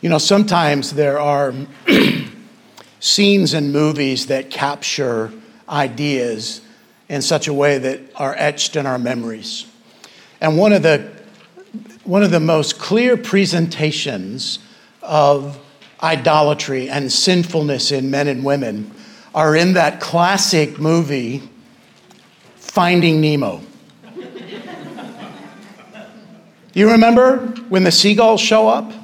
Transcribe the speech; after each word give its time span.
You 0.00 0.08
know, 0.08 0.16
sometimes 0.16 0.92
there 0.92 1.20
are 1.20 1.52
scenes 3.00 3.52
in 3.52 3.70
movies 3.70 4.28
that 4.28 4.48
capture 4.48 5.30
ideas 5.68 6.62
in 7.10 7.20
such 7.20 7.48
a 7.48 7.52
way 7.52 7.76
that 7.76 8.00
are 8.16 8.34
etched 8.38 8.76
in 8.76 8.86
our 8.86 8.98
memories. 8.98 9.66
And 10.40 10.56
one 10.56 10.72
of 10.72 10.82
the, 10.82 11.12
one 12.04 12.22
of 12.22 12.30
the 12.30 12.40
most 12.40 12.78
clear 12.78 13.18
presentations 13.18 14.58
of 15.02 15.60
idolatry 16.02 16.88
and 16.88 17.12
sinfulness 17.12 17.92
in 17.92 18.10
men 18.10 18.26
and 18.26 18.42
women 18.42 18.90
are 19.34 19.54
in 19.54 19.74
that 19.74 20.00
classic 20.00 20.78
movie, 20.78 21.42
Finding 22.56 23.20
Nemo. 23.20 23.60
you 26.72 26.90
remember 26.90 27.38
when 27.68 27.84
the 27.84 27.92
seagulls 27.92 28.40
show 28.40 28.66
up? 28.66 28.94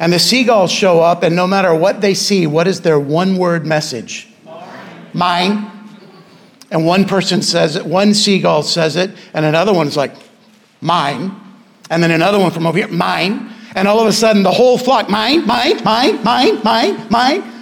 And 0.00 0.12
the 0.12 0.18
seagulls 0.18 0.70
show 0.70 1.00
up, 1.00 1.22
and 1.22 1.34
no 1.34 1.46
matter 1.46 1.74
what 1.74 2.00
they 2.00 2.14
see, 2.14 2.46
what 2.46 2.68
is 2.68 2.82
their 2.82 3.00
one 3.00 3.36
word 3.36 3.66
message? 3.66 4.28
Mine. 5.12 5.70
And 6.70 6.84
one 6.86 7.04
person 7.06 7.42
says 7.42 7.76
it, 7.76 7.86
one 7.86 8.14
seagull 8.14 8.62
says 8.62 8.94
it, 8.96 9.10
and 9.32 9.44
another 9.44 9.72
one's 9.72 9.96
like, 9.96 10.14
mine. 10.80 11.34
And 11.90 12.02
then 12.02 12.10
another 12.10 12.38
one 12.38 12.50
from 12.50 12.66
over 12.66 12.76
here, 12.76 12.88
mine. 12.88 13.50
And 13.74 13.88
all 13.88 14.00
of 14.00 14.06
a 14.06 14.12
sudden, 14.12 14.42
the 14.42 14.52
whole 14.52 14.78
flock, 14.78 15.08
mine, 15.08 15.46
mine, 15.46 15.82
mine, 15.82 16.22
mine, 16.22 16.62
mine, 16.62 17.06
mine. 17.10 17.52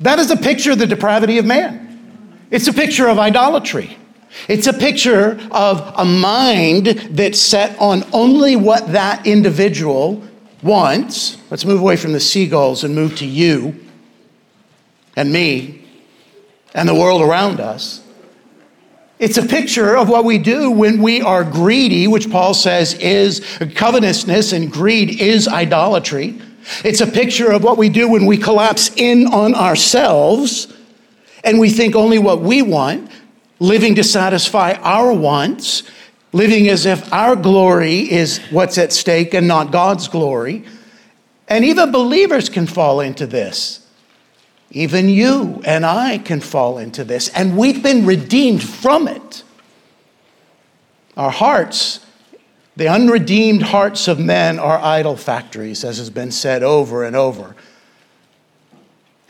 That 0.00 0.18
is 0.18 0.30
a 0.30 0.36
picture 0.36 0.72
of 0.72 0.78
the 0.78 0.86
depravity 0.86 1.38
of 1.38 1.44
man. 1.44 2.46
It's 2.50 2.68
a 2.68 2.72
picture 2.72 3.08
of 3.08 3.18
idolatry. 3.18 3.98
It's 4.46 4.66
a 4.66 4.72
picture 4.72 5.38
of 5.50 5.92
a 5.96 6.04
mind 6.04 6.86
that's 7.10 7.40
set 7.40 7.78
on 7.78 8.04
only 8.12 8.56
what 8.56 8.92
that 8.92 9.26
individual 9.26 10.22
wants. 10.62 11.38
Let's 11.50 11.64
move 11.64 11.80
away 11.80 11.96
from 11.96 12.12
the 12.12 12.20
seagulls 12.20 12.84
and 12.84 12.94
move 12.94 13.16
to 13.16 13.26
you 13.26 13.84
and 15.16 15.32
me 15.32 15.86
and 16.74 16.88
the 16.88 16.94
world 16.94 17.22
around 17.22 17.60
us. 17.60 18.02
It's 19.18 19.36
a 19.36 19.46
picture 19.46 19.96
of 19.96 20.08
what 20.08 20.24
we 20.24 20.38
do 20.38 20.70
when 20.70 21.02
we 21.02 21.20
are 21.20 21.42
greedy, 21.42 22.06
which 22.06 22.30
Paul 22.30 22.54
says 22.54 22.94
is 22.94 23.40
covetousness 23.74 24.52
and 24.52 24.70
greed 24.70 25.20
is 25.20 25.48
idolatry. 25.48 26.40
It's 26.84 27.00
a 27.00 27.06
picture 27.06 27.50
of 27.50 27.64
what 27.64 27.78
we 27.78 27.88
do 27.88 28.08
when 28.08 28.26
we 28.26 28.36
collapse 28.36 28.92
in 28.94 29.26
on 29.26 29.54
ourselves 29.54 30.72
and 31.42 31.58
we 31.58 31.70
think 31.70 31.96
only 31.96 32.18
what 32.18 32.40
we 32.40 32.62
want, 32.62 33.10
living 33.58 33.94
to 33.96 34.04
satisfy 34.04 34.74
our 34.74 35.12
wants, 35.12 35.82
living 36.32 36.68
as 36.68 36.86
if 36.86 37.12
our 37.12 37.36
glory 37.36 38.10
is 38.10 38.38
what's 38.50 38.78
at 38.78 38.92
stake 38.92 39.34
and 39.34 39.48
not 39.48 39.72
God's 39.72 40.08
glory. 40.08 40.64
And 41.48 41.64
even 41.64 41.90
believers 41.90 42.48
can 42.48 42.66
fall 42.66 43.00
into 43.00 43.26
this. 43.26 43.86
Even 44.70 45.08
you 45.08 45.62
and 45.64 45.86
I 45.86 46.18
can 46.18 46.40
fall 46.40 46.76
into 46.76 47.02
this, 47.02 47.30
and 47.30 47.56
we've 47.56 47.82
been 47.82 48.04
redeemed 48.04 48.62
from 48.62 49.08
it. 49.08 49.42
Our 51.16 51.30
hearts, 51.30 52.04
the 52.76 52.86
unredeemed 52.86 53.62
hearts 53.62 54.08
of 54.08 54.20
men, 54.20 54.58
are 54.58 54.78
idol 54.78 55.16
factories, 55.16 55.84
as 55.84 55.96
has 55.96 56.10
been 56.10 56.30
said 56.30 56.62
over 56.62 57.02
and 57.02 57.16
over. 57.16 57.56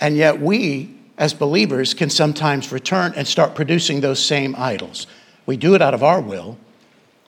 And 0.01 0.17
yet, 0.17 0.41
we, 0.41 0.97
as 1.17 1.35
believers, 1.35 1.95
can 1.95 2.11
sometimes 2.11 2.73
return 2.73 3.13
and 3.15 3.27
start 3.27 3.55
producing 3.55 4.01
those 4.01 4.23
same 4.23 4.57
idols. 4.59 5.07
We 5.47 5.57
do 5.57 5.77
it 5.77 5.81
out 5.81 5.95
of 5.95 6.03
our 6.03 6.21
will, 6.21 6.59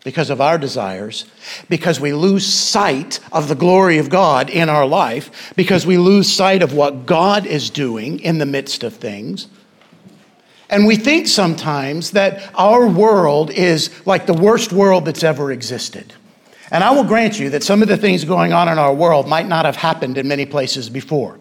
because 0.04 0.30
of 0.30 0.40
our 0.40 0.56
desires, 0.58 1.26
because 1.68 2.00
we 2.00 2.12
lose 2.12 2.46
sight 2.46 3.20
of 3.32 3.48
the 3.48 3.54
glory 3.54 3.98
of 3.98 4.08
God 4.08 4.48
in 4.48 4.68
our 4.68 4.86
life, 4.86 5.52
because 5.56 5.84
we 5.84 5.98
lose 5.98 6.32
sight 6.32 6.62
of 6.62 6.72
what 6.72 7.04
God 7.06 7.44
is 7.44 7.68
doing 7.70 8.20
in 8.20 8.38
the 8.38 8.46
midst 8.46 8.82
of 8.82 8.94
things. 8.94 9.46
And 10.70 10.86
we 10.86 10.96
think 10.96 11.26
sometimes 11.26 12.12
that 12.12 12.50
our 12.54 12.86
world 12.86 13.50
is 13.50 13.90
like 14.06 14.26
the 14.26 14.32
worst 14.32 14.72
world 14.72 15.04
that's 15.04 15.24
ever 15.24 15.52
existed. 15.52 16.14
And 16.70 16.84
I 16.84 16.92
will 16.92 17.04
grant 17.04 17.38
you 17.40 17.50
that 17.50 17.64
some 17.64 17.82
of 17.82 17.88
the 17.88 17.96
things 17.96 18.24
going 18.24 18.52
on 18.52 18.68
in 18.68 18.78
our 18.78 18.94
world 18.94 19.28
might 19.28 19.48
not 19.48 19.64
have 19.64 19.76
happened 19.76 20.16
in 20.16 20.28
many 20.28 20.46
places 20.46 20.88
before. 20.88 21.38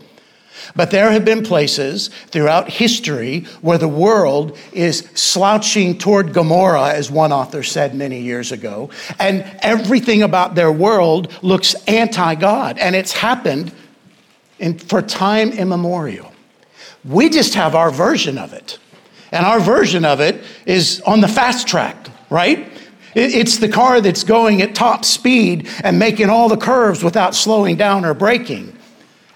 But 0.75 0.91
there 0.91 1.11
have 1.11 1.25
been 1.25 1.43
places 1.43 2.09
throughout 2.27 2.69
history 2.69 3.45
where 3.61 3.77
the 3.77 3.87
world 3.87 4.57
is 4.73 4.99
slouching 5.13 5.97
toward 5.97 6.33
Gomorrah, 6.33 6.93
as 6.93 7.11
one 7.11 7.31
author 7.31 7.63
said 7.63 7.95
many 7.95 8.21
years 8.21 8.51
ago, 8.51 8.89
and 9.19 9.43
everything 9.61 10.23
about 10.23 10.55
their 10.55 10.71
world 10.71 11.33
looks 11.41 11.73
anti 11.87 12.35
God. 12.35 12.77
And 12.77 12.95
it's 12.95 13.13
happened 13.13 13.71
in, 14.59 14.77
for 14.77 15.01
time 15.01 15.51
immemorial. 15.51 16.31
We 17.05 17.29
just 17.29 17.53
have 17.55 17.75
our 17.75 17.91
version 17.91 18.37
of 18.37 18.53
it. 18.53 18.77
And 19.31 19.45
our 19.45 19.59
version 19.59 20.05
of 20.05 20.19
it 20.19 20.43
is 20.65 21.01
on 21.05 21.21
the 21.21 21.27
fast 21.27 21.67
track, 21.67 22.09
right? 22.29 22.67
It's 23.15 23.57
the 23.57 23.69
car 23.69 24.01
that's 24.01 24.23
going 24.23 24.61
at 24.61 24.75
top 24.75 25.03
speed 25.05 25.67
and 25.83 25.97
making 25.97 26.29
all 26.29 26.49
the 26.49 26.57
curves 26.57 27.03
without 27.03 27.35
slowing 27.35 27.75
down 27.75 28.05
or 28.05 28.13
braking. 28.13 28.75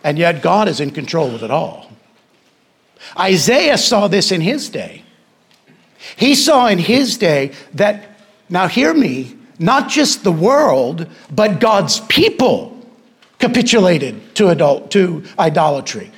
And 0.04 0.18
yet 0.18 0.42
God 0.42 0.68
is 0.68 0.80
in 0.80 0.92
control 0.92 1.34
of 1.34 1.44
it 1.44 1.52
all. 1.52 1.90
Isaiah 3.18 3.78
saw 3.78 4.08
this 4.08 4.32
in 4.32 4.42
his 4.42 4.70
day. 4.70 5.04
He 6.16 6.36
saw 6.36 6.68
in 6.68 6.80
his 6.80 7.18
day 7.18 7.54
that, 7.74 8.18
now 8.50 8.68
hear 8.68 8.94
me, 8.94 9.36
not 9.60 9.90
just 9.90 10.24
the 10.24 10.32
world, 10.32 11.08
but 11.32 11.60
God's 11.60 12.02
people 12.02 12.78
capitulated 13.40 14.36
to, 14.36 14.50
adult, 14.50 14.92
to 14.92 15.24
idolatry. 15.40 16.12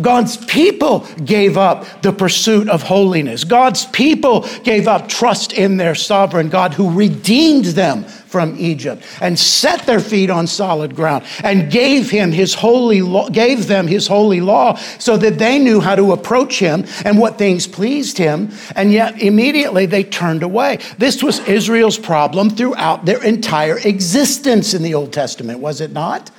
God's 0.00 0.36
people 0.36 1.06
gave 1.24 1.56
up 1.56 2.02
the 2.02 2.12
pursuit 2.12 2.68
of 2.68 2.82
holiness. 2.82 3.44
God's 3.44 3.86
people 3.86 4.46
gave 4.62 4.88
up 4.88 5.08
trust 5.08 5.52
in 5.52 5.76
their 5.76 5.94
sovereign 5.94 6.48
God 6.48 6.74
who 6.74 6.90
redeemed 6.92 7.66
them 7.66 8.04
from 8.36 8.54
Egypt 8.58 9.02
and 9.22 9.38
set 9.38 9.86
their 9.86 9.98
feet 9.98 10.28
on 10.28 10.46
solid 10.46 10.94
ground 10.94 11.24
and 11.42 11.72
gave 11.72 12.10
him 12.10 12.30
his 12.30 12.52
holy 12.52 13.00
law, 13.00 13.30
gave 13.30 13.66
them 13.66 13.86
his 13.86 14.06
holy 14.06 14.42
law 14.42 14.74
so 14.98 15.16
that 15.16 15.38
they 15.38 15.58
knew 15.58 15.80
how 15.80 15.94
to 15.94 16.12
approach 16.12 16.58
him 16.58 16.84
and 17.06 17.18
what 17.18 17.38
things 17.38 17.66
pleased 17.66 18.18
him 18.18 18.50
and 18.74 18.92
yet 18.92 19.22
immediately 19.22 19.86
they 19.86 20.04
turned 20.04 20.42
away. 20.42 20.78
This 20.98 21.22
was 21.22 21.38
Israel's 21.48 21.96
problem 21.96 22.50
throughout 22.50 23.06
their 23.06 23.24
entire 23.24 23.78
existence 23.78 24.74
in 24.74 24.82
the 24.82 24.92
Old 24.92 25.14
Testament, 25.14 25.60
was 25.60 25.80
it 25.80 25.92
not? 25.92 26.30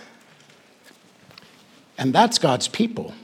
And 1.97 2.13
that's 2.13 2.37
God's 2.37 2.67
people. 2.67 3.15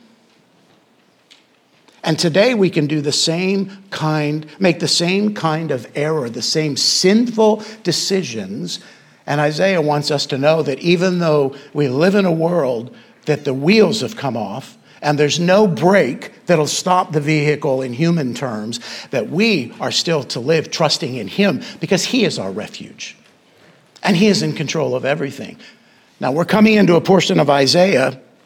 And 2.03 2.19
today 2.19 2.53
we 2.53 2.69
can 2.69 2.85
do 2.85 2.99
the 2.99 3.13
same 3.13 3.83
kind, 3.89 4.45
make 4.59 4.79
the 4.79 4.87
same 4.89 5.33
kind 5.33 5.71
of 5.71 5.89
error, 5.95 6.29
the 6.29 6.41
same 6.41 6.75
sinful 6.75 7.63
decisions. 7.83 8.79
And 9.25 9.39
Isaiah 9.39 9.81
wants 9.81 10.11
us 10.11 10.25
to 10.27 10.37
know 10.37 10.61
that 10.63 10.79
even 10.79 11.19
though 11.19 11.55
we 11.73 11.87
live 11.87 12.15
in 12.15 12.25
a 12.25 12.31
world 12.31 12.93
that 13.25 13.45
the 13.45 13.53
wheels 13.53 14.01
have 14.01 14.17
come 14.17 14.35
off 14.35 14.77
and 15.01 15.17
there's 15.17 15.39
no 15.39 15.65
brake 15.65 16.45
that'll 16.45 16.67
stop 16.67 17.13
the 17.13 17.21
vehicle 17.21 17.81
in 17.81 17.93
human 17.93 18.33
terms, 18.33 18.81
that 19.11 19.29
we 19.29 19.73
are 19.79 19.91
still 19.91 20.23
to 20.23 20.41
live 20.41 20.71
trusting 20.71 21.15
in 21.15 21.29
Him 21.29 21.61
because 21.79 22.03
He 22.03 22.25
is 22.25 22.37
our 22.37 22.51
refuge 22.51 23.15
and 24.01 24.17
He 24.17 24.27
is 24.27 24.43
in 24.43 24.51
control 24.51 24.93
of 24.93 25.05
everything. 25.05 25.57
Now 26.19 26.33
we're 26.33 26.43
coming 26.43 26.73
into 26.73 26.97
a 26.97 27.01
portion 27.01 27.39
of 27.39 27.49
Isaiah 27.49 28.19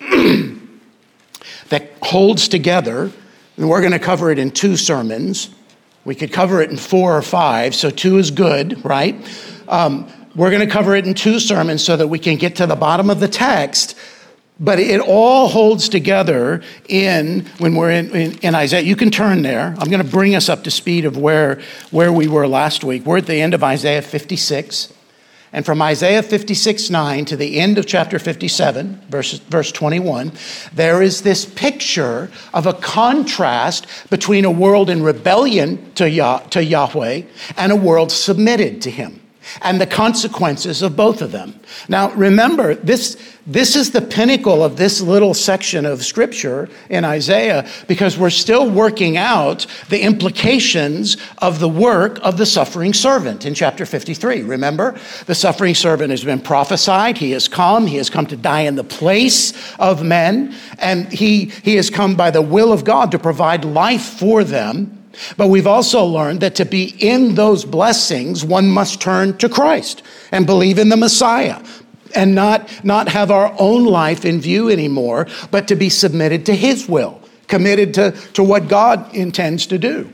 that 1.69 1.91
holds 2.03 2.47
together 2.47 3.11
and 3.57 3.69
we're 3.69 3.81
going 3.81 3.93
to 3.93 3.99
cover 3.99 4.31
it 4.31 4.39
in 4.39 4.51
two 4.51 4.77
sermons. 4.77 5.49
We 6.05 6.15
could 6.15 6.31
cover 6.31 6.61
it 6.61 6.69
in 6.69 6.77
four 6.77 7.17
or 7.17 7.21
five, 7.21 7.75
so 7.75 7.89
two 7.89 8.17
is 8.17 8.31
good, 8.31 8.83
right? 8.85 9.15
Um, 9.67 10.09
we're 10.35 10.51
going 10.51 10.65
to 10.65 10.71
cover 10.71 10.95
it 10.95 11.05
in 11.05 11.15
two 11.15 11.39
sermons 11.39 11.83
so 11.83 11.97
that 11.97 12.07
we 12.07 12.19
can 12.19 12.37
get 12.37 12.55
to 12.57 12.67
the 12.67 12.75
bottom 12.75 13.09
of 13.09 13.19
the 13.19 13.27
text. 13.27 13.97
But 14.59 14.79
it 14.79 15.01
all 15.01 15.49
holds 15.49 15.89
together 15.89 16.63
in 16.87 17.45
when 17.57 17.75
we're 17.75 17.91
in, 17.91 18.15
in, 18.15 18.37
in, 18.39 18.55
Isaiah. 18.55 18.81
You 18.81 18.95
can 18.95 19.11
turn 19.11 19.43
there. 19.43 19.75
I'm 19.77 19.89
going 19.89 20.03
to 20.03 20.09
bring 20.09 20.33
us 20.33 20.49
up 20.49 20.63
to 20.63 20.71
speed 20.71 21.05
of 21.05 21.17
where, 21.17 21.61
where 21.91 22.11
we 22.11 22.27
were 22.27 22.47
last 22.47 22.83
week. 22.83 23.05
We're 23.05 23.17
at 23.17 23.27
the 23.27 23.35
end 23.35 23.53
of 23.53 23.63
Isaiah 23.63 24.01
56. 24.01 24.93
And 25.57 25.65
from 25.65 25.81
Isaiah 25.81 26.21
56 26.21 26.91
9 26.91 27.25
to 27.25 27.35
the 27.35 27.59
end 27.59 27.79
of 27.79 27.87
chapter 27.87 28.19
57, 28.19 29.01
verse, 29.09 29.39
verse 29.39 29.71
21, 29.71 30.31
there 30.71 31.01
is 31.01 31.23
this 31.23 31.45
picture 31.45 32.29
of 32.53 32.67
a 32.67 32.73
contrast 32.73 33.87
between 34.11 34.45
a 34.45 34.51
world 34.51 34.87
in 34.87 35.01
rebellion 35.01 35.91
to, 35.93 36.07
Yah, 36.07 36.41
to 36.51 36.63
Yahweh 36.63 37.23
and 37.57 37.71
a 37.71 37.75
world 37.75 38.11
submitted 38.11 38.83
to 38.83 38.91
Him. 38.91 39.19
And 39.61 39.79
the 39.79 39.87
consequences 39.87 40.81
of 40.81 40.95
both 40.95 41.21
of 41.21 41.31
them. 41.31 41.59
Now, 41.89 42.11
remember, 42.11 42.75
this, 42.75 43.17
this 43.45 43.75
is 43.75 43.91
the 43.91 44.01
pinnacle 44.01 44.63
of 44.63 44.77
this 44.77 45.01
little 45.01 45.33
section 45.33 45.85
of 45.85 46.03
scripture 46.03 46.69
in 46.89 47.05
Isaiah 47.05 47.69
because 47.87 48.17
we're 48.17 48.29
still 48.29 48.69
working 48.69 49.17
out 49.17 49.65
the 49.89 50.01
implications 50.01 51.17
of 51.37 51.59
the 51.59 51.69
work 51.69 52.19
of 52.23 52.37
the 52.37 52.45
suffering 52.45 52.93
servant 52.93 53.45
in 53.45 53.53
chapter 53.53 53.85
53. 53.85 54.43
Remember, 54.43 54.99
the 55.25 55.35
suffering 55.35 55.75
servant 55.75 56.11
has 56.11 56.23
been 56.23 56.41
prophesied. 56.41 57.17
He 57.17 57.31
has 57.31 57.47
come. 57.47 57.87
He 57.87 57.97
has 57.97 58.09
come 58.09 58.25
to 58.27 58.37
die 58.37 58.61
in 58.61 58.75
the 58.75 58.83
place 58.83 59.53
of 59.77 60.03
men, 60.03 60.55
and 60.77 61.11
he, 61.11 61.45
he 61.45 61.75
has 61.75 61.89
come 61.89 62.15
by 62.15 62.31
the 62.31 62.41
will 62.41 62.73
of 62.73 62.83
God 62.83 63.11
to 63.11 63.19
provide 63.19 63.63
life 63.63 64.03
for 64.03 64.43
them 64.43 64.96
but 65.35 65.47
we've 65.47 65.67
also 65.67 66.03
learned 66.03 66.41
that 66.41 66.55
to 66.55 66.65
be 66.65 66.95
in 66.99 67.35
those 67.35 67.65
blessings, 67.65 68.43
one 68.43 68.69
must 68.69 69.01
turn 69.01 69.37
to 69.37 69.49
Christ 69.49 70.03
and 70.31 70.45
believe 70.45 70.79
in 70.79 70.89
the 70.89 70.97
Messiah 70.97 71.63
and 72.15 72.35
not, 72.35 72.83
not 72.83 73.09
have 73.09 73.31
our 73.31 73.55
own 73.59 73.85
life 73.85 74.25
in 74.25 74.39
view 74.39 74.69
anymore, 74.69 75.27
but 75.51 75.67
to 75.67 75.75
be 75.75 75.89
submitted 75.89 76.45
to 76.45 76.55
His 76.55 76.87
will, 76.87 77.21
committed 77.47 77.93
to, 77.95 78.11
to 78.33 78.43
what 78.43 78.67
God 78.67 79.13
intends 79.15 79.67
to 79.67 79.77
do. 79.77 80.11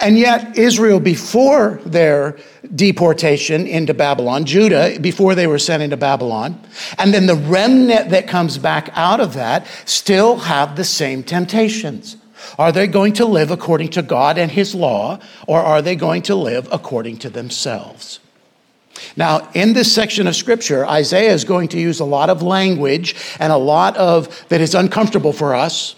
And 0.00 0.16
yet, 0.16 0.56
Israel, 0.56 1.00
before 1.00 1.80
their 1.84 2.38
deportation 2.72 3.66
into 3.66 3.94
Babylon, 3.94 4.44
Judah, 4.44 4.98
before 5.00 5.34
they 5.34 5.48
were 5.48 5.58
sent 5.58 5.82
into 5.82 5.96
Babylon, 5.96 6.60
and 6.98 7.12
then 7.12 7.26
the 7.26 7.34
remnant 7.34 8.10
that 8.10 8.28
comes 8.28 8.58
back 8.58 8.90
out 8.92 9.18
of 9.18 9.34
that, 9.34 9.66
still 9.86 10.36
have 10.36 10.76
the 10.76 10.84
same 10.84 11.24
temptations. 11.24 12.16
Are 12.58 12.72
they 12.72 12.86
going 12.86 13.12
to 13.14 13.24
live 13.24 13.50
according 13.50 13.88
to 13.90 14.02
God 14.02 14.38
and 14.38 14.50
His 14.50 14.74
law, 14.74 15.18
or 15.46 15.60
are 15.60 15.82
they 15.82 15.96
going 15.96 16.22
to 16.22 16.34
live 16.34 16.68
according 16.70 17.18
to 17.18 17.30
themselves? 17.30 18.20
Now, 19.16 19.48
in 19.54 19.72
this 19.72 19.92
section 19.92 20.26
of 20.26 20.36
scripture, 20.36 20.86
Isaiah 20.86 21.32
is 21.32 21.44
going 21.44 21.68
to 21.68 21.78
use 21.78 22.00
a 22.00 22.04
lot 22.04 22.30
of 22.30 22.42
language 22.42 23.14
and 23.38 23.52
a 23.52 23.56
lot 23.56 23.96
of 23.96 24.44
that 24.48 24.60
is 24.60 24.74
uncomfortable 24.74 25.32
for 25.32 25.54
us, 25.54 25.94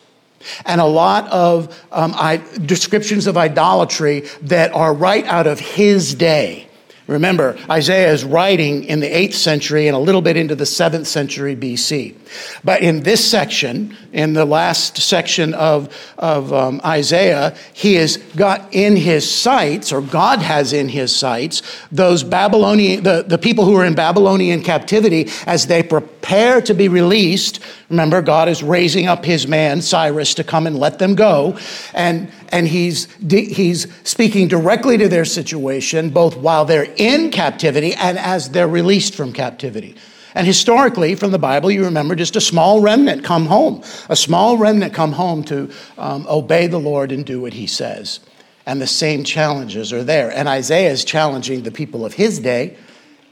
and 0.64 0.80
a 0.80 0.86
lot 0.86 1.28
of 1.28 1.84
um, 1.92 2.12
I, 2.14 2.42
descriptions 2.64 3.26
of 3.26 3.36
idolatry 3.36 4.20
that 4.42 4.72
are 4.72 4.94
right 4.94 5.24
out 5.26 5.46
of 5.46 5.60
his 5.60 6.14
day. 6.14 6.69
Remember, 7.10 7.58
Isaiah 7.68 8.12
is 8.12 8.24
writing 8.24 8.84
in 8.84 9.00
the 9.00 9.10
8th 9.10 9.34
century 9.34 9.88
and 9.88 9.96
a 9.96 9.98
little 9.98 10.22
bit 10.22 10.36
into 10.36 10.54
the 10.54 10.62
7th 10.62 11.06
century 11.06 11.56
BC. 11.56 12.14
But 12.62 12.82
in 12.82 13.02
this 13.02 13.28
section, 13.28 13.96
in 14.12 14.32
the 14.32 14.44
last 14.44 14.96
section 14.98 15.52
of, 15.54 15.92
of 16.18 16.52
um, 16.52 16.80
Isaiah, 16.84 17.56
he 17.72 17.94
has 17.94 18.16
got 18.36 18.72
in 18.72 18.94
his 18.94 19.28
sights, 19.28 19.92
or 19.92 20.00
God 20.00 20.38
has 20.38 20.72
in 20.72 20.88
his 20.88 21.14
sights, 21.14 21.62
those 21.90 22.22
Babylonian, 22.22 23.02
the, 23.02 23.24
the 23.26 23.38
people 23.38 23.64
who 23.64 23.74
are 23.74 23.84
in 23.84 23.96
Babylonian 23.96 24.62
captivity 24.62 25.28
as 25.46 25.66
they 25.66 25.82
prepare 25.82 26.60
to 26.60 26.74
be 26.74 26.86
released. 26.86 27.58
Remember, 27.88 28.22
God 28.22 28.48
is 28.48 28.62
raising 28.62 29.08
up 29.08 29.24
his 29.24 29.48
man, 29.48 29.82
Cyrus, 29.82 30.34
to 30.34 30.44
come 30.44 30.68
and 30.68 30.78
let 30.78 31.00
them 31.00 31.16
go. 31.16 31.58
And 31.92 32.30
and 32.52 32.66
he's, 32.66 33.06
he's 33.28 33.86
speaking 34.02 34.48
directly 34.48 34.98
to 34.98 35.08
their 35.08 35.24
situation, 35.24 36.10
both 36.10 36.36
while 36.36 36.64
they're 36.64 36.92
in 36.96 37.30
captivity 37.30 37.94
and 37.94 38.18
as 38.18 38.50
they're 38.50 38.68
released 38.68 39.14
from 39.14 39.32
captivity. 39.32 39.96
And 40.34 40.46
historically, 40.46 41.14
from 41.16 41.32
the 41.32 41.38
Bible, 41.38 41.70
you 41.70 41.84
remember 41.84 42.14
just 42.14 42.36
a 42.36 42.40
small 42.40 42.80
remnant 42.80 43.24
come 43.24 43.46
home, 43.46 43.82
a 44.08 44.16
small 44.16 44.58
remnant 44.58 44.94
come 44.94 45.12
home 45.12 45.42
to 45.44 45.70
um, 45.98 46.26
obey 46.28 46.66
the 46.66 46.78
Lord 46.78 47.10
and 47.12 47.24
do 47.24 47.40
what 47.40 47.52
he 47.52 47.66
says. 47.66 48.20
And 48.66 48.80
the 48.80 48.86
same 48.86 49.24
challenges 49.24 49.92
are 49.92 50.04
there. 50.04 50.30
And 50.30 50.48
Isaiah 50.48 50.90
is 50.90 51.04
challenging 51.04 51.62
the 51.62 51.72
people 51.72 52.04
of 52.04 52.14
his 52.14 52.38
day 52.38 52.76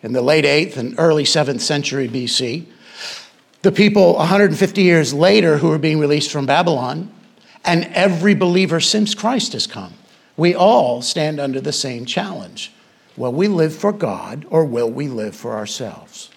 in 0.03 0.13
the 0.13 0.23
late 0.23 0.45
8th 0.45 0.77
and 0.77 0.95
early 0.99 1.25
7th 1.25 1.61
century 1.61 2.09
BC. 2.09 2.67
The 3.63 3.73
people 3.73 4.15
150 4.15 4.83
years 4.83 5.13
later 5.13 5.59
who 5.59 5.71
are 5.73 5.79
being 5.79 6.01
released 6.01 6.33
from 6.33 6.47
Babylon 6.47 7.13
and 7.69 7.85
every 7.93 8.35
believer 8.35 8.81
since 8.81 9.15
Christ 9.15 9.53
has 9.53 9.67
come. 9.67 9.93
We 10.39 10.55
all 10.55 11.03
stand 11.03 11.39
under 11.39 11.61
the 11.61 11.73
same 11.73 12.07
challenge. 12.07 12.73
Will 13.15 13.33
we 13.33 13.47
live 13.47 13.77
for 13.77 13.93
God 13.93 14.47
or 14.49 14.65
will 14.65 14.91
we 14.91 15.07
live 15.07 15.37
for 15.37 15.55
ourselves? 15.55 16.31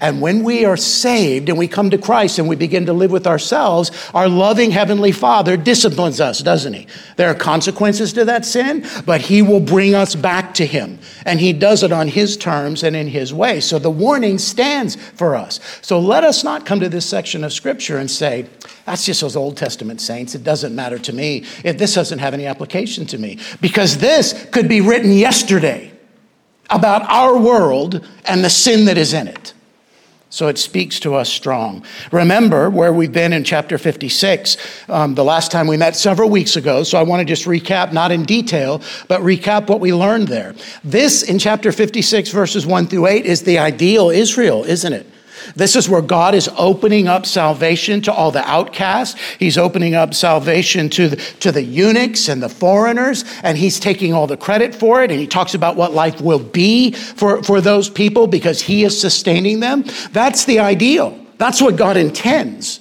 And 0.00 0.20
when 0.20 0.42
we 0.42 0.64
are 0.64 0.76
saved 0.76 1.48
and 1.48 1.58
we 1.58 1.68
come 1.68 1.90
to 1.90 1.98
Christ 1.98 2.38
and 2.38 2.48
we 2.48 2.56
begin 2.56 2.86
to 2.86 2.92
live 2.92 3.10
with 3.10 3.26
ourselves, 3.26 3.90
our 4.14 4.28
loving 4.28 4.70
Heavenly 4.70 5.12
Father 5.12 5.56
disciplines 5.56 6.20
us, 6.20 6.40
doesn't 6.40 6.72
He? 6.72 6.86
There 7.16 7.28
are 7.28 7.34
consequences 7.34 8.12
to 8.14 8.24
that 8.24 8.44
sin, 8.44 8.86
but 9.04 9.22
He 9.22 9.42
will 9.42 9.60
bring 9.60 9.94
us 9.94 10.14
back 10.14 10.54
to 10.54 10.66
Him. 10.66 10.98
And 11.24 11.40
He 11.40 11.52
does 11.52 11.82
it 11.82 11.92
on 11.92 12.08
His 12.08 12.36
terms 12.36 12.82
and 12.82 12.96
in 12.96 13.08
His 13.08 13.32
way. 13.32 13.60
So 13.60 13.78
the 13.78 13.90
warning 13.90 14.38
stands 14.38 14.96
for 14.96 15.36
us. 15.36 15.60
So 15.82 15.98
let 15.98 16.24
us 16.24 16.44
not 16.44 16.66
come 16.66 16.80
to 16.80 16.88
this 16.88 17.06
section 17.06 17.44
of 17.44 17.52
Scripture 17.52 17.98
and 17.98 18.10
say, 18.10 18.46
that's 18.84 19.06
just 19.06 19.20
those 19.20 19.36
Old 19.36 19.56
Testament 19.56 20.00
saints. 20.00 20.34
It 20.34 20.42
doesn't 20.44 20.74
matter 20.74 20.98
to 20.98 21.12
me. 21.12 21.44
If 21.64 21.78
this 21.78 21.94
doesn't 21.94 22.18
have 22.18 22.34
any 22.34 22.46
application 22.46 23.06
to 23.06 23.18
me. 23.18 23.38
Because 23.60 23.98
this 23.98 24.46
could 24.50 24.68
be 24.68 24.80
written 24.80 25.12
yesterday 25.12 25.92
about 26.70 27.02
our 27.08 27.38
world 27.38 28.06
and 28.24 28.44
the 28.44 28.50
sin 28.50 28.86
that 28.86 28.98
is 28.98 29.12
in 29.12 29.28
it. 29.28 29.52
So 30.32 30.48
it 30.48 30.56
speaks 30.56 30.98
to 31.00 31.14
us 31.14 31.28
strong. 31.28 31.84
Remember 32.10 32.70
where 32.70 32.90
we've 32.90 33.12
been 33.12 33.34
in 33.34 33.44
chapter 33.44 33.76
56, 33.76 34.56
um, 34.88 35.14
the 35.14 35.22
last 35.22 35.52
time 35.52 35.66
we 35.66 35.76
met 35.76 35.94
several 35.94 36.30
weeks 36.30 36.56
ago. 36.56 36.84
So 36.84 36.96
I 36.96 37.02
want 37.02 37.20
to 37.20 37.26
just 37.26 37.44
recap, 37.44 37.92
not 37.92 38.10
in 38.10 38.22
detail, 38.22 38.80
but 39.08 39.20
recap 39.20 39.68
what 39.68 39.78
we 39.78 39.92
learned 39.92 40.28
there. 40.28 40.54
This 40.84 41.22
in 41.22 41.38
chapter 41.38 41.70
56, 41.70 42.30
verses 42.30 42.64
1 42.64 42.86
through 42.86 43.08
8, 43.08 43.26
is 43.26 43.42
the 43.42 43.58
ideal 43.58 44.08
Israel, 44.08 44.64
isn't 44.64 44.94
it? 44.94 45.06
This 45.54 45.76
is 45.76 45.88
where 45.88 46.02
God 46.02 46.34
is 46.34 46.48
opening 46.56 47.08
up 47.08 47.26
salvation 47.26 48.00
to 48.02 48.12
all 48.12 48.30
the 48.30 48.46
outcasts. 48.48 49.18
He's 49.38 49.58
opening 49.58 49.94
up 49.94 50.14
salvation 50.14 50.88
to 50.90 51.08
the, 51.08 51.16
to 51.16 51.52
the 51.52 51.62
eunuchs 51.62 52.28
and 52.28 52.42
the 52.42 52.48
foreigners, 52.48 53.24
and 53.42 53.56
he's 53.56 53.80
taking 53.80 54.12
all 54.12 54.26
the 54.26 54.36
credit 54.36 54.74
for 54.74 55.02
it. 55.02 55.10
And 55.10 55.20
he 55.20 55.26
talks 55.26 55.54
about 55.54 55.76
what 55.76 55.92
life 55.92 56.20
will 56.20 56.38
be 56.38 56.92
for, 56.92 57.42
for 57.42 57.60
those 57.60 57.88
people 57.88 58.26
because 58.26 58.62
he 58.62 58.84
is 58.84 59.00
sustaining 59.00 59.60
them. 59.60 59.84
That's 60.12 60.44
the 60.44 60.60
ideal. 60.60 61.18
That's 61.38 61.60
what 61.60 61.76
God 61.76 61.96
intends. 61.96 62.80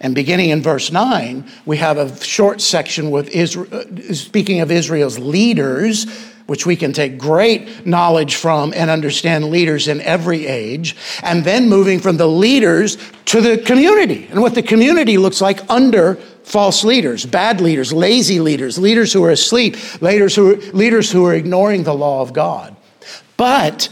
And 0.00 0.14
beginning 0.14 0.50
in 0.50 0.62
verse 0.62 0.92
9, 0.92 1.44
we 1.64 1.78
have 1.78 1.96
a 1.96 2.22
short 2.22 2.60
section 2.60 3.10
with 3.10 3.28
Israel, 3.30 3.68
uh, 3.72 4.12
speaking 4.12 4.60
of 4.60 4.70
Israel's 4.70 5.18
leaders 5.18 6.06
which 6.46 6.64
we 6.64 6.76
can 6.76 6.92
take 6.92 7.18
great 7.18 7.86
knowledge 7.86 8.36
from 8.36 8.72
and 8.74 8.90
understand 8.90 9.46
leaders 9.46 9.88
in 9.88 10.00
every 10.00 10.46
age, 10.46 10.96
and 11.22 11.44
then 11.44 11.68
moving 11.68 12.00
from 12.00 12.16
the 12.16 12.26
leaders 12.26 12.96
to 13.26 13.40
the 13.40 13.58
community 13.58 14.26
and 14.30 14.40
what 14.40 14.54
the 14.54 14.62
community 14.62 15.18
looks 15.18 15.40
like 15.40 15.68
under 15.70 16.14
false 16.44 16.84
leaders, 16.84 17.26
bad 17.26 17.60
leaders, 17.60 17.92
lazy 17.92 18.38
leaders, 18.38 18.78
leaders 18.78 19.12
who 19.12 19.24
are 19.24 19.30
asleep, 19.30 19.76
leaders 20.00 20.36
who 20.36 20.52
are, 20.52 20.56
leaders 20.72 21.10
who 21.10 21.26
are 21.26 21.34
ignoring 21.34 21.82
the 21.82 21.94
law 21.94 22.22
of 22.22 22.32
God. 22.32 22.76
But 23.36 23.88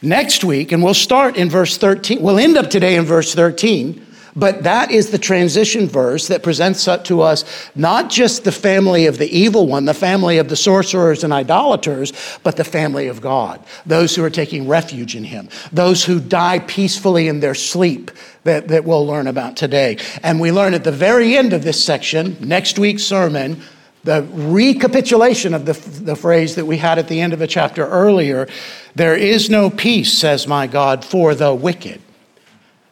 next 0.00 0.44
week, 0.44 0.70
and 0.70 0.82
we'll 0.82 0.94
start 0.94 1.36
in 1.36 1.50
verse 1.50 1.76
13, 1.76 2.22
we'll 2.22 2.38
end 2.38 2.56
up 2.56 2.70
today 2.70 2.94
in 2.94 3.04
verse 3.04 3.34
13 3.34 4.05
but 4.36 4.64
that 4.64 4.90
is 4.90 5.10
the 5.10 5.18
transition 5.18 5.88
verse 5.88 6.28
that 6.28 6.42
presents 6.42 6.86
to 7.04 7.22
us 7.22 7.44
not 7.74 8.10
just 8.10 8.44
the 8.44 8.52
family 8.52 9.06
of 9.06 9.16
the 9.16 9.36
evil 9.36 9.66
one, 9.66 9.86
the 9.86 9.94
family 9.94 10.36
of 10.36 10.48
the 10.48 10.56
sorcerers 10.56 11.24
and 11.24 11.32
idolaters, 11.32 12.12
but 12.42 12.56
the 12.56 12.64
family 12.64 13.08
of 13.08 13.22
God, 13.22 13.64
those 13.86 14.14
who 14.14 14.22
are 14.22 14.30
taking 14.30 14.68
refuge 14.68 15.16
in 15.16 15.24
Him, 15.24 15.48
those 15.72 16.04
who 16.04 16.20
die 16.20 16.58
peacefully 16.60 17.28
in 17.28 17.40
their 17.40 17.54
sleep 17.54 18.10
that, 18.44 18.68
that 18.68 18.84
we'll 18.84 19.06
learn 19.06 19.26
about 19.26 19.56
today. 19.56 19.96
And 20.22 20.38
we 20.38 20.52
learn 20.52 20.74
at 20.74 20.84
the 20.84 20.92
very 20.92 21.36
end 21.36 21.54
of 21.54 21.64
this 21.64 21.82
section, 21.82 22.36
next 22.40 22.78
week's 22.78 23.04
sermon, 23.04 23.62
the 24.04 24.26
recapitulation 24.32 25.52
of 25.52 25.66
the, 25.66 25.72
the 25.72 26.14
phrase 26.14 26.54
that 26.54 26.64
we 26.64 26.76
had 26.76 26.98
at 26.98 27.08
the 27.08 27.20
end 27.20 27.32
of 27.32 27.40
a 27.40 27.46
chapter 27.46 27.86
earlier 27.86 28.46
there 28.94 29.16
is 29.16 29.50
no 29.50 29.68
peace, 29.68 30.12
says 30.12 30.46
my 30.46 30.66
God, 30.66 31.04
for 31.04 31.34
the 31.34 31.54
wicked. 31.54 32.00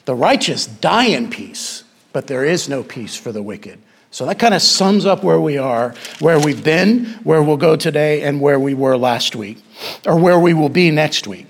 The 0.04 0.14
righteous 0.14 0.66
die 0.66 1.06
in 1.06 1.30
peace, 1.30 1.84
but 2.12 2.26
there 2.26 2.44
is 2.44 2.68
no 2.68 2.82
peace 2.82 3.16
for 3.16 3.32
the 3.32 3.42
wicked. 3.42 3.78
So 4.10 4.26
that 4.26 4.38
kind 4.38 4.54
of 4.54 4.62
sums 4.62 5.06
up 5.06 5.24
where 5.24 5.40
we 5.40 5.58
are, 5.58 5.94
where 6.20 6.38
we've 6.38 6.62
been, 6.62 7.06
where 7.24 7.42
we'll 7.42 7.56
go 7.56 7.74
today, 7.74 8.22
and 8.22 8.40
where 8.40 8.60
we 8.60 8.72
were 8.74 8.96
last 8.96 9.34
week, 9.34 9.58
or 10.06 10.16
where 10.16 10.38
we 10.38 10.54
will 10.54 10.68
be 10.68 10.90
next 10.90 11.26
week. 11.26 11.46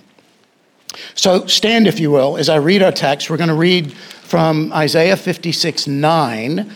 So 1.14 1.46
stand, 1.46 1.87
if 1.87 2.00
you 2.00 2.11
will, 2.11 2.37
as 2.37 2.49
I 2.49 2.56
read 2.56 2.82
our 2.82 2.92
text. 2.92 3.28
We're 3.28 3.37
going 3.37 3.49
to 3.49 3.54
read 3.54 3.92
from 3.92 4.73
Isaiah 4.73 5.16
56 5.16 5.87
9 5.87 6.73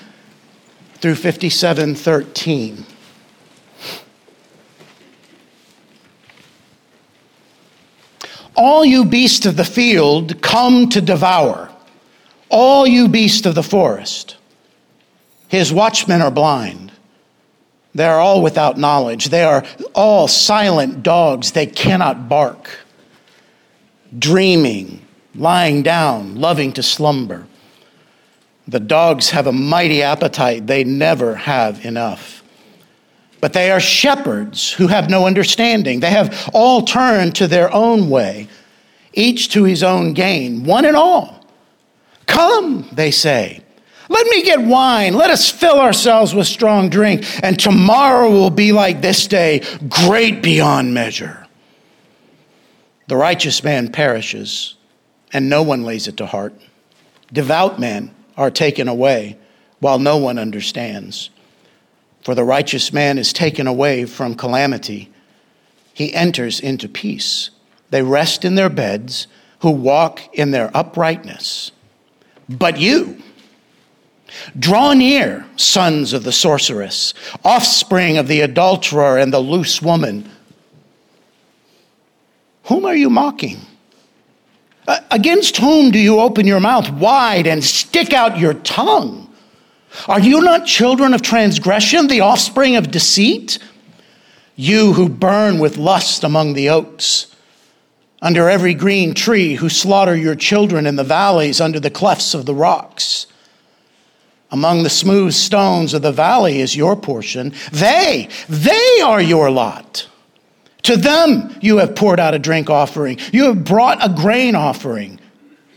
through 1.00 1.14
57 1.14 1.94
13. 1.94 2.87
All 8.58 8.84
you 8.84 9.04
beasts 9.04 9.46
of 9.46 9.56
the 9.56 9.64
field 9.64 10.42
come 10.42 10.88
to 10.88 11.00
devour, 11.00 11.70
all 12.50 12.86
you 12.86 13.08
beasts 13.08 13.46
of 13.46 13.54
the 13.54 13.62
forest. 13.62 14.36
His 15.46 15.72
watchmen 15.72 16.20
are 16.20 16.30
blind. 16.32 16.90
They 17.94 18.04
are 18.04 18.20
all 18.20 18.42
without 18.42 18.76
knowledge. 18.76 19.26
They 19.26 19.44
are 19.44 19.64
all 19.94 20.26
silent 20.28 21.02
dogs. 21.04 21.52
They 21.52 21.66
cannot 21.66 22.28
bark. 22.28 22.68
dreaming, 24.18 25.00
lying 25.34 25.82
down, 25.82 26.34
loving 26.36 26.72
to 26.72 26.82
slumber. 26.82 27.46
The 28.66 28.80
dogs 28.80 29.30
have 29.30 29.46
a 29.46 29.52
mighty 29.52 30.02
appetite, 30.02 30.66
they 30.66 30.84
never 30.84 31.34
have 31.36 31.84
enough. 31.84 32.38
But 33.40 33.52
they 33.52 33.71
are 33.71 33.80
shepherds 33.80 34.73
who 34.73 34.88
have 34.88 35.09
no 35.09 35.26
understanding. 35.26 36.00
They 36.00 36.11
have 36.11 36.50
all 36.52 36.83
turned 36.83 37.37
to 37.37 37.47
their 37.47 37.73
own 37.73 38.11
way, 38.11 38.49
each 39.12 39.50
to 39.50 39.64
his 39.64 39.83
own 39.83 40.12
gain, 40.12 40.64
one 40.64 40.85
and 40.85 40.97
all. 40.97 41.47
Come, 42.26 42.88
they 42.92 43.11
say. 43.11 43.62
Let 44.09 44.26
me 44.26 44.42
get 44.42 44.61
wine. 44.61 45.14
Let 45.14 45.30
us 45.30 45.50
fill 45.50 45.78
ourselves 45.78 46.35
with 46.35 46.47
strong 46.47 46.88
drink, 46.88 47.25
and 47.45 47.59
tomorrow 47.59 48.30
will 48.30 48.50
be 48.50 48.73
like 48.73 49.02
this 49.02 49.26
day, 49.26 49.62
great 49.88 50.42
beyond 50.42 50.95
measure. 50.95 51.47
The 53.07 53.16
righteous 53.16 53.62
man 53.62 53.92
perishes, 53.92 54.76
and 55.33 55.49
no 55.49 55.62
one 55.62 55.83
lays 55.83 56.09
it 56.09 56.16
to 56.18 56.26
heart. 56.26 56.54
Devout 57.33 57.78
men 57.78 58.14
are 58.37 58.50
taken 58.50 58.88
away, 58.88 59.38
while 59.80 59.99
no 59.99 60.16
one 60.16 60.38
understands. 60.38 61.30
For 62.28 62.35
the 62.35 62.44
righteous 62.44 62.92
man 62.92 63.16
is 63.16 63.32
taken 63.32 63.66
away 63.66 64.04
from 64.04 64.35
calamity, 64.35 65.11
he 65.94 66.12
enters 66.12 66.61
into 66.61 66.87
peace. 66.87 67.49
They 67.88 68.02
rest 68.02 68.44
in 68.44 68.54
their 68.54 68.68
beds 68.68 69.28
who 69.61 69.70
walk 69.70 70.20
in 70.35 70.50
their 70.50 70.70
uprightness. 70.76 71.73
But 72.47 72.76
you, 72.78 73.23
Draw 74.58 74.92
near, 74.92 75.47
sons 75.56 76.12
of 76.12 76.23
the 76.23 76.32
sorceress, 76.32 77.14
offspring 77.47 78.18
of 78.18 78.28
the 78.28 78.42
adulterer 78.42 79.16
and 79.16 79.32
the 79.32 79.40
loose 79.40 79.80
woman. 79.80 80.30
Whom 82.64 82.85
are 82.85 82.94
you 82.94 83.08
mocking? 83.08 83.56
Against 85.11 85.56
whom 85.56 85.90
do 85.90 85.99
you 85.99 86.20
open 86.20 86.47
your 86.47 86.61
mouth 86.61 86.90
wide 86.90 87.47
and 87.47 87.64
stick 87.64 88.12
out 88.12 88.38
your 88.38 88.52
tongue? 88.52 89.27
Are 90.07 90.21
you 90.21 90.40
not 90.40 90.66
children 90.66 91.14
of 91.14 91.23
transgression, 91.23 92.09
the 92.09 92.21
offspring 92.21 92.76
of 92.76 92.90
deceit? 92.90 93.59
You 94.57 94.92
who 94.92 95.09
burn 95.09 95.59
with 95.59 95.76
lust 95.76 96.25
among 96.25 96.54
the 96.54 96.68
oaks, 96.68 97.35
under 98.21 98.49
every 98.49 98.75
green 98.75 99.14
tree, 99.14 99.54
who 99.54 99.68
slaughter 99.68 100.16
your 100.16 100.35
children 100.35 100.87
in 100.87 100.97
the 100.97 101.04
valleys, 101.04 101.61
under 101.61 101.78
the 101.78 101.90
clefts 101.90 102.35
of 102.35 102.47
the 102.47 102.54
rocks. 102.54 103.26
Among 104.50 104.83
the 104.83 104.90
smooth 104.90 105.35
stones 105.35 105.95
of 105.95 106.02
the 106.02 106.12
valley 106.12 106.61
is 106.61 106.75
your 106.75 106.97
portion. 106.97 107.52
They, 107.71 108.28
they 108.49 109.00
are 109.00 109.21
your 109.21 109.50
lot. 109.50 110.09
To 110.85 110.97
them 110.97 111.54
you 111.61 111.78
have 111.78 111.95
poured 111.95 112.18
out 112.18 112.35
a 112.35 112.38
drink 112.38 112.71
offering. 112.71 113.18
You 113.30 113.45
have 113.45 113.64
brought 113.64 114.04
a 114.04 114.09
grain 114.09 114.54
offering. 114.54 115.21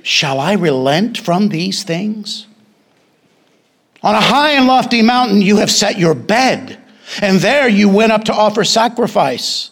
Shall 0.04 0.40
I 0.40 0.54
relent 0.54 1.18
from 1.18 1.50
these 1.50 1.84
things? 1.84 2.48
On 4.04 4.16
a 4.16 4.22
high 4.22 4.52
and 4.52 4.68
lofty 4.68 5.02
mountain 5.02 5.42
you 5.42 5.58
have 5.58 5.70
set 5.70 6.00
your 6.00 6.16
bed, 6.16 6.78
and 7.22 7.40
there 7.40 7.68
you 7.68 7.88
went 7.90 8.12
up 8.12 8.24
to 8.26 8.34
offer 8.34 8.64
sacrifice. 8.64 9.72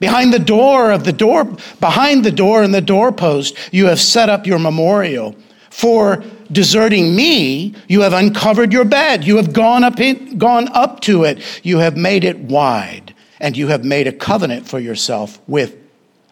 Behind 0.00 0.32
the 0.32 0.38
door 0.38 0.92
of 0.92 1.04
the 1.04 1.12
door, 1.12 1.44
behind 1.80 2.24
the 2.24 2.30
door 2.30 2.62
and 2.62 2.72
the 2.72 2.80
doorpost, 2.80 3.56
you 3.72 3.86
have 3.86 3.98
set 4.00 4.28
up 4.28 4.46
your 4.46 4.60
memorial. 4.60 5.34
For 5.70 6.22
deserting 6.50 7.16
me, 7.16 7.74
you 7.88 8.02
have 8.02 8.12
uncovered 8.12 8.72
your 8.72 8.84
bed. 8.84 9.24
You 9.24 9.36
have 9.36 9.52
gone 9.52 9.82
up, 9.82 9.98
in, 9.98 10.38
gone 10.38 10.68
up 10.68 11.00
to 11.00 11.24
it. 11.24 11.42
You 11.64 11.78
have 11.78 11.96
made 11.96 12.24
it 12.24 12.38
wide, 12.38 13.14
and 13.40 13.56
you 13.56 13.68
have 13.68 13.84
made 13.84 14.06
a 14.06 14.12
covenant 14.12 14.68
for 14.68 14.78
yourself 14.78 15.40
with 15.48 15.76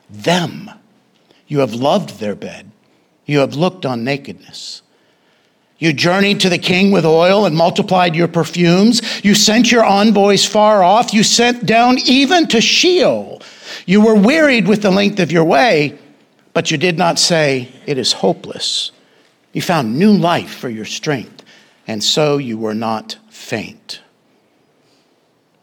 them. 0.08 0.70
You 1.48 1.58
have 1.58 1.74
loved 1.74 2.20
their 2.20 2.34
bed. 2.34 2.70
You 3.24 3.40
have 3.40 3.54
looked 3.54 3.84
on 3.84 4.04
nakedness. 4.04 4.82
You 5.78 5.92
journeyed 5.92 6.40
to 6.40 6.48
the 6.48 6.58
king 6.58 6.90
with 6.90 7.04
oil 7.04 7.44
and 7.44 7.54
multiplied 7.54 8.16
your 8.16 8.28
perfumes. 8.28 9.02
You 9.22 9.34
sent 9.34 9.70
your 9.70 9.84
envoys 9.84 10.44
far 10.44 10.82
off. 10.82 11.12
You 11.12 11.22
sent 11.22 11.66
down 11.66 11.98
even 12.06 12.48
to 12.48 12.60
Sheol. 12.60 13.42
You 13.84 14.00
were 14.00 14.14
wearied 14.14 14.66
with 14.66 14.82
the 14.82 14.90
length 14.90 15.20
of 15.20 15.30
your 15.30 15.44
way, 15.44 15.98
but 16.54 16.70
you 16.70 16.78
did 16.78 16.96
not 16.96 17.18
say, 17.18 17.70
It 17.84 17.98
is 17.98 18.14
hopeless. 18.14 18.90
You 19.52 19.60
found 19.60 19.98
new 19.98 20.12
life 20.12 20.54
for 20.54 20.68
your 20.68 20.84
strength, 20.84 21.44
and 21.86 22.02
so 22.02 22.38
you 22.38 22.56
were 22.56 22.74
not 22.74 23.18
faint. 23.28 24.00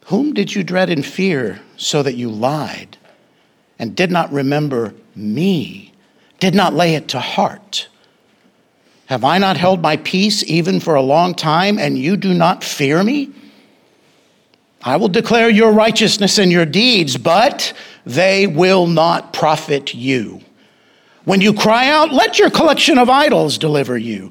Whom 0.06 0.32
did 0.32 0.54
you 0.54 0.62
dread 0.62 0.90
and 0.90 1.04
fear 1.04 1.60
so 1.76 2.02
that 2.02 2.16
you 2.16 2.30
lied 2.30 2.98
and 3.78 3.96
did 3.96 4.10
not 4.10 4.32
remember 4.32 4.94
me, 5.16 5.92
did 6.38 6.54
not 6.54 6.74
lay 6.74 6.94
it 6.94 7.08
to 7.08 7.20
heart? 7.20 7.88
Have 9.06 9.24
I 9.24 9.38
not 9.38 9.56
held 9.56 9.82
my 9.82 9.96
peace 9.98 10.42
even 10.44 10.80
for 10.80 10.94
a 10.94 11.02
long 11.02 11.34
time, 11.34 11.78
and 11.78 11.98
you 11.98 12.16
do 12.16 12.32
not 12.32 12.64
fear 12.64 13.02
me? 13.02 13.30
I 14.82 14.96
will 14.96 15.08
declare 15.08 15.48
your 15.48 15.72
righteousness 15.72 16.38
and 16.38 16.50
your 16.52 16.66
deeds, 16.66 17.16
but 17.16 17.72
they 18.06 18.46
will 18.46 18.86
not 18.86 19.32
profit 19.32 19.94
you. 19.94 20.40
When 21.24 21.40
you 21.40 21.54
cry 21.54 21.88
out, 21.88 22.12
let 22.12 22.38
your 22.38 22.50
collection 22.50 22.98
of 22.98 23.08
idols 23.08 23.56
deliver 23.56 23.96
you. 23.96 24.30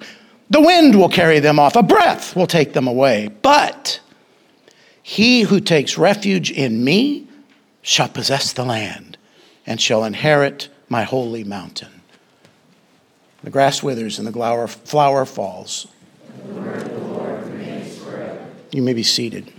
The 0.50 0.62
wind 0.62 0.96
will 0.96 1.10
carry 1.10 1.40
them 1.40 1.60
off, 1.60 1.76
a 1.76 1.82
breath 1.82 2.36
will 2.36 2.46
take 2.46 2.74
them 2.74 2.88
away. 2.88 3.30
But 3.42 4.00
he 5.02 5.42
who 5.42 5.60
takes 5.60 5.98
refuge 5.98 6.52
in 6.52 6.84
me 6.84 7.28
shall 7.82 8.10
possess 8.10 8.54
the 8.54 8.64
land 8.64 9.18
and 9.66 9.82
shall 9.82 10.04
inherit 10.04 10.70
my 10.90 11.04
holy 11.04 11.44
mountain. 11.44 11.93
The 13.44 13.50
grass 13.50 13.84
withers 13.84 14.20
and 14.20 14.28
the 14.28 14.68
flower 14.86 15.26
falls. 15.26 15.88
You 18.72 18.82
may 18.82 18.94
be 18.94 19.04
seated. 19.04 19.52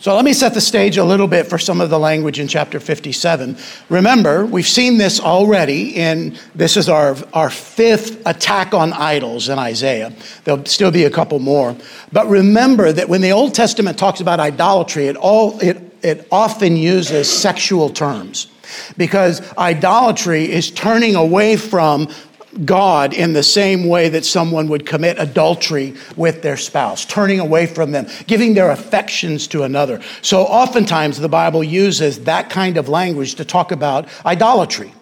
So 0.00 0.14
let 0.14 0.24
me 0.24 0.32
set 0.32 0.54
the 0.54 0.60
stage 0.60 0.96
a 0.96 1.04
little 1.04 1.26
bit 1.26 1.48
for 1.48 1.58
some 1.58 1.80
of 1.80 1.90
the 1.90 1.98
language 1.98 2.38
in 2.38 2.46
chapter 2.46 2.78
57. 2.78 3.56
Remember, 3.88 4.46
we've 4.46 4.66
seen 4.66 4.96
this 4.96 5.20
already 5.20 5.96
in 5.96 6.38
this 6.54 6.76
is 6.76 6.88
our, 6.88 7.16
our 7.32 7.50
fifth 7.50 8.24
attack 8.24 8.74
on 8.74 8.92
idols 8.92 9.48
in 9.48 9.58
Isaiah. 9.58 10.12
There'll 10.44 10.64
still 10.66 10.92
be 10.92 11.04
a 11.04 11.10
couple 11.10 11.40
more. 11.40 11.76
But 12.12 12.28
remember 12.28 12.92
that 12.92 13.08
when 13.08 13.22
the 13.22 13.32
Old 13.32 13.54
Testament 13.54 13.98
talks 13.98 14.20
about 14.20 14.38
idolatry, 14.38 15.08
it 15.08 15.16
all 15.16 15.58
it, 15.60 15.78
it 16.02 16.28
often 16.30 16.76
uses 16.76 17.30
sexual 17.30 17.90
terms 17.90 18.46
because 18.96 19.40
idolatry 19.56 20.50
is 20.50 20.70
turning 20.70 21.14
away 21.14 21.56
from 21.56 22.08
God 22.64 23.12
in 23.14 23.34
the 23.34 23.42
same 23.42 23.86
way 23.86 24.08
that 24.08 24.24
someone 24.24 24.68
would 24.68 24.86
commit 24.86 25.18
adultery 25.18 25.94
with 26.16 26.42
their 26.42 26.56
spouse, 26.56 27.04
turning 27.04 27.40
away 27.40 27.66
from 27.66 27.92
them, 27.92 28.06
giving 28.26 28.54
their 28.54 28.70
affections 28.70 29.46
to 29.48 29.62
another. 29.62 30.00
So 30.22 30.42
oftentimes 30.42 31.18
the 31.18 31.28
Bible 31.28 31.62
uses 31.62 32.24
that 32.24 32.50
kind 32.50 32.76
of 32.76 32.88
language 32.88 33.34
to 33.36 33.44
talk 33.44 33.70
about 33.70 34.08
idolatry. 34.24 34.92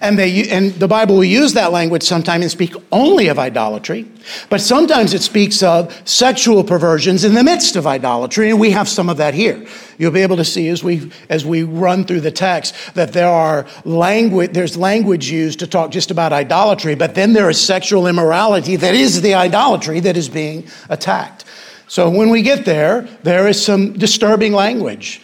And, 0.00 0.18
they, 0.18 0.48
and 0.48 0.72
the 0.74 0.88
Bible 0.88 1.16
will 1.16 1.24
use 1.24 1.52
that 1.54 1.72
language 1.72 2.02
sometimes 2.02 2.42
and 2.42 2.50
speak 2.50 2.74
only 2.92 3.28
of 3.28 3.38
idolatry, 3.38 4.06
but 4.48 4.60
sometimes 4.60 5.14
it 5.14 5.22
speaks 5.22 5.62
of 5.62 5.96
sexual 6.08 6.64
perversions 6.64 7.24
in 7.24 7.34
the 7.34 7.44
midst 7.44 7.76
of 7.76 7.86
idolatry, 7.86 8.50
and 8.50 8.60
we 8.60 8.70
have 8.70 8.88
some 8.88 9.08
of 9.08 9.16
that 9.18 9.34
here. 9.34 9.66
You'll 9.98 10.12
be 10.12 10.22
able 10.22 10.36
to 10.36 10.44
see 10.44 10.68
as 10.68 10.82
we, 10.82 11.10
as 11.28 11.44
we 11.44 11.62
run 11.62 12.04
through 12.04 12.20
the 12.20 12.30
text 12.30 12.74
that 12.94 13.12
there 13.12 13.28
are 13.28 13.66
language, 13.84 14.52
there's 14.52 14.76
language 14.76 15.30
used 15.30 15.58
to 15.58 15.66
talk 15.66 15.90
just 15.90 16.10
about 16.10 16.32
idolatry, 16.32 16.94
but 16.94 17.14
then 17.14 17.32
there 17.32 17.50
is 17.50 17.60
sexual 17.60 18.06
immorality 18.06 18.76
that 18.76 18.94
is 18.94 19.20
the 19.22 19.34
idolatry 19.34 20.00
that 20.00 20.16
is 20.16 20.28
being 20.28 20.66
attacked. 20.88 21.44
So 21.86 22.08
when 22.08 22.30
we 22.30 22.42
get 22.42 22.64
there, 22.64 23.08
there 23.24 23.48
is 23.48 23.62
some 23.62 23.94
disturbing 23.94 24.52
language, 24.52 25.20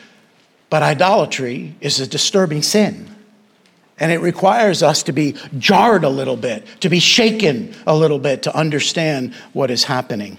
but 0.69 0.83
idolatry 0.83 1.77
is 1.81 2.01
a 2.01 2.07
disturbing 2.07 2.63
sin. 2.63 3.16
And 3.99 4.13
it 4.13 4.21
requires 4.21 4.83
us 4.83 5.03
to 5.05 5.13
be 5.13 5.37
jarred 5.59 6.05
a 6.05 6.09
little 6.09 6.37
bit, 6.37 6.67
to 6.81 6.89
be 6.89 7.01
shaken 7.01 7.75
a 7.87 7.97
little 7.97 8.19
bit 8.19 8.43
to 8.43 8.55
understand 8.55 9.35
what 9.53 9.71
is 9.71 9.85
happening. 9.85 10.39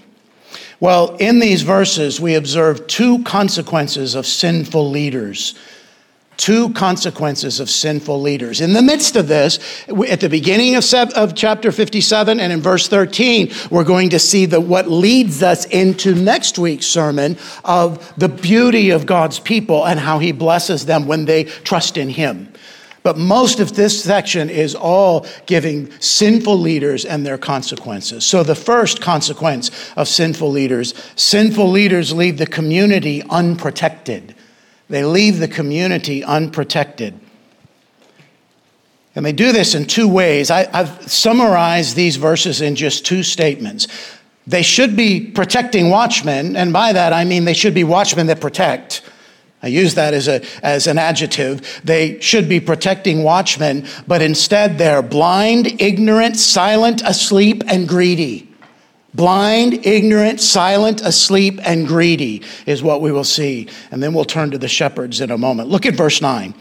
Well, 0.80 1.16
in 1.16 1.40
these 1.40 1.62
verses, 1.62 2.20
we 2.20 2.36
observe 2.36 2.86
two 2.86 3.24
consequences 3.24 4.14
of 4.14 4.26
sinful 4.26 4.90
leaders. 4.90 5.56
Two 6.36 6.72
consequences 6.72 7.58
of 7.58 7.68
sinful 7.68 8.22
leaders. 8.22 8.60
In 8.60 8.74
the 8.74 8.82
midst 8.82 9.16
of 9.16 9.26
this, 9.26 9.58
at 10.08 10.20
the 10.20 10.28
beginning 10.28 10.76
of, 10.76 10.84
of 11.16 11.34
chapter 11.34 11.72
57 11.72 12.38
and 12.38 12.52
in 12.52 12.60
verse 12.60 12.86
13, 12.86 13.50
we're 13.72 13.82
going 13.82 14.10
to 14.10 14.20
see 14.20 14.46
the, 14.46 14.60
what 14.60 14.88
leads 14.88 15.42
us 15.42 15.64
into 15.64 16.14
next 16.14 16.56
week's 16.56 16.86
sermon 16.86 17.36
of 17.64 18.14
the 18.16 18.28
beauty 18.28 18.90
of 18.90 19.04
God's 19.04 19.40
people 19.40 19.84
and 19.84 19.98
how 19.98 20.20
he 20.20 20.30
blesses 20.30 20.86
them 20.86 21.08
when 21.08 21.24
they 21.24 21.42
trust 21.42 21.96
in 21.96 22.08
him. 22.08 22.52
But 23.08 23.16
most 23.16 23.58
of 23.58 23.74
this 23.74 24.04
section 24.04 24.50
is 24.50 24.74
all 24.74 25.26
giving 25.46 25.90
sinful 25.98 26.58
leaders 26.58 27.06
and 27.06 27.24
their 27.24 27.38
consequences. 27.38 28.26
So, 28.26 28.42
the 28.42 28.54
first 28.54 29.00
consequence 29.00 29.70
of 29.96 30.08
sinful 30.08 30.50
leaders 30.50 30.92
sinful 31.16 31.70
leaders 31.70 32.12
leave 32.12 32.36
the 32.36 32.46
community 32.46 33.22
unprotected. 33.30 34.34
They 34.90 35.06
leave 35.06 35.38
the 35.38 35.48
community 35.48 36.22
unprotected. 36.22 37.18
And 39.14 39.24
they 39.24 39.32
do 39.32 39.52
this 39.52 39.74
in 39.74 39.86
two 39.86 40.06
ways. 40.06 40.50
I, 40.50 40.64
have 40.76 41.10
summarized 41.10 41.96
these 41.96 42.16
verses 42.16 42.60
in 42.60 42.76
just 42.76 43.06
two 43.06 43.22
statements. 43.22 43.88
They 44.46 44.62
should 44.62 44.96
be 44.96 45.30
protecting 45.30 45.88
watchmen, 45.88 46.56
and 46.56 46.74
by 46.74 46.92
that 46.92 47.14
I 47.14 47.24
mean 47.24 47.46
they 47.46 47.54
should 47.54 47.72
be 47.72 47.84
watchmen 47.84 48.26
that 48.26 48.42
protect. 48.42 49.00
I 49.62 49.66
use 49.68 49.94
that 49.94 50.14
as, 50.14 50.28
a, 50.28 50.42
as 50.62 50.86
an 50.86 50.98
adjective. 50.98 51.80
They 51.82 52.20
should 52.20 52.48
be 52.48 52.60
protecting 52.60 53.24
watchmen, 53.24 53.86
but 54.06 54.22
instead 54.22 54.78
they're 54.78 55.02
blind, 55.02 55.80
ignorant, 55.80 56.36
silent, 56.36 57.02
asleep, 57.04 57.64
and 57.66 57.88
greedy. 57.88 58.48
Blind, 59.14 59.84
ignorant, 59.86 60.40
silent, 60.40 61.00
asleep, 61.00 61.58
and 61.64 61.88
greedy 61.88 62.42
is 62.66 62.84
what 62.84 63.00
we 63.00 63.10
will 63.10 63.24
see. 63.24 63.66
And 63.90 64.00
then 64.00 64.14
we'll 64.14 64.24
turn 64.24 64.52
to 64.52 64.58
the 64.58 64.68
shepherds 64.68 65.20
in 65.20 65.30
a 65.30 65.38
moment. 65.38 65.70
Look 65.70 65.86
at 65.86 65.94
verse 65.94 66.22
9. 66.22 66.54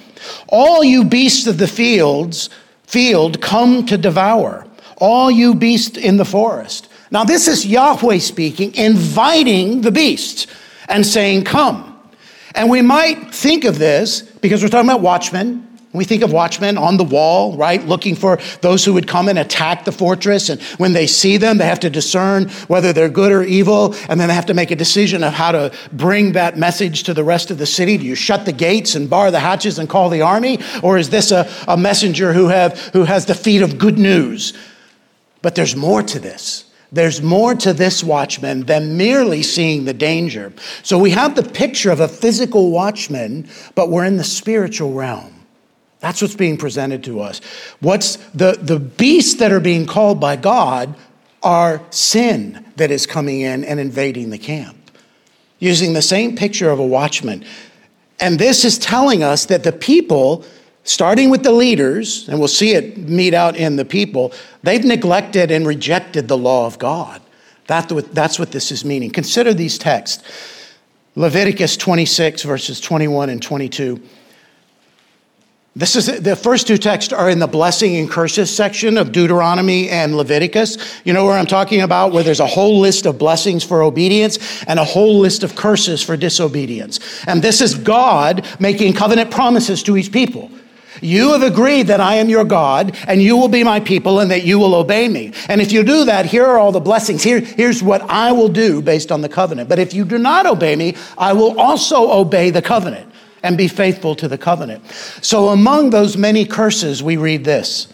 All 0.48 0.84
you 0.84 1.04
beasts 1.04 1.46
of 1.46 1.60
the 1.60 1.68
fields, 1.68 2.50
field 2.84 3.42
come 3.42 3.86
to 3.86 3.98
devour. 3.98 4.66
All 4.98 5.30
you 5.30 5.54
beasts 5.54 5.98
in 5.98 6.18
the 6.18 6.26
forest. 6.26 6.90
Now, 7.12 7.26
this 7.26 7.48
is 7.48 7.66
Yahweh 7.66 8.18
speaking, 8.20 8.74
inviting 8.74 9.82
the 9.82 9.92
beasts 9.92 10.48
and 10.90 11.06
saying, 11.06 11.44
Come. 11.44 11.87
And 12.58 12.72
we 12.72 12.82
might 12.82 13.36
think 13.36 13.66
of 13.66 13.78
this 13.78 14.22
because 14.22 14.64
we're 14.64 14.70
talking 14.70 14.90
about 14.90 15.02
watchmen. 15.02 15.64
We 15.94 16.06
think 16.06 16.24
of 16.24 16.34
watchmen 16.34 16.78
on 16.78 16.98
the 16.98 17.04
wall, 17.04 17.56
right, 17.56 17.84
looking 17.86 18.16
for 18.16 18.40
those 18.62 18.84
who 18.84 18.94
would 18.94 19.08
come 19.08 19.30
and 19.30 19.38
attack 19.38 19.86
the 19.86 19.92
fortress. 19.92 20.50
And 20.50 20.60
when 20.80 20.94
they 20.94 21.06
see 21.06 21.38
them, 21.38 21.60
they 21.60 21.68
have 21.68 21.80
to 21.82 21.90
discern 21.90 22.50
whether 22.68 22.94
they're 22.94 23.10
good 23.10 23.32
or 23.32 23.44
evil. 23.44 23.94
And 24.10 24.20
then 24.20 24.28
they 24.28 24.34
have 24.34 24.48
to 24.48 24.56
make 24.56 24.72
a 24.72 24.76
decision 24.76 25.24
of 25.24 25.34
how 25.34 25.52
to 25.52 25.72
bring 25.94 26.32
that 26.32 26.58
message 26.58 27.04
to 27.04 27.14
the 27.14 27.24
rest 27.24 27.52
of 27.52 27.60
the 27.60 27.68
city. 27.68 27.96
Do 27.98 28.06
you 28.06 28.16
shut 28.16 28.46
the 28.46 28.52
gates 28.52 28.96
and 28.96 29.08
bar 29.08 29.30
the 29.30 29.40
hatches 29.40 29.78
and 29.78 29.88
call 29.88 30.10
the 30.10 30.22
army? 30.22 30.60
Or 30.82 30.98
is 30.98 31.12
this 31.12 31.32
a, 31.32 31.48
a 31.68 31.78
messenger 31.78 32.34
who, 32.34 32.48
have, 32.48 32.80
who 32.88 33.04
has 33.04 33.28
the 33.28 33.36
feet 33.36 33.62
of 33.62 33.78
good 33.78 34.00
news? 34.00 34.54
But 35.44 35.54
there's 35.54 35.76
more 35.76 36.02
to 36.02 36.20
this. 36.20 36.67
There's 36.92 37.22
more 37.22 37.54
to 37.56 37.74
this 37.74 38.04
watchman 38.04 38.62
than 38.62 38.98
merely 38.98 39.44
seeing 39.44 39.86
the 39.86 39.94
danger. 39.94 40.54
So 40.84 40.98
we 40.98 41.12
have 41.12 41.36
the 41.36 41.44
picture 41.44 41.92
of 41.92 42.00
a 42.00 42.08
physical 42.08 42.72
watchman, 42.72 43.50
but 43.76 43.90
we're 43.90 44.06
in 44.06 44.18
the 44.18 44.24
spiritual 44.24 44.94
realm. 44.94 45.34
That's 46.00 46.22
what's 46.22 46.36
being 46.36 46.58
presented 46.58 47.04
to 47.06 47.22
us. 47.22 47.42
What's 47.80 48.18
the, 48.34 48.58
the 48.62 48.80
beasts 48.80 49.36
that 49.36 49.52
are 49.52 49.60
being 49.60 49.86
called 49.86 50.20
by 50.20 50.36
God 50.36 50.96
are 51.44 51.82
sin 51.92 52.66
that 52.78 52.92
is 52.92 53.06
coming 53.06 53.42
in 53.42 53.64
and 53.64 53.80
invading 53.80 54.30
the 54.30 54.38
camp. 54.38 54.78
Using 55.60 55.94
the 55.94 56.02
same 56.02 56.36
picture 56.36 56.70
of 56.70 56.80
a 56.80 56.86
watchman. 56.86 57.44
And 58.20 58.40
this 58.40 58.64
is 58.64 58.78
telling 58.78 59.24
us 59.24 59.46
that 59.46 59.64
the 59.64 59.72
people 59.72 60.46
starting 60.88 61.30
with 61.30 61.44
the 61.44 61.52
leaders, 61.52 62.28
and 62.30 62.40
we'll 62.40 62.48
see 62.48 62.74
it 62.74 62.98
meet 62.98 63.34
out 63.34 63.56
in 63.58 63.76
the 63.76 63.86
people, 63.86 64.32
they've 64.64 64.86
neglected 64.86 65.52
and 65.52 65.68
rejected 65.68 66.28
the 66.28 66.38
law 66.38 66.66
of 66.66 66.80
God. 66.80 67.22
That, 67.68 67.90
that's 68.14 68.40
what 68.40 68.52
this 68.52 68.72
is 68.72 68.86
meaning. 68.86 69.12
Consider 69.12 69.54
these 69.54 69.78
texts 69.78 70.24
Leviticus 71.16 71.78
26, 71.78 72.44
verses 72.44 72.80
21 72.80 73.30
and 73.32 73.42
22. 73.42 74.00
This 75.76 75.96
is 75.96 76.22
the 76.22 76.36
first 76.36 76.68
two 76.68 76.78
texts 76.78 77.12
are 77.12 77.30
in 77.30 77.40
the 77.40 77.48
blessing 77.48 77.98
and 77.98 78.10
curses 78.10 78.56
section 78.56 78.98
of 78.98 79.12
Deuteronomy 79.12 79.90
and 79.90 80.16
Leviticus. 80.16 81.02
You 81.04 81.14
know 81.14 81.26
where 81.26 81.38
I'm 81.38 81.46
talking 81.46 81.82
about, 81.82 82.14
where 82.14 82.24
there's 82.24 82.40
a 82.40 82.48
whole 82.48 82.80
list 82.80 83.06
of 83.06 83.20
blessings 83.20 83.64
for 83.64 83.84
obedience 83.84 84.64
and 84.64 84.80
a 84.80 84.84
whole 84.84 85.20
list 85.20 85.44
of 85.44 85.56
curses 85.56 86.02
for 86.02 86.18
disobedience. 86.18 87.00
And 87.28 87.44
this 87.44 87.62
is 87.62 87.76
God 87.76 88.48
making 88.60 88.94
covenant 88.94 89.30
promises 89.30 89.84
to 89.84 89.94
his 89.94 90.10
people. 90.10 90.50
You 91.02 91.34
have 91.34 91.44
agreed 91.44 91.88
that 91.88 92.00
I 92.00 92.16
am 92.16 92.30
your 92.30 92.46
God 92.46 92.96
and 93.08 93.22
you 93.22 93.38
will 93.38 93.48
be 93.48 93.64
my 93.64 93.80
people 93.80 94.20
and 94.20 94.32
that 94.32 94.44
you 94.44 94.60
will 94.60 94.76
obey 94.76 95.08
me. 95.08 95.34
And 95.50 95.62
if 95.62 95.72
you 95.72 95.84
do 95.84 96.06
that, 96.06 96.26
here 96.26 96.46
are 96.46 96.58
all 96.58 96.72
the 96.72 96.80
blessings. 96.80 97.24
Here, 97.24 97.40
here's 97.40 97.84
what 97.84 98.02
I 98.04 98.32
will 98.32 98.50
do 98.50 98.82
based 98.82 99.12
on 99.12 99.22
the 99.22 99.30
covenant. 99.30 99.70
But 99.70 99.80
if 99.80 99.94
you 99.94 100.06
do 100.06 100.18
not 100.18 100.46
obey 100.46 100.76
me, 100.76 100.96
I 101.18 101.34
will 101.34 101.60
also 101.60 102.12
obey 102.12 102.50
the 102.50 102.62
covenant 102.62 103.12
and 103.44 103.58
be 103.58 103.68
faithful 103.68 104.16
to 104.16 104.28
the 104.28 104.38
covenant. 104.38 104.86
So 105.22 105.50
among 105.50 105.92
those 105.92 106.18
many 106.18 106.46
curses, 106.46 107.04
we 107.04 107.18
read 107.18 107.44
this. 107.44 107.94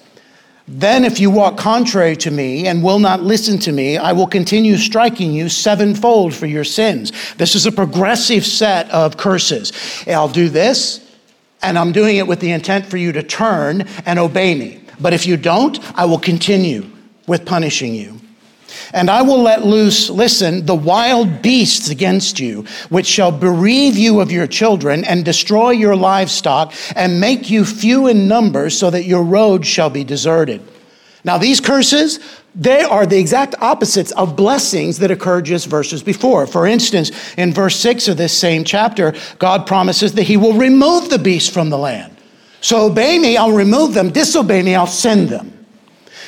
Then, 0.65 1.03
if 1.03 1.19
you 1.19 1.29
walk 1.29 1.57
contrary 1.57 2.15
to 2.17 2.31
me 2.31 2.67
and 2.67 2.81
will 2.81 2.99
not 2.99 3.21
listen 3.21 3.59
to 3.59 3.71
me, 3.73 3.97
I 3.97 4.13
will 4.13 4.27
continue 4.27 4.77
striking 4.77 5.33
you 5.33 5.49
sevenfold 5.49 6.33
for 6.33 6.45
your 6.45 6.63
sins. 6.63 7.11
This 7.35 7.53
is 7.53 7.65
a 7.65 7.71
progressive 7.71 8.45
set 8.45 8.89
of 8.89 9.17
curses. 9.17 9.73
I'll 10.07 10.29
do 10.29 10.47
this, 10.47 11.02
and 11.63 11.79
I'm 11.79 11.91
doing 11.91 12.17
it 12.17 12.27
with 12.27 12.39
the 12.39 12.51
intent 12.51 12.85
for 12.85 12.97
you 12.97 13.11
to 13.13 13.23
turn 13.23 13.87
and 14.05 14.19
obey 14.19 14.53
me. 14.55 14.81
But 14.99 15.13
if 15.13 15.25
you 15.25 15.37
don't, 15.37 15.79
I 15.97 16.05
will 16.05 16.19
continue 16.19 16.89
with 17.27 17.45
punishing 17.45 17.95
you. 17.95 18.19
And 18.93 19.09
I 19.09 19.21
will 19.21 19.41
let 19.41 19.65
loose, 19.65 20.09
listen, 20.09 20.65
the 20.65 20.75
wild 20.75 21.41
beasts 21.41 21.89
against 21.89 22.39
you, 22.39 22.65
which 22.89 23.07
shall 23.07 23.31
bereave 23.31 23.97
you 23.97 24.19
of 24.19 24.31
your 24.31 24.47
children 24.47 25.03
and 25.03 25.25
destroy 25.25 25.71
your 25.71 25.95
livestock 25.95 26.73
and 26.95 27.19
make 27.19 27.49
you 27.49 27.65
few 27.65 28.07
in 28.07 28.27
number 28.27 28.69
so 28.69 28.89
that 28.89 29.05
your 29.05 29.23
road 29.23 29.65
shall 29.65 29.89
be 29.89 30.03
deserted. 30.03 30.61
Now, 31.23 31.37
these 31.37 31.59
curses, 31.59 32.19
they 32.55 32.83
are 32.83 33.05
the 33.05 33.19
exact 33.19 33.55
opposites 33.61 34.11
of 34.11 34.35
blessings 34.35 34.99
that 34.99 35.09
occurred 35.09 35.45
just 35.45 35.67
verses 35.67 36.03
before. 36.03 36.45
For 36.45 36.67
instance, 36.67 37.11
in 37.35 37.51
verse 37.51 37.75
6 37.77 38.07
of 38.09 38.17
this 38.17 38.37
same 38.37 38.63
chapter, 38.63 39.15
God 39.39 39.65
promises 39.65 40.13
that 40.13 40.23
He 40.23 40.37
will 40.37 40.53
remove 40.53 41.09
the 41.09 41.17
beasts 41.17 41.49
from 41.49 41.69
the 41.69 41.77
land. 41.77 42.15
So 42.61 42.85
obey 42.85 43.17
me, 43.17 43.37
I'll 43.37 43.51
remove 43.51 43.93
them. 43.93 44.11
Disobey 44.11 44.61
me, 44.61 44.75
I'll 44.75 44.85
send 44.85 45.29
them. 45.29 45.65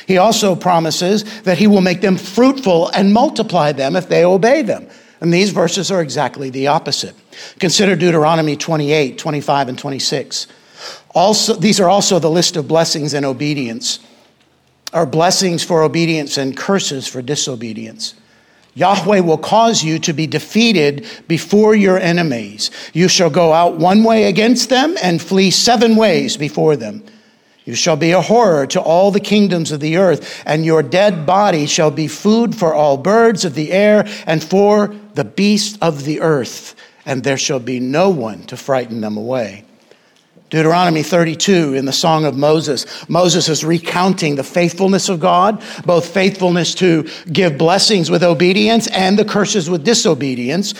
He 0.08 0.18
also 0.18 0.56
promises 0.56 1.42
that 1.42 1.58
He 1.58 1.68
will 1.68 1.80
make 1.80 2.00
them 2.00 2.16
fruitful 2.16 2.88
and 2.88 3.12
multiply 3.12 3.70
them 3.72 3.94
if 3.94 4.08
they 4.08 4.24
obey 4.24 4.62
them. 4.62 4.88
And 5.20 5.32
these 5.32 5.50
verses 5.50 5.90
are 5.90 6.02
exactly 6.02 6.50
the 6.50 6.66
opposite. 6.66 7.14
Consider 7.58 7.94
Deuteronomy 7.94 8.56
28, 8.56 9.16
25, 9.16 9.68
and 9.68 9.78
26. 9.78 10.48
Also, 11.14 11.54
these 11.54 11.80
are 11.80 11.88
also 11.88 12.18
the 12.18 12.30
list 12.30 12.56
of 12.56 12.68
blessings 12.68 13.14
and 13.14 13.24
obedience 13.24 14.00
are 14.96 15.04
blessings 15.04 15.62
for 15.62 15.82
obedience 15.82 16.38
and 16.38 16.56
curses 16.56 17.06
for 17.06 17.20
disobedience. 17.20 18.14
Yahweh 18.74 19.20
will 19.20 19.36
cause 19.36 19.84
you 19.84 19.98
to 19.98 20.14
be 20.14 20.26
defeated 20.26 21.06
before 21.28 21.74
your 21.74 21.98
enemies. 21.98 22.70
You 22.94 23.06
shall 23.08 23.28
go 23.28 23.52
out 23.52 23.76
one 23.76 24.04
way 24.04 24.24
against 24.24 24.70
them 24.70 24.96
and 25.02 25.20
flee 25.20 25.50
seven 25.50 25.96
ways 25.96 26.38
before 26.38 26.76
them. 26.76 27.04
You 27.66 27.74
shall 27.74 27.96
be 27.96 28.12
a 28.12 28.22
horror 28.22 28.66
to 28.68 28.80
all 28.80 29.10
the 29.10 29.20
kingdoms 29.20 29.70
of 29.70 29.80
the 29.80 29.98
earth, 29.98 30.42
and 30.46 30.64
your 30.64 30.82
dead 30.82 31.26
body 31.26 31.66
shall 31.66 31.90
be 31.90 32.08
food 32.08 32.54
for 32.54 32.72
all 32.72 32.96
birds 32.96 33.44
of 33.44 33.54
the 33.54 33.72
air 33.72 34.06
and 34.24 34.42
for 34.42 34.94
the 35.12 35.24
beasts 35.24 35.76
of 35.82 36.04
the 36.04 36.22
earth, 36.22 36.74
and 37.04 37.22
there 37.22 37.36
shall 37.36 37.60
be 37.60 37.80
no 37.80 38.08
one 38.08 38.44
to 38.44 38.56
frighten 38.56 39.02
them 39.02 39.18
away. 39.18 39.64
Deuteronomy 40.48 41.02
32 41.02 41.74
in 41.74 41.86
the 41.86 41.92
Song 41.92 42.24
of 42.24 42.36
Moses, 42.36 42.86
Moses 43.08 43.48
is 43.48 43.64
recounting 43.64 44.36
the 44.36 44.44
faithfulness 44.44 45.08
of 45.08 45.18
God, 45.18 45.62
both 45.84 46.06
faithfulness 46.06 46.74
to 46.76 47.08
give 47.32 47.58
blessings 47.58 48.10
with 48.10 48.22
obedience 48.22 48.86
and 48.88 49.18
the 49.18 49.24
curses 49.24 49.68
with 49.68 49.84
disobedience. 49.84 50.74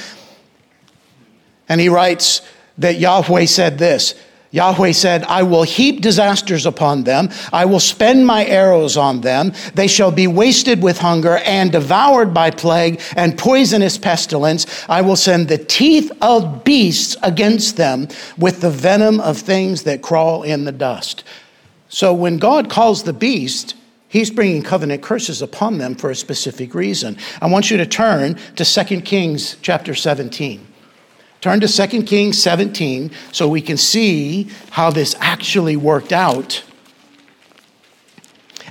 And 1.68 1.80
he 1.80 1.88
writes 1.88 2.42
that 2.78 3.00
Yahweh 3.00 3.46
said 3.46 3.78
this 3.78 4.14
Yahweh 4.50 4.92
said, 4.92 5.24
I 5.24 5.42
will 5.42 5.64
heap 5.64 6.00
disasters 6.00 6.66
upon 6.66 7.04
them. 7.04 7.28
I 7.52 7.64
will 7.64 7.80
spend 7.80 8.26
my 8.26 8.46
arrows 8.46 8.96
on 8.96 9.20
them. 9.20 9.52
They 9.74 9.86
shall 9.86 10.10
be 10.10 10.26
wasted 10.26 10.82
with 10.82 10.98
hunger 10.98 11.38
and 11.38 11.72
devoured 11.72 12.32
by 12.32 12.50
plague 12.50 13.00
and 13.16 13.36
poisonous 13.36 13.98
pestilence. 13.98 14.66
I 14.88 15.02
will 15.02 15.16
send 15.16 15.48
the 15.48 15.58
teeth 15.58 16.10
of 16.22 16.64
beasts 16.64 17.16
against 17.22 17.76
them 17.76 18.08
with 18.38 18.60
the 18.60 18.70
venom 18.70 19.20
of 19.20 19.38
things 19.38 19.82
that 19.82 20.02
crawl 20.02 20.42
in 20.42 20.64
the 20.64 20.72
dust. 20.72 21.24
So 21.88 22.14
when 22.14 22.38
God 22.38 22.70
calls 22.70 23.02
the 23.02 23.12
beast, 23.12 23.74
He's 24.08 24.30
bringing 24.30 24.62
covenant 24.62 25.02
curses 25.02 25.42
upon 25.42 25.78
them 25.78 25.94
for 25.94 26.10
a 26.10 26.14
specific 26.14 26.74
reason. 26.74 27.18
I 27.42 27.48
want 27.48 27.70
you 27.70 27.76
to 27.76 27.84
turn 27.84 28.38
to 28.54 28.64
2 28.64 29.00
Kings 29.02 29.56
chapter 29.60 29.94
17. 29.94 30.66
Turn 31.46 31.60
to 31.60 31.68
2 31.68 32.02
Kings 32.02 32.42
17 32.42 33.12
so 33.30 33.46
we 33.46 33.62
can 33.62 33.76
see 33.76 34.50
how 34.70 34.90
this 34.90 35.14
actually 35.20 35.76
worked 35.76 36.12
out 36.12 36.64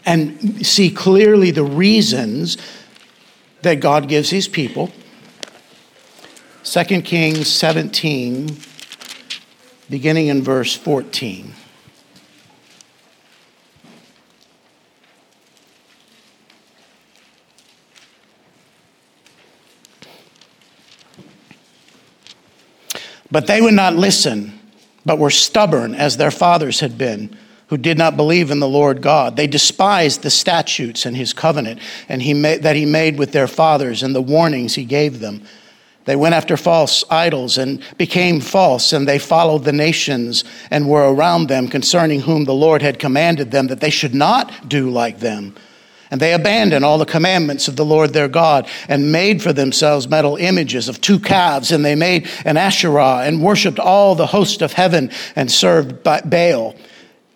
and 0.05 0.67
see 0.67 0.91
clearly 0.91 1.51
the 1.51 1.63
reasons 1.63 2.57
that 3.61 3.75
God 3.75 4.09
gives 4.09 4.29
his 4.29 4.49
people. 4.49 4.91
2 6.65 7.01
Kings 7.01 7.47
17, 7.47 8.57
beginning 9.89 10.27
in 10.27 10.43
verse 10.43 10.75
14. 10.75 11.53
But 23.31 23.47
they 23.47 23.61
would 23.61 23.73
not 23.73 23.95
listen, 23.95 24.59
but 25.05 25.19
were 25.19 25.29
stubborn 25.29 25.95
as 25.95 26.17
their 26.17 26.31
fathers 26.31 26.79
had 26.79 26.97
been, 26.97 27.35
who 27.67 27.77
did 27.77 27.97
not 27.97 28.15
believe 28.15 28.51
in 28.51 28.59
the 28.59 28.67
Lord 28.67 29.01
God. 29.01 29.35
They 29.35 29.47
despised 29.47 30.21
the 30.21 30.29
statutes 30.29 31.05
and 31.05 31.17
his 31.17 31.33
covenant 31.33 31.79
and 32.07 32.21
he 32.21 32.33
that 32.33 32.75
he 32.75 32.85
made 32.85 33.17
with 33.17 33.31
their 33.31 33.47
fathers 33.47 34.03
and 34.03 34.13
the 34.13 34.21
warnings 34.21 34.75
he 34.75 34.85
gave 34.85 35.19
them. 35.19 35.41
They 36.05 36.15
went 36.15 36.35
after 36.35 36.55
false 36.55 37.03
idols 37.09 37.57
and 37.57 37.81
became 37.97 38.39
false, 38.39 38.93
and 38.93 39.07
they 39.07 39.17
followed 39.17 39.63
the 39.63 39.73
nations 39.73 40.43
and 40.69 40.87
were 40.87 41.11
around 41.11 41.47
them 41.47 41.67
concerning 41.67 42.21
whom 42.21 42.45
the 42.45 42.53
Lord 42.53 42.83
had 42.83 42.99
commanded 42.99 43.49
them 43.49 43.67
that 43.67 43.79
they 43.79 43.89
should 43.89 44.13
not 44.13 44.69
do 44.69 44.91
like 44.91 45.19
them. 45.19 45.55
And 46.11 46.21
they 46.21 46.33
abandoned 46.33 46.85
all 46.85 46.97
the 46.97 47.05
commandments 47.05 47.67
of 47.67 47.75
the 47.75 47.85
Lord 47.85 48.13
their 48.13 48.27
God 48.27 48.67
and 48.87 49.11
made 49.11 49.41
for 49.41 49.53
themselves 49.53 50.07
metal 50.07 50.35
images 50.35 50.87
of 50.87 51.01
two 51.01 51.19
calves. 51.19 51.71
And 51.71 51.83
they 51.83 51.95
made 51.95 52.29
an 52.45 52.57
Asherah 52.57 53.23
and 53.23 53.41
worshiped 53.41 53.79
all 53.79 54.15
the 54.15 54.27
host 54.27 54.61
of 54.61 54.73
heaven 54.73 55.09
and 55.35 55.51
served 55.51 56.03
Baal. 56.03 56.75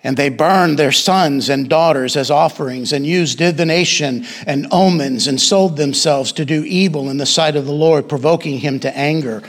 And 0.04 0.16
they 0.16 0.30
burned 0.30 0.80
their 0.80 0.94
sons 0.94 1.50
and 1.50 1.70
daughters 1.70 2.16
as 2.16 2.32
offerings 2.32 2.94
and 2.94 3.06
used 3.06 3.40
divination 3.40 4.26
and 4.46 4.68
omens 4.72 5.28
and 5.28 5.42
sold 5.42 5.76
themselves 5.76 6.32
to 6.34 6.46
do 6.46 6.64
evil 6.64 7.10
in 7.10 7.18
the 7.18 7.26
sight 7.26 7.56
of 7.56 7.66
the 7.66 7.74
Lord, 7.74 8.08
provoking 8.08 8.60
him 8.60 8.80
to 8.82 8.98
anger. 8.98 9.44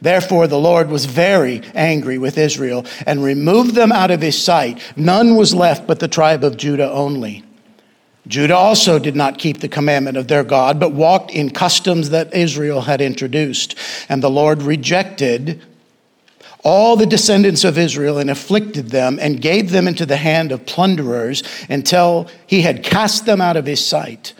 Therefore, 0.00 0.46
the 0.46 0.58
Lord 0.58 0.90
was 0.90 1.06
very 1.06 1.62
angry 1.74 2.18
with 2.18 2.38
Israel 2.38 2.86
and 3.06 3.24
removed 3.24 3.74
them 3.74 3.90
out 3.90 4.12
of 4.12 4.22
his 4.22 4.40
sight. 4.40 4.80
None 4.96 5.34
was 5.34 5.54
left 5.54 5.88
but 5.88 5.98
the 5.98 6.06
tribe 6.06 6.44
of 6.44 6.56
Judah 6.56 6.92
only. 6.92 7.42
Judah 8.28 8.56
also 8.56 8.98
did 8.98 9.16
not 9.16 9.38
keep 9.38 9.60
the 9.60 9.68
commandment 9.68 10.18
of 10.18 10.28
their 10.28 10.44
God, 10.44 10.78
but 10.78 10.92
walked 10.92 11.30
in 11.30 11.50
customs 11.50 12.10
that 12.10 12.34
Israel 12.34 12.82
had 12.82 13.00
introduced. 13.00 13.74
And 14.08 14.22
the 14.22 14.30
Lord 14.30 14.62
rejected 14.62 15.62
all 16.62 16.96
the 16.96 17.06
descendants 17.06 17.64
of 17.64 17.78
Israel 17.78 18.18
and 18.18 18.28
afflicted 18.28 18.90
them 18.90 19.18
and 19.20 19.40
gave 19.40 19.70
them 19.70 19.88
into 19.88 20.04
the 20.04 20.16
hand 20.16 20.52
of 20.52 20.66
plunderers 20.66 21.42
until 21.70 22.28
he 22.46 22.62
had 22.62 22.84
cast 22.84 23.24
them 23.24 23.40
out 23.40 23.56
of 23.56 23.64
his 23.64 23.84
sight. 23.84 24.34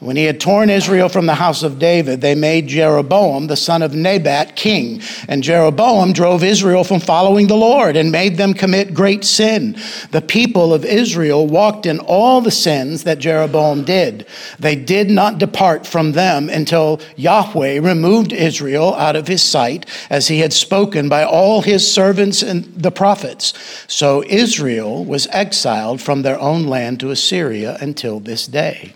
When 0.00 0.16
he 0.16 0.24
had 0.24 0.40
torn 0.40 0.70
Israel 0.70 1.10
from 1.10 1.26
the 1.26 1.34
house 1.34 1.62
of 1.62 1.78
David, 1.78 2.22
they 2.22 2.34
made 2.34 2.68
Jeroboam, 2.68 3.48
the 3.48 3.56
son 3.56 3.82
of 3.82 3.94
Nebat, 3.94 4.56
king. 4.56 5.02
And 5.28 5.42
Jeroboam 5.42 6.14
drove 6.14 6.42
Israel 6.42 6.84
from 6.84 7.00
following 7.00 7.48
the 7.48 7.56
Lord 7.56 7.96
and 7.96 8.10
made 8.10 8.38
them 8.38 8.54
commit 8.54 8.94
great 8.94 9.24
sin. 9.24 9.76
The 10.10 10.22
people 10.22 10.72
of 10.72 10.86
Israel 10.86 11.46
walked 11.46 11.84
in 11.84 11.98
all 11.98 12.40
the 12.40 12.50
sins 12.50 13.04
that 13.04 13.18
Jeroboam 13.18 13.84
did. 13.84 14.26
They 14.58 14.74
did 14.74 15.10
not 15.10 15.36
depart 15.36 15.86
from 15.86 16.12
them 16.12 16.48
until 16.48 16.98
Yahweh 17.16 17.80
removed 17.80 18.32
Israel 18.32 18.94
out 18.94 19.16
of 19.16 19.28
his 19.28 19.42
sight, 19.42 19.84
as 20.08 20.28
he 20.28 20.38
had 20.38 20.54
spoken 20.54 21.10
by 21.10 21.24
all 21.24 21.60
his 21.60 21.92
servants 21.92 22.42
and 22.42 22.64
the 22.74 22.90
prophets. 22.90 23.52
So 23.86 24.24
Israel 24.26 25.04
was 25.04 25.26
exiled 25.26 26.00
from 26.00 26.22
their 26.22 26.40
own 26.40 26.64
land 26.68 27.00
to 27.00 27.10
Assyria 27.10 27.76
until 27.82 28.18
this 28.18 28.46
day. 28.46 28.94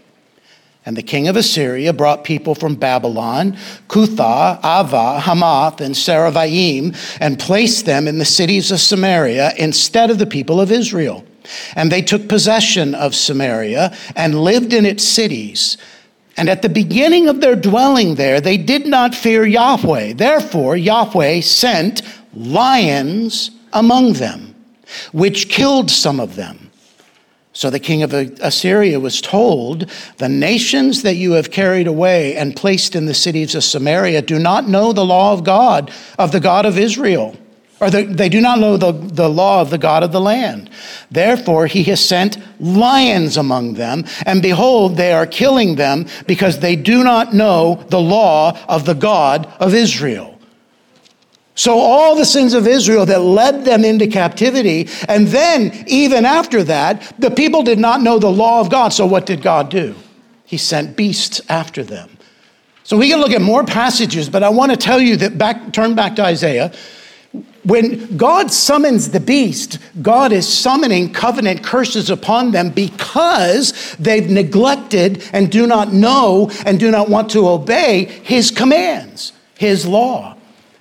And 0.86 0.96
the 0.96 1.02
king 1.02 1.28
of 1.28 1.36
Assyria 1.36 1.94
brought 1.94 2.24
people 2.24 2.54
from 2.54 2.74
Babylon, 2.74 3.56
Cuthah, 3.88 4.60
Avva, 4.60 5.18
Hamath, 5.18 5.80
and 5.80 5.94
Sepharvaim, 5.94 6.94
and 7.20 7.38
placed 7.38 7.86
them 7.86 8.06
in 8.06 8.18
the 8.18 8.24
cities 8.24 8.70
of 8.70 8.80
Samaria 8.80 9.54
instead 9.56 10.10
of 10.10 10.18
the 10.18 10.26
people 10.26 10.60
of 10.60 10.70
Israel. 10.70 11.24
And 11.74 11.90
they 11.90 12.02
took 12.02 12.28
possession 12.28 12.94
of 12.94 13.14
Samaria 13.14 13.96
and 14.14 14.40
lived 14.40 14.72
in 14.74 14.84
its 14.84 15.04
cities. 15.04 15.78
And 16.36 16.48
at 16.48 16.62
the 16.62 16.68
beginning 16.68 17.28
of 17.28 17.40
their 17.40 17.56
dwelling 17.56 18.16
there, 18.16 18.40
they 18.40 18.56
did 18.56 18.86
not 18.86 19.14
fear 19.14 19.46
Yahweh. 19.46 20.14
Therefore, 20.14 20.76
Yahweh 20.76 21.40
sent 21.40 22.02
lions 22.34 23.50
among 23.72 24.14
them, 24.14 24.54
which 25.12 25.48
killed 25.48 25.90
some 25.90 26.20
of 26.20 26.36
them. 26.36 26.63
So 27.54 27.70
the 27.70 27.78
king 27.78 28.02
of 28.02 28.12
Assyria 28.12 28.98
was 28.98 29.20
told, 29.20 29.88
The 30.18 30.28
nations 30.28 31.02
that 31.02 31.14
you 31.14 31.32
have 31.32 31.52
carried 31.52 31.86
away 31.86 32.36
and 32.36 32.56
placed 32.56 32.96
in 32.96 33.06
the 33.06 33.14
cities 33.14 33.54
of 33.54 33.62
Samaria 33.62 34.22
do 34.22 34.40
not 34.40 34.68
know 34.68 34.92
the 34.92 35.04
law 35.04 35.32
of 35.32 35.44
God, 35.44 35.92
of 36.18 36.32
the 36.32 36.40
God 36.40 36.66
of 36.66 36.76
Israel, 36.76 37.36
or 37.80 37.90
the, 37.90 38.02
they 38.02 38.28
do 38.28 38.40
not 38.40 38.58
know 38.58 38.76
the, 38.76 38.90
the 38.90 39.28
law 39.28 39.60
of 39.60 39.70
the 39.70 39.78
God 39.78 40.02
of 40.02 40.10
the 40.10 40.20
land. 40.20 40.68
Therefore, 41.12 41.68
he 41.68 41.84
has 41.84 42.04
sent 42.04 42.38
lions 42.60 43.36
among 43.36 43.74
them, 43.74 44.04
and 44.26 44.42
behold, 44.42 44.96
they 44.96 45.12
are 45.12 45.26
killing 45.26 45.76
them 45.76 46.06
because 46.26 46.58
they 46.58 46.74
do 46.74 47.04
not 47.04 47.34
know 47.34 47.84
the 47.88 48.00
law 48.00 48.58
of 48.68 48.84
the 48.84 48.94
God 48.94 49.46
of 49.60 49.74
Israel. 49.74 50.33
So, 51.56 51.78
all 51.78 52.16
the 52.16 52.24
sins 52.24 52.52
of 52.52 52.66
Israel 52.66 53.06
that 53.06 53.20
led 53.20 53.64
them 53.64 53.84
into 53.84 54.08
captivity, 54.08 54.88
and 55.08 55.28
then 55.28 55.84
even 55.86 56.24
after 56.24 56.64
that, 56.64 57.14
the 57.18 57.30
people 57.30 57.62
did 57.62 57.78
not 57.78 58.02
know 58.02 58.18
the 58.18 58.30
law 58.30 58.60
of 58.60 58.70
God. 58.70 58.92
So, 58.92 59.06
what 59.06 59.24
did 59.24 59.40
God 59.40 59.70
do? 59.70 59.94
He 60.44 60.56
sent 60.58 60.96
beasts 60.96 61.40
after 61.48 61.84
them. 61.84 62.10
So, 62.82 62.96
we 62.96 63.08
can 63.08 63.20
look 63.20 63.30
at 63.30 63.40
more 63.40 63.62
passages, 63.64 64.28
but 64.28 64.42
I 64.42 64.48
want 64.48 64.72
to 64.72 64.76
tell 64.76 65.00
you 65.00 65.16
that 65.18 65.38
back, 65.38 65.72
turn 65.72 65.94
back 65.94 66.16
to 66.16 66.24
Isaiah. 66.24 66.72
When 67.62 68.16
God 68.16 68.50
summons 68.50 69.10
the 69.10 69.20
beast, 69.20 69.78
God 70.02 70.32
is 70.32 70.46
summoning 70.46 71.12
covenant 71.12 71.62
curses 71.62 72.10
upon 72.10 72.50
them 72.50 72.70
because 72.70 73.96
they've 73.98 74.28
neglected 74.28 75.24
and 75.32 75.50
do 75.50 75.66
not 75.66 75.92
know 75.92 76.50
and 76.66 76.78
do 76.78 76.90
not 76.90 77.08
want 77.08 77.30
to 77.30 77.48
obey 77.48 78.04
his 78.24 78.50
commands, 78.50 79.32
his 79.56 79.86
law. 79.86 80.33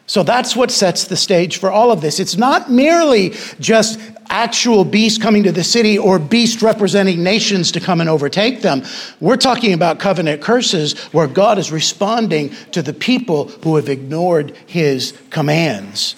So 0.06 0.22
that's 0.22 0.56
what 0.56 0.70
sets 0.70 1.06
the 1.06 1.16
stage 1.16 1.58
for 1.58 1.72
all 1.72 1.92
of 1.92 2.02
this. 2.02 2.20
It's 2.20 2.36
not 2.36 2.70
merely 2.70 3.34
just 3.60 4.00
actual 4.30 4.84
beasts 4.84 5.22
coming 5.22 5.44
to 5.44 5.52
the 5.52 5.64
city 5.64 5.98
or 5.98 6.20
beasts 6.20 6.62
representing 6.62 7.24
nations 7.24 7.72
to 7.72 7.80
come 7.80 8.02
and 8.02 8.10
overtake 8.10 8.62
them. 8.62 8.84
We're 9.22 9.38
talking 9.38 9.74
about 9.74 10.00
covenant 10.00 10.42
curses 10.42 10.98
where 11.14 11.28
God 11.28 11.58
is 11.58 11.72
responding 11.72 12.50
to 12.72 12.82
the 12.82 12.94
people 12.94 13.48
who 13.48 13.78
have 13.78 13.88
ignored 13.88 14.56
his 14.66 15.18
commands. 15.30 16.16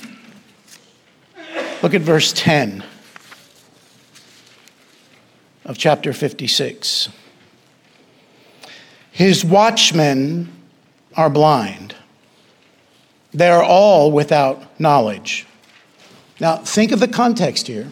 Look 1.83 1.93
at 1.93 2.01
verse 2.01 2.33
10 2.33 2.83
of 5.65 5.77
chapter 5.77 6.13
56. 6.13 7.09
His 9.11 9.45
watchmen 9.45 10.51
are 11.15 11.29
blind 11.29 11.95
they 13.35 13.49
are 13.49 13.63
all 13.63 14.11
without 14.11 14.79
knowledge. 14.79 15.45
Now, 16.39 16.57
think 16.57 16.91
of 16.91 16.99
the 16.99 17.07
context 17.07 17.67
here. 17.67 17.91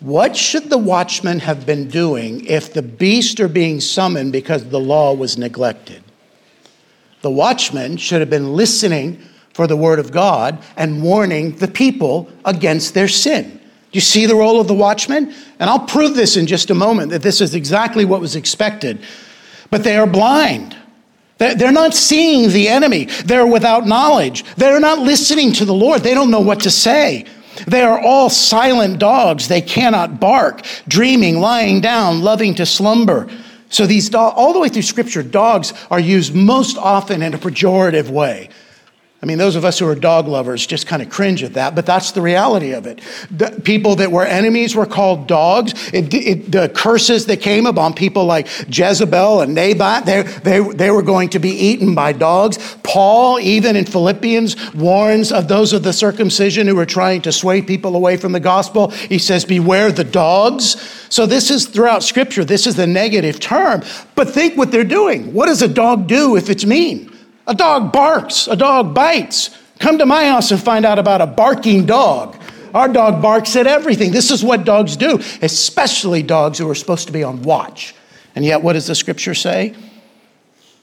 What 0.00 0.36
should 0.36 0.70
the 0.70 0.78
watchmen 0.78 1.40
have 1.40 1.66
been 1.66 1.88
doing 1.88 2.44
if 2.46 2.72
the 2.72 2.82
beasts 2.82 3.40
are 3.40 3.48
being 3.48 3.80
summoned 3.80 4.32
because 4.32 4.68
the 4.68 4.80
law 4.80 5.12
was 5.12 5.36
neglected? 5.36 6.02
The 7.22 7.30
watchmen 7.30 7.96
should 7.96 8.20
have 8.20 8.30
been 8.30 8.54
listening 8.54 9.20
for 9.54 9.66
the 9.66 9.76
word 9.76 9.98
of 9.98 10.12
God 10.12 10.62
and 10.76 11.02
warning 11.02 11.56
the 11.56 11.68
people 11.68 12.28
against 12.44 12.94
their 12.94 13.08
sin. 13.08 13.50
Do 13.50 13.96
you 13.96 14.00
see 14.00 14.26
the 14.26 14.34
role 14.34 14.60
of 14.60 14.68
the 14.68 14.74
watchman? 14.74 15.32
And 15.58 15.70
I'll 15.70 15.86
prove 15.86 16.14
this 16.14 16.36
in 16.36 16.46
just 16.46 16.70
a 16.70 16.74
moment 16.74 17.10
that 17.10 17.22
this 17.22 17.40
is 17.40 17.54
exactly 17.54 18.04
what 18.04 18.20
was 18.20 18.36
expected. 18.36 19.00
But 19.70 19.84
they 19.84 19.96
are 19.96 20.06
blind. 20.06 20.76
They're 21.38 21.72
not 21.72 21.94
seeing 21.94 22.50
the 22.50 22.68
enemy. 22.68 23.06
They're 23.24 23.46
without 23.46 23.86
knowledge. 23.86 24.44
They're 24.56 24.80
not 24.80 25.00
listening 25.00 25.52
to 25.54 25.64
the 25.64 25.74
Lord. 25.74 26.02
They 26.02 26.14
don't 26.14 26.30
know 26.30 26.40
what 26.40 26.60
to 26.60 26.70
say. 26.70 27.26
They 27.66 27.82
are 27.82 28.00
all 28.00 28.30
silent 28.30 28.98
dogs. 28.98 29.48
They 29.48 29.60
cannot 29.60 30.20
bark, 30.20 30.64
dreaming, 30.88 31.40
lying 31.40 31.80
down, 31.80 32.22
loving 32.22 32.54
to 32.56 32.66
slumber. 32.66 33.28
So, 33.68 33.86
these 33.86 34.08
dogs, 34.08 34.34
all 34.36 34.52
the 34.52 34.60
way 34.60 34.68
through 34.68 34.82
Scripture, 34.82 35.22
dogs 35.22 35.72
are 35.90 35.98
used 35.98 36.34
most 36.34 36.76
often 36.78 37.22
in 37.22 37.34
a 37.34 37.38
pejorative 37.38 38.08
way. 38.08 38.50
I 39.24 39.26
mean, 39.26 39.38
those 39.38 39.56
of 39.56 39.64
us 39.64 39.78
who 39.78 39.88
are 39.88 39.94
dog 39.94 40.28
lovers 40.28 40.66
just 40.66 40.86
kind 40.86 41.00
of 41.00 41.08
cringe 41.08 41.42
at 41.42 41.54
that, 41.54 41.74
but 41.74 41.86
that's 41.86 42.12
the 42.12 42.20
reality 42.20 42.72
of 42.72 42.84
it. 42.86 43.00
The 43.30 43.58
people 43.64 43.96
that 43.96 44.12
were 44.12 44.26
enemies 44.26 44.76
were 44.76 44.84
called 44.84 45.26
dogs. 45.26 45.72
It, 45.94 46.12
it, 46.12 46.52
the 46.52 46.68
curses 46.68 47.24
that 47.24 47.38
came 47.38 47.64
upon 47.64 47.94
people 47.94 48.26
like 48.26 48.48
Jezebel 48.68 49.40
and 49.40 49.54
Naboth, 49.54 50.04
they, 50.04 50.20
they, 50.20 50.60
they 50.60 50.90
were 50.90 51.00
going 51.00 51.30
to 51.30 51.38
be 51.38 51.52
eaten 51.52 51.94
by 51.94 52.12
dogs. 52.12 52.76
Paul, 52.82 53.40
even 53.40 53.76
in 53.76 53.86
Philippians, 53.86 54.74
warns 54.74 55.32
of 55.32 55.48
those 55.48 55.72
of 55.72 55.84
the 55.84 55.94
circumcision 55.94 56.66
who 56.66 56.76
were 56.76 56.84
trying 56.84 57.22
to 57.22 57.32
sway 57.32 57.62
people 57.62 57.96
away 57.96 58.18
from 58.18 58.32
the 58.32 58.40
gospel. 58.40 58.90
He 58.90 59.18
says, 59.18 59.46
Beware 59.46 59.90
the 59.90 60.04
dogs. 60.04 60.76
So, 61.08 61.24
this 61.24 61.50
is 61.50 61.66
throughout 61.66 62.02
Scripture, 62.02 62.44
this 62.44 62.66
is 62.66 62.76
the 62.76 62.86
negative 62.86 63.40
term. 63.40 63.84
But 64.16 64.28
think 64.28 64.58
what 64.58 64.70
they're 64.70 64.84
doing. 64.84 65.32
What 65.32 65.46
does 65.46 65.62
a 65.62 65.68
dog 65.68 66.08
do 66.08 66.36
if 66.36 66.50
it's 66.50 66.66
mean? 66.66 67.13
A 67.46 67.54
dog 67.54 67.92
barks, 67.92 68.48
a 68.48 68.56
dog 68.56 68.94
bites. 68.94 69.50
Come 69.78 69.98
to 69.98 70.06
my 70.06 70.26
house 70.26 70.50
and 70.50 70.62
find 70.62 70.84
out 70.84 70.98
about 70.98 71.20
a 71.20 71.26
barking 71.26 71.84
dog. 71.86 72.36
Our 72.72 72.88
dog 72.88 73.22
barks 73.22 73.54
at 73.56 73.66
everything. 73.66 74.10
This 74.10 74.30
is 74.30 74.42
what 74.42 74.64
dogs 74.64 74.96
do, 74.96 75.20
especially 75.42 76.22
dogs 76.22 76.58
who 76.58 76.68
are 76.68 76.74
supposed 76.74 77.06
to 77.06 77.12
be 77.12 77.22
on 77.22 77.42
watch. 77.42 77.94
And 78.34 78.44
yet, 78.44 78.62
what 78.62 78.72
does 78.72 78.86
the 78.86 78.94
scripture 78.94 79.34
say? 79.34 79.74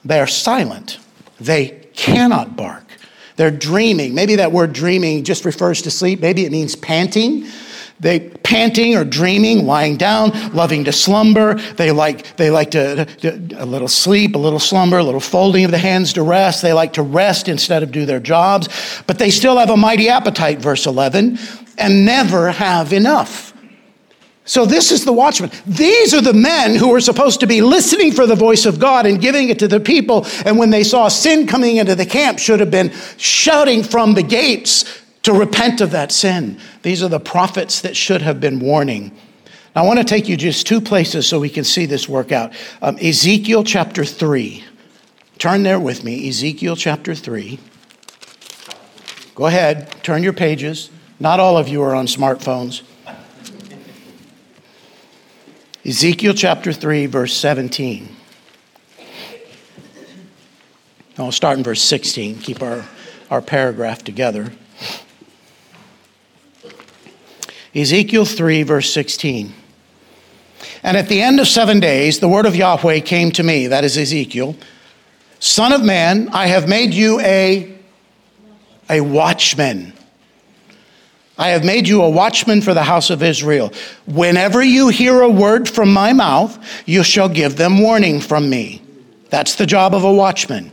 They 0.04 0.18
are 0.18 0.26
silent. 0.26 0.98
They 1.40 1.86
cannot 1.94 2.56
bark. 2.56 2.84
They're 3.36 3.50
dreaming. 3.50 4.14
Maybe 4.14 4.36
that 4.36 4.52
word 4.52 4.72
dreaming 4.72 5.24
just 5.24 5.44
refers 5.44 5.82
to 5.82 5.90
sleep. 5.90 6.20
Maybe 6.20 6.44
it 6.44 6.52
means 6.52 6.76
panting. 6.76 7.46
They 8.02 8.18
panting 8.18 8.96
or 8.96 9.04
dreaming, 9.04 9.64
lying 9.64 9.96
down, 9.96 10.32
loving 10.52 10.84
to 10.84 10.92
slumber. 10.92 11.54
They 11.54 11.92
like 11.92 12.36
they 12.36 12.50
like 12.50 12.72
to, 12.72 13.04
to, 13.04 13.30
a 13.56 13.64
little 13.64 13.86
sleep, 13.86 14.34
a 14.34 14.38
little 14.38 14.58
slumber, 14.58 14.98
a 14.98 15.04
little 15.04 15.20
folding 15.20 15.64
of 15.64 15.70
the 15.70 15.78
hands 15.78 16.12
to 16.14 16.22
rest. 16.24 16.62
They 16.62 16.72
like 16.72 16.94
to 16.94 17.02
rest 17.02 17.48
instead 17.48 17.84
of 17.84 17.92
do 17.92 18.04
their 18.04 18.18
jobs, 18.18 18.68
but 19.06 19.18
they 19.18 19.30
still 19.30 19.56
have 19.56 19.70
a 19.70 19.76
mighty 19.76 20.08
appetite. 20.08 20.58
Verse 20.58 20.84
eleven, 20.84 21.38
and 21.78 22.04
never 22.04 22.50
have 22.50 22.92
enough. 22.92 23.54
So, 24.44 24.66
this 24.66 24.90
is 24.90 25.04
the 25.04 25.12
watchman. 25.12 25.52
These 25.64 26.12
are 26.12 26.20
the 26.20 26.34
men 26.34 26.74
who 26.74 26.88
were 26.88 27.00
supposed 27.00 27.38
to 27.40 27.46
be 27.46 27.62
listening 27.62 28.10
for 28.10 28.26
the 28.26 28.34
voice 28.34 28.66
of 28.66 28.80
God 28.80 29.06
and 29.06 29.20
giving 29.20 29.48
it 29.50 29.60
to 29.60 29.68
the 29.68 29.78
people. 29.78 30.26
And 30.44 30.58
when 30.58 30.70
they 30.70 30.82
saw 30.82 31.06
sin 31.06 31.46
coming 31.46 31.76
into 31.76 31.94
the 31.94 32.04
camp, 32.04 32.40
should 32.40 32.58
have 32.58 32.72
been 32.72 32.92
shouting 33.16 33.84
from 33.84 34.14
the 34.14 34.24
gates 34.24 35.01
to 35.22 35.32
repent 35.32 35.80
of 35.80 35.92
that 35.92 36.12
sin. 36.12 36.58
These 36.82 37.02
are 37.02 37.08
the 37.08 37.20
prophets 37.20 37.80
that 37.82 37.96
should 37.96 38.22
have 38.22 38.40
been 38.40 38.60
warning. 38.60 39.16
Now, 39.74 39.84
I 39.84 39.86
want 39.86 39.98
to 39.98 40.04
take 40.04 40.28
you 40.28 40.36
just 40.36 40.66
two 40.66 40.80
places 40.80 41.26
so 41.26 41.40
we 41.40 41.48
can 41.48 41.64
see 41.64 41.86
this 41.86 42.08
work 42.08 42.32
out. 42.32 42.52
Um, 42.82 42.96
Ezekiel 43.00 43.64
chapter 43.64 44.04
3. 44.04 44.64
Turn 45.38 45.62
there 45.62 45.80
with 45.80 46.04
me, 46.04 46.28
Ezekiel 46.28 46.76
chapter 46.76 47.14
3. 47.14 47.58
Go 49.34 49.46
ahead, 49.46 49.90
turn 50.02 50.22
your 50.22 50.34
pages. 50.34 50.90
Not 51.18 51.40
all 51.40 51.56
of 51.56 51.68
you 51.68 51.82
are 51.82 51.94
on 51.94 52.06
smartphones. 52.06 52.82
Ezekiel 55.84 56.34
chapter 56.34 56.72
3, 56.72 57.06
verse 57.06 57.36
17. 57.36 58.16
I'll 61.18 61.32
start 61.32 61.58
in 61.58 61.64
verse 61.64 61.82
16, 61.82 62.38
keep 62.38 62.62
our, 62.62 62.84
our 63.30 63.42
paragraph 63.42 64.04
together. 64.04 64.52
Ezekiel 67.74 68.24
3, 68.24 68.62
verse 68.64 68.92
16. 68.92 69.54
And 70.82 70.96
at 70.96 71.08
the 71.08 71.22
end 71.22 71.40
of 71.40 71.48
seven 71.48 71.80
days, 71.80 72.20
the 72.20 72.28
word 72.28 72.46
of 72.46 72.54
Yahweh 72.54 73.00
came 73.00 73.30
to 73.32 73.42
me, 73.42 73.68
that 73.68 73.84
is 73.84 73.96
Ezekiel, 73.96 74.56
Son 75.38 75.72
of 75.72 75.82
man, 75.82 76.28
I 76.32 76.46
have 76.46 76.68
made 76.68 76.94
you 76.94 77.18
a, 77.18 77.76
a 78.88 79.00
watchman. 79.00 79.92
I 81.36 81.48
have 81.48 81.64
made 81.64 81.88
you 81.88 82.02
a 82.02 82.10
watchman 82.10 82.60
for 82.60 82.74
the 82.74 82.84
house 82.84 83.10
of 83.10 83.24
Israel. 83.24 83.72
Whenever 84.06 84.62
you 84.62 84.88
hear 84.88 85.20
a 85.20 85.28
word 85.28 85.68
from 85.68 85.92
my 85.92 86.12
mouth, 86.12 86.56
you 86.86 87.02
shall 87.02 87.28
give 87.28 87.56
them 87.56 87.80
warning 87.80 88.20
from 88.20 88.48
me. 88.48 88.82
That's 89.30 89.56
the 89.56 89.66
job 89.66 89.94
of 89.94 90.04
a 90.04 90.12
watchman. 90.12 90.70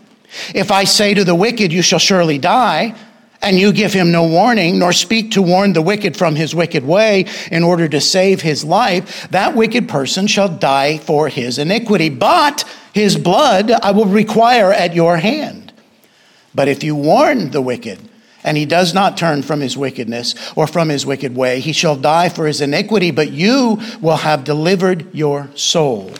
If 0.54 0.70
I 0.70 0.84
say 0.84 1.16
to 1.16 1.24
the 1.24 1.34
wicked, 1.34 1.74
You 1.74 1.82
shall 1.82 1.98
surely 1.98 2.38
die, 2.38 2.94
and 3.42 3.58
you 3.58 3.72
give 3.72 3.94
him 3.94 4.12
no 4.12 4.28
warning, 4.28 4.80
nor 4.80 4.92
speak 4.92 5.32
to 5.32 5.42
warn 5.42 5.74
the 5.74 5.82
wicked 5.82 6.18
from 6.18 6.36
his 6.36 6.54
wicked 6.54 6.86
way 6.86 7.26
in 7.52 7.64
order 7.64 7.88
to 7.88 8.02
save 8.02 8.42
his 8.42 8.66
life, 8.66 9.30
that 9.32 9.56
wicked 9.56 9.88
person 9.88 10.28
shall 10.28 10.50
die 10.50 10.98
for 10.98 11.30
his 11.30 11.58
iniquity. 11.58 12.10
But 12.10 12.64
his 12.94 13.18
blood 13.18 13.72
I 13.72 13.92
will 13.92 14.06
require 14.06 14.74
at 14.74 14.94
your 14.94 15.18
hand. 15.18 15.72
But 16.54 16.68
if 16.68 16.84
you 16.84 16.96
warn 16.96 17.52
the 17.52 17.62
wicked, 17.62 18.00
and 18.44 18.58
he 18.58 18.66
does 18.66 18.94
not 18.94 19.18
turn 19.18 19.42
from 19.42 19.60
his 19.60 19.78
wickedness 19.78 20.34
or 20.56 20.66
from 20.66 20.90
his 20.90 21.06
wicked 21.06 21.36
way, 21.36 21.60
he 21.60 21.74
shall 21.74 21.96
die 21.96 22.30
for 22.30 22.48
his 22.48 22.62
iniquity, 22.62 23.12
but 23.12 23.32
you 23.32 23.80
will 24.02 24.18
have 24.18 24.44
delivered 24.44 25.14
your 25.14 25.50
soul. 25.56 26.12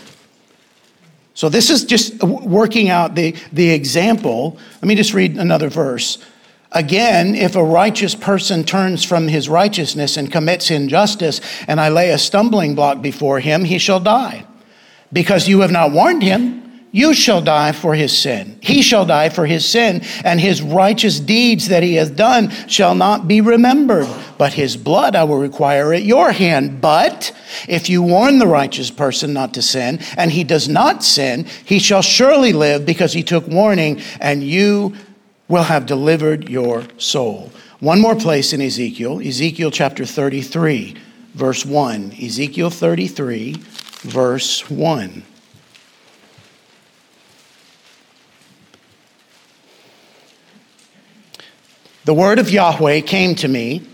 So, 1.34 1.48
this 1.48 1.70
is 1.70 1.86
just 1.86 2.22
working 2.22 2.90
out 2.90 3.16
the, 3.16 3.34
the 3.54 3.70
example. 3.70 4.58
Let 4.76 4.84
me 4.84 4.96
just 4.96 5.14
read 5.14 5.38
another 5.38 5.70
verse. 5.70 6.18
Again, 6.72 7.34
if 7.34 7.56
a 7.56 7.64
righteous 7.64 8.14
person 8.14 8.64
turns 8.64 9.04
from 9.04 9.28
his 9.28 9.50
righteousness 9.50 10.18
and 10.18 10.32
commits 10.32 10.70
injustice, 10.70 11.42
and 11.68 11.82
I 11.82 11.90
lay 11.90 12.12
a 12.12 12.18
stumbling 12.18 12.76
block 12.76 13.02
before 13.02 13.40
him, 13.40 13.64
he 13.64 13.80
shall 13.80 14.00
die. 14.00 14.46
Because 15.12 15.48
you 15.48 15.62
have 15.62 15.72
not 15.72 15.92
warned 15.92 16.22
him, 16.22 16.60
you 16.92 17.14
shall 17.14 17.42
die 17.42 17.72
for 17.72 17.94
his 17.94 18.18
sin. 18.18 18.58
He 18.62 18.82
shall 18.82 19.06
die 19.06 19.30
for 19.30 19.46
his 19.46 19.64
sin, 19.66 20.02
and 20.24 20.40
his 20.40 20.62
righteous 20.62 21.20
deeds 21.20 21.68
that 21.68 21.84
he 21.84 21.96
has 21.96 22.10
done 22.10 22.50
shall 22.68 22.96
not 22.96 23.28
be 23.28 23.42
remembered. 23.42 24.08
But 24.38 24.54
his 24.54 24.76
blood 24.76 25.16
I 25.16 25.24
will 25.24 25.38
require 25.38 25.94
at 25.94 26.04
your 26.04 26.32
hand. 26.32 26.82
But 26.82 27.32
if 27.68 27.90
you 27.90 28.02
warn 28.02 28.40
the 28.40 28.48
righteous 28.48 28.90
person 28.90 29.34
not 29.34 29.54
to 29.56 29.62
sin, 29.62 30.00
and 30.18 30.32
he 30.32 30.44
does 30.44 30.68
not 30.68 31.04
sin, 31.04 31.46
he 31.66 31.78
shall 31.78 32.02
surely 32.02 32.54
live 32.54 32.86
because 32.86 33.14
he 33.14 33.24
took 33.24 33.48
warning, 33.48 34.02
and 34.20 34.44
you 34.44 34.96
will 35.50 35.64
have 35.64 35.86
delivered 35.86 36.48
your 36.48 36.84
soul. 36.98 37.52
One 37.80 38.00
more 38.00 38.16
place 38.16 38.54
in 38.54 38.62
Ezekiel, 38.62 39.20
Ezekiel 39.20 39.72
chapter 39.72 40.06
33, 40.06 40.96
verse 41.34 41.66
1. 41.66 42.16
Ezekiel 42.22 42.70
33, 42.70 43.56
verse 44.04 44.70
1. 44.70 45.24
The 52.06 52.14
word 52.14 52.40
of 52.40 52.50
Yahweh 52.50 53.02
came 53.02 53.36
to 53.36 53.48
me 53.48 53.86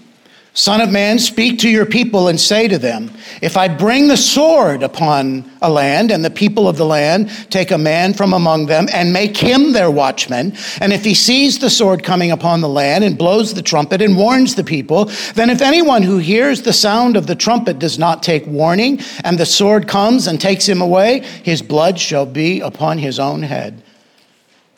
Son 0.58 0.80
of 0.80 0.90
man, 0.90 1.20
speak 1.20 1.60
to 1.60 1.70
your 1.70 1.86
people 1.86 2.30
and 2.30 2.40
say 2.40 2.66
to 2.66 2.78
them, 2.78 3.12
If 3.42 3.58
I 3.58 3.68
bring 3.68 4.08
the 4.08 4.16
sword 4.16 4.84
upon 4.84 5.52
a 5.62 5.70
land, 5.70 6.12
and 6.12 6.24
the 6.24 6.30
people 6.30 6.70
of 6.70 6.78
the 6.78 6.86
land 6.86 7.30
take 7.50 7.72
a 7.72 7.78
man 7.78 8.14
from 8.14 8.32
among 8.32 8.68
them 8.68 8.88
and 8.94 9.12
make 9.12 9.36
him 9.36 9.74
their 9.74 9.92
watchman, 9.92 10.56
and 10.80 10.94
if 10.94 11.04
he 11.04 11.14
sees 11.14 11.60
the 11.60 11.70
sword 11.70 12.04
coming 12.06 12.32
upon 12.32 12.62
the 12.62 12.70
land 12.70 13.04
and 13.04 13.18
blows 13.18 13.54
the 13.54 13.62
trumpet 13.62 14.02
and 14.02 14.16
warns 14.16 14.56
the 14.56 14.64
people, 14.64 15.12
then 15.34 15.50
if 15.50 15.62
anyone 15.62 16.04
who 16.04 16.20
hears 16.20 16.62
the 16.62 16.72
sound 16.72 17.18
of 17.18 17.28
the 17.28 17.36
trumpet 17.36 17.78
does 17.78 18.00
not 18.00 18.24
take 18.24 18.48
warning, 18.48 19.02
and 19.26 19.38
the 19.38 19.46
sword 19.46 19.90
comes 19.90 20.26
and 20.26 20.40
takes 20.40 20.70
him 20.70 20.82
away, 20.82 21.20
his 21.44 21.62
blood 21.62 22.00
shall 22.00 22.26
be 22.26 22.62
upon 22.62 22.98
his 22.98 23.20
own 23.20 23.44
head. 23.44 23.84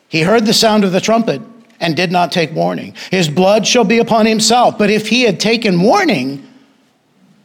He 0.09 0.21
heard 0.21 0.47
the 0.47 0.53
sound 0.53 0.83
of 0.83 0.91
the 0.91 1.01
trumpet 1.01 1.39
and 1.79 1.95
did 1.95 2.11
not 2.11 2.31
take 2.31 2.53
warning. 2.53 2.95
His 3.11 3.29
blood 3.29 3.67
shall 3.67 3.83
be 3.83 3.99
upon 3.99 4.25
himself. 4.25 4.77
But 4.77 4.89
if 4.89 5.09
he 5.09 5.23
had 5.23 5.39
taken 5.39 5.81
warning, 5.81 6.47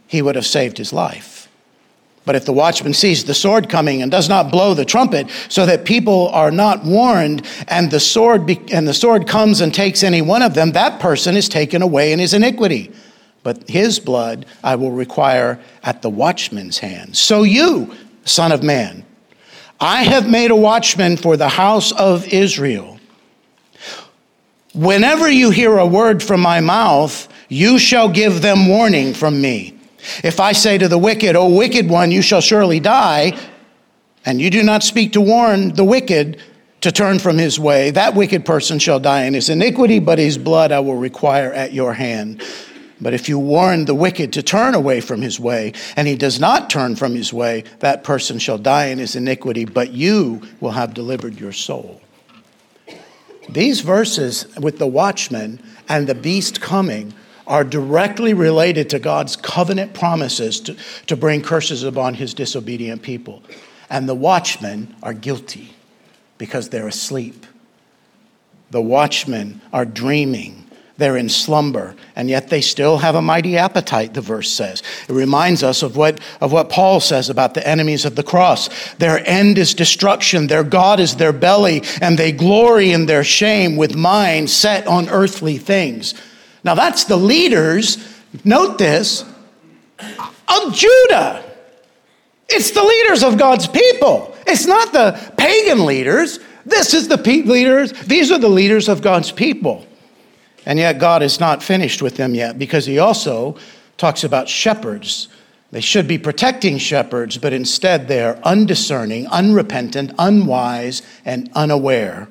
he 0.06 0.22
would 0.22 0.36
have 0.36 0.46
saved 0.46 0.78
his 0.78 0.92
life. 0.92 1.48
But 2.24 2.36
if 2.36 2.44
the 2.44 2.52
watchman 2.52 2.94
sees 2.94 3.24
the 3.24 3.34
sword 3.34 3.68
coming 3.68 4.00
and 4.00 4.10
does 4.10 4.28
not 4.28 4.50
blow 4.50 4.74
the 4.74 4.84
trumpet, 4.84 5.28
so 5.48 5.66
that 5.66 5.84
people 5.84 6.28
are 6.28 6.52
not 6.52 6.84
warned, 6.84 7.44
and 7.66 7.90
the 7.90 7.98
sword 7.98 8.46
be- 8.46 8.60
and 8.72 8.86
the 8.86 8.94
sword 8.94 9.26
comes 9.26 9.60
and 9.60 9.74
takes 9.74 10.04
any 10.04 10.22
one 10.22 10.42
of 10.42 10.54
them, 10.54 10.72
that 10.72 11.00
person 11.00 11.36
is 11.36 11.48
taken 11.48 11.82
away 11.82 12.12
in 12.12 12.20
his 12.20 12.32
iniquity. 12.32 12.92
But 13.42 13.68
his 13.68 13.98
blood 13.98 14.46
I 14.62 14.76
will 14.76 14.92
require 14.92 15.58
at 15.82 16.02
the 16.02 16.10
watchman's 16.10 16.78
hand. 16.78 17.16
So 17.16 17.42
you, 17.42 17.92
son 18.24 18.52
of 18.52 18.62
man, 18.62 19.04
I 19.80 20.04
have 20.04 20.30
made 20.30 20.52
a 20.52 20.56
watchman 20.56 21.16
for 21.16 21.36
the 21.36 21.48
house 21.48 21.90
of 21.90 22.28
Israel. 22.28 23.00
Whenever 24.74 25.30
you 25.30 25.50
hear 25.50 25.76
a 25.76 25.86
word 25.86 26.22
from 26.22 26.40
my 26.40 26.60
mouth, 26.60 27.28
you 27.48 27.78
shall 27.78 28.08
give 28.08 28.40
them 28.40 28.68
warning 28.68 29.12
from 29.12 29.40
me. 29.40 29.78
If 30.24 30.40
I 30.40 30.52
say 30.52 30.78
to 30.78 30.88
the 30.88 30.98
wicked, 30.98 31.36
O 31.36 31.48
wicked 31.48 31.90
one, 31.90 32.10
you 32.10 32.22
shall 32.22 32.40
surely 32.40 32.80
die, 32.80 33.36
and 34.24 34.40
you 34.40 34.48
do 34.48 34.62
not 34.62 34.82
speak 34.82 35.12
to 35.12 35.20
warn 35.20 35.74
the 35.74 35.84
wicked 35.84 36.38
to 36.80 36.90
turn 36.90 37.18
from 37.18 37.36
his 37.36 37.60
way, 37.60 37.90
that 37.90 38.14
wicked 38.14 38.46
person 38.46 38.78
shall 38.78 38.98
die 38.98 39.24
in 39.24 39.34
his 39.34 39.50
iniquity, 39.50 39.98
but 39.98 40.18
his 40.18 40.38
blood 40.38 40.72
I 40.72 40.80
will 40.80 40.96
require 40.96 41.52
at 41.52 41.72
your 41.72 41.92
hand. 41.92 42.42
But 43.00 43.14
if 43.14 43.28
you 43.28 43.38
warn 43.38 43.84
the 43.84 43.94
wicked 43.94 44.32
to 44.32 44.42
turn 44.42 44.74
away 44.74 45.00
from 45.00 45.20
his 45.20 45.38
way, 45.38 45.74
and 45.96 46.08
he 46.08 46.16
does 46.16 46.40
not 46.40 46.70
turn 46.70 46.96
from 46.96 47.14
his 47.14 47.32
way, 47.32 47.64
that 47.80 48.04
person 48.04 48.38
shall 48.38 48.58
die 48.58 48.86
in 48.86 48.98
his 48.98 49.16
iniquity, 49.16 49.64
but 49.66 49.92
you 49.92 50.40
will 50.60 50.70
have 50.70 50.94
delivered 50.94 51.38
your 51.38 51.52
soul. 51.52 52.00
These 53.48 53.80
verses 53.80 54.46
with 54.56 54.78
the 54.78 54.86
watchman 54.86 55.60
and 55.88 56.06
the 56.06 56.14
beast 56.14 56.60
coming 56.60 57.14
are 57.46 57.64
directly 57.64 58.34
related 58.34 58.88
to 58.90 58.98
God's 58.98 59.36
covenant 59.36 59.94
promises 59.94 60.60
to, 60.60 60.76
to 61.06 61.16
bring 61.16 61.42
curses 61.42 61.82
upon 61.82 62.14
his 62.14 62.34
disobedient 62.34 63.02
people. 63.02 63.42
And 63.90 64.08
the 64.08 64.14
watchmen 64.14 64.94
are 65.02 65.12
guilty 65.12 65.74
because 66.38 66.68
they're 66.68 66.88
asleep. 66.88 67.46
The 68.70 68.80
watchmen 68.80 69.60
are 69.72 69.84
dreaming 69.84 70.61
they're 70.98 71.16
in 71.16 71.28
slumber, 71.28 71.94
and 72.14 72.28
yet 72.28 72.48
they 72.48 72.60
still 72.60 72.98
have 72.98 73.14
a 73.14 73.22
mighty 73.22 73.56
appetite, 73.56 74.14
the 74.14 74.20
verse 74.20 74.50
says. 74.50 74.82
It 75.08 75.12
reminds 75.12 75.62
us 75.62 75.82
of 75.82 75.96
what, 75.96 76.20
of 76.40 76.52
what 76.52 76.68
Paul 76.68 77.00
says 77.00 77.30
about 77.30 77.54
the 77.54 77.66
enemies 77.66 78.04
of 78.04 78.14
the 78.14 78.22
cross. 78.22 78.68
Their 78.94 79.26
end 79.26 79.58
is 79.58 79.74
destruction, 79.74 80.46
their 80.46 80.64
God 80.64 81.00
is 81.00 81.16
their 81.16 81.32
belly, 81.32 81.82
and 82.00 82.18
they 82.18 82.32
glory 82.32 82.92
in 82.92 83.06
their 83.06 83.24
shame 83.24 83.76
with 83.76 83.96
minds 83.96 84.52
set 84.52 84.86
on 84.86 85.08
earthly 85.08 85.58
things. 85.58 86.14
Now, 86.62 86.74
that's 86.74 87.04
the 87.04 87.16
leaders, 87.16 87.98
note 88.44 88.78
this, 88.78 89.24
of 89.98 90.74
Judah. 90.74 91.42
It's 92.48 92.72
the 92.72 92.82
leaders 92.82 93.22
of 93.22 93.38
God's 93.38 93.66
people. 93.66 94.36
It's 94.46 94.66
not 94.66 94.92
the 94.92 95.18
pagan 95.38 95.86
leaders. 95.86 96.38
This 96.66 96.92
is 96.94 97.08
the 97.08 97.16
leaders, 97.16 97.92
these 98.06 98.30
are 98.30 98.38
the 98.38 98.48
leaders 98.48 98.88
of 98.88 99.00
God's 99.02 99.32
people. 99.32 99.86
And 100.64 100.78
yet, 100.78 100.98
God 100.98 101.22
is 101.22 101.40
not 101.40 101.62
finished 101.62 102.02
with 102.02 102.16
them 102.16 102.34
yet 102.34 102.58
because 102.58 102.86
he 102.86 102.98
also 102.98 103.56
talks 103.96 104.24
about 104.24 104.48
shepherds. 104.48 105.28
They 105.72 105.80
should 105.80 106.06
be 106.06 106.18
protecting 106.18 106.78
shepherds, 106.78 107.38
but 107.38 107.52
instead 107.52 108.06
they 108.06 108.22
are 108.22 108.38
undiscerning, 108.44 109.26
unrepentant, 109.28 110.12
unwise, 110.18 111.02
and 111.24 111.50
unaware. 111.54 112.28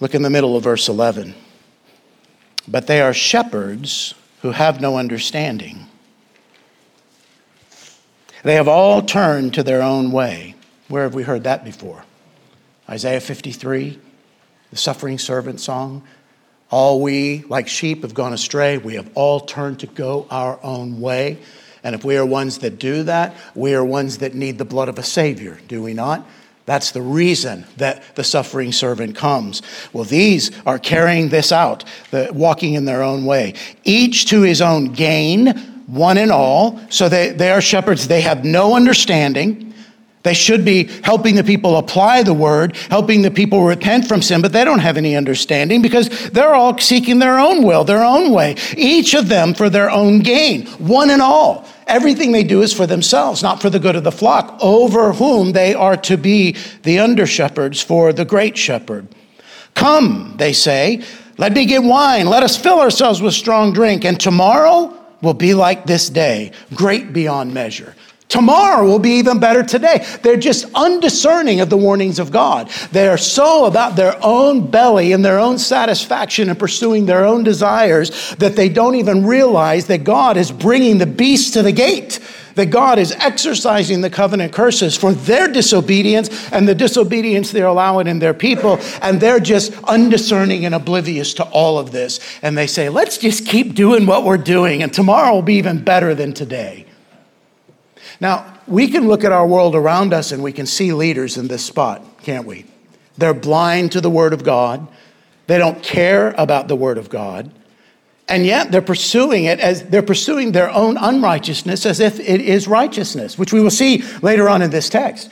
Look 0.00 0.14
in 0.14 0.22
the 0.22 0.30
middle 0.30 0.56
of 0.56 0.64
verse 0.64 0.88
11. 0.88 1.34
But 2.66 2.86
they 2.86 3.00
are 3.00 3.14
shepherds 3.14 4.14
who 4.42 4.50
have 4.50 4.80
no 4.80 4.96
understanding. 4.96 5.86
They 8.42 8.54
have 8.54 8.68
all 8.68 9.02
turned 9.02 9.54
to 9.54 9.62
their 9.62 9.82
own 9.82 10.10
way. 10.10 10.56
Where 10.88 11.04
have 11.04 11.14
we 11.14 11.22
heard 11.22 11.44
that 11.44 11.64
before? 11.64 12.04
Isaiah 12.88 13.20
53, 13.20 14.00
the 14.70 14.76
suffering 14.76 15.18
servant 15.18 15.60
song. 15.60 16.02
All 16.72 17.02
we, 17.02 17.44
like 17.48 17.68
sheep, 17.68 18.00
have 18.02 18.14
gone 18.14 18.32
astray. 18.32 18.78
We 18.78 18.94
have 18.94 19.10
all 19.14 19.40
turned 19.40 19.80
to 19.80 19.86
go 19.86 20.26
our 20.30 20.58
own 20.64 21.02
way. 21.02 21.38
And 21.84 21.94
if 21.94 22.02
we 22.02 22.16
are 22.16 22.24
ones 22.24 22.58
that 22.58 22.78
do 22.78 23.02
that, 23.02 23.36
we 23.54 23.74
are 23.74 23.84
ones 23.84 24.18
that 24.18 24.34
need 24.34 24.56
the 24.56 24.64
blood 24.64 24.88
of 24.88 24.98
a 24.98 25.02
Savior, 25.02 25.60
do 25.68 25.82
we 25.82 25.92
not? 25.92 26.26
That's 26.64 26.92
the 26.92 27.02
reason 27.02 27.66
that 27.76 28.14
the 28.14 28.24
suffering 28.24 28.72
servant 28.72 29.16
comes. 29.16 29.60
Well, 29.92 30.04
these 30.04 30.50
are 30.64 30.78
carrying 30.78 31.28
this 31.28 31.52
out, 31.52 31.84
the, 32.10 32.30
walking 32.32 32.74
in 32.74 32.86
their 32.86 33.02
own 33.02 33.26
way, 33.26 33.54
each 33.84 34.26
to 34.26 34.40
his 34.40 34.62
own 34.62 34.92
gain, 34.92 35.48
one 35.88 36.16
and 36.16 36.30
all. 36.32 36.80
So 36.88 37.08
they, 37.08 37.30
they 37.30 37.50
are 37.50 37.60
shepherds, 37.60 38.08
they 38.08 38.22
have 38.22 38.44
no 38.44 38.76
understanding. 38.76 39.71
They 40.22 40.34
should 40.34 40.64
be 40.64 40.84
helping 41.02 41.34
the 41.34 41.42
people 41.42 41.76
apply 41.76 42.22
the 42.22 42.34
word, 42.34 42.76
helping 42.90 43.22
the 43.22 43.30
people 43.30 43.64
repent 43.64 44.06
from 44.06 44.22
sin, 44.22 44.40
but 44.40 44.52
they 44.52 44.64
don't 44.64 44.78
have 44.78 44.96
any 44.96 45.16
understanding 45.16 45.82
because 45.82 46.30
they're 46.30 46.54
all 46.54 46.78
seeking 46.78 47.18
their 47.18 47.38
own 47.38 47.64
will, 47.64 47.82
their 47.84 48.04
own 48.04 48.32
way, 48.32 48.56
each 48.76 49.14
of 49.14 49.28
them 49.28 49.52
for 49.52 49.68
their 49.68 49.90
own 49.90 50.20
gain, 50.20 50.66
one 50.78 51.10
and 51.10 51.20
all. 51.20 51.66
Everything 51.88 52.30
they 52.30 52.44
do 52.44 52.62
is 52.62 52.72
for 52.72 52.86
themselves, 52.86 53.42
not 53.42 53.60
for 53.60 53.68
the 53.68 53.80
good 53.80 53.96
of 53.96 54.04
the 54.04 54.12
flock, 54.12 54.56
over 54.60 55.12
whom 55.12 55.52
they 55.52 55.74
are 55.74 55.96
to 55.96 56.16
be 56.16 56.56
the 56.84 57.00
under 57.00 57.26
shepherds 57.26 57.82
for 57.82 58.12
the 58.12 58.24
great 58.24 58.56
shepherd. 58.56 59.08
Come, 59.74 60.34
they 60.36 60.52
say, 60.52 61.02
let 61.38 61.52
me 61.52 61.66
get 61.66 61.82
wine, 61.82 62.26
let 62.26 62.44
us 62.44 62.56
fill 62.56 62.80
ourselves 62.80 63.20
with 63.20 63.34
strong 63.34 63.72
drink, 63.72 64.04
and 64.04 64.20
tomorrow 64.20 64.96
will 65.22 65.34
be 65.34 65.54
like 65.54 65.86
this 65.86 66.08
day, 66.08 66.52
great 66.74 67.12
beyond 67.12 67.52
measure. 67.52 67.96
Tomorrow 68.32 68.86
will 68.86 68.98
be 68.98 69.18
even 69.18 69.40
better 69.40 69.62
today. 69.62 70.06
They're 70.22 70.38
just 70.38 70.64
undiscerning 70.74 71.60
of 71.60 71.68
the 71.68 71.76
warnings 71.76 72.18
of 72.18 72.32
God. 72.32 72.70
They 72.90 73.06
are 73.06 73.18
so 73.18 73.66
about 73.66 73.94
their 73.94 74.16
own 74.24 74.70
belly 74.70 75.12
and 75.12 75.22
their 75.22 75.38
own 75.38 75.58
satisfaction 75.58 76.48
and 76.48 76.58
pursuing 76.58 77.04
their 77.04 77.26
own 77.26 77.44
desires 77.44 78.34
that 78.36 78.56
they 78.56 78.70
don't 78.70 78.94
even 78.94 79.26
realize 79.26 79.86
that 79.88 80.04
God 80.04 80.38
is 80.38 80.50
bringing 80.50 80.96
the 80.96 81.04
beast 81.04 81.52
to 81.52 81.62
the 81.62 81.72
gate. 81.72 82.20
That 82.54 82.70
God 82.70 82.98
is 82.98 83.12
exercising 83.12 84.00
the 84.00 84.08
covenant 84.08 84.54
curses 84.54 84.96
for 84.96 85.12
their 85.12 85.46
disobedience 85.46 86.50
and 86.52 86.66
the 86.66 86.74
disobedience 86.74 87.50
they're 87.50 87.66
allowing 87.66 88.06
in 88.06 88.18
their 88.18 88.32
people. 88.32 88.78
And 89.02 89.20
they're 89.20 89.40
just 89.40 89.74
undiscerning 89.84 90.64
and 90.64 90.74
oblivious 90.74 91.34
to 91.34 91.44
all 91.44 91.78
of 91.78 91.92
this. 91.92 92.18
And 92.40 92.56
they 92.56 92.66
say, 92.66 92.88
let's 92.88 93.18
just 93.18 93.46
keep 93.46 93.74
doing 93.74 94.06
what 94.06 94.24
we're 94.24 94.38
doing, 94.38 94.82
and 94.82 94.90
tomorrow 94.90 95.34
will 95.34 95.42
be 95.42 95.56
even 95.56 95.84
better 95.84 96.14
than 96.14 96.32
today. 96.32 96.81
Now, 98.22 98.54
we 98.68 98.86
can 98.86 99.08
look 99.08 99.24
at 99.24 99.32
our 99.32 99.44
world 99.44 99.74
around 99.74 100.14
us 100.14 100.30
and 100.30 100.44
we 100.44 100.52
can 100.52 100.64
see 100.64 100.92
leaders 100.92 101.36
in 101.36 101.48
this 101.48 101.64
spot, 101.64 102.04
can't 102.22 102.46
we? 102.46 102.64
They're 103.18 103.34
blind 103.34 103.90
to 103.92 104.00
the 104.00 104.08
Word 104.08 104.32
of 104.32 104.44
God. 104.44 104.86
They 105.48 105.58
don't 105.58 105.82
care 105.82 106.32
about 106.38 106.68
the 106.68 106.76
Word 106.76 106.98
of 106.98 107.10
God. 107.10 107.50
And 108.28 108.46
yet 108.46 108.70
they're 108.70 108.80
pursuing 108.80 109.46
it 109.46 109.58
as 109.58 109.82
they're 109.82 110.04
pursuing 110.04 110.52
their 110.52 110.70
own 110.70 110.96
unrighteousness 110.98 111.84
as 111.84 111.98
if 111.98 112.20
it 112.20 112.40
is 112.40 112.68
righteousness, 112.68 113.36
which 113.36 113.52
we 113.52 113.60
will 113.60 113.70
see 113.70 114.04
later 114.22 114.48
on 114.48 114.62
in 114.62 114.70
this 114.70 114.88
text. 114.88 115.28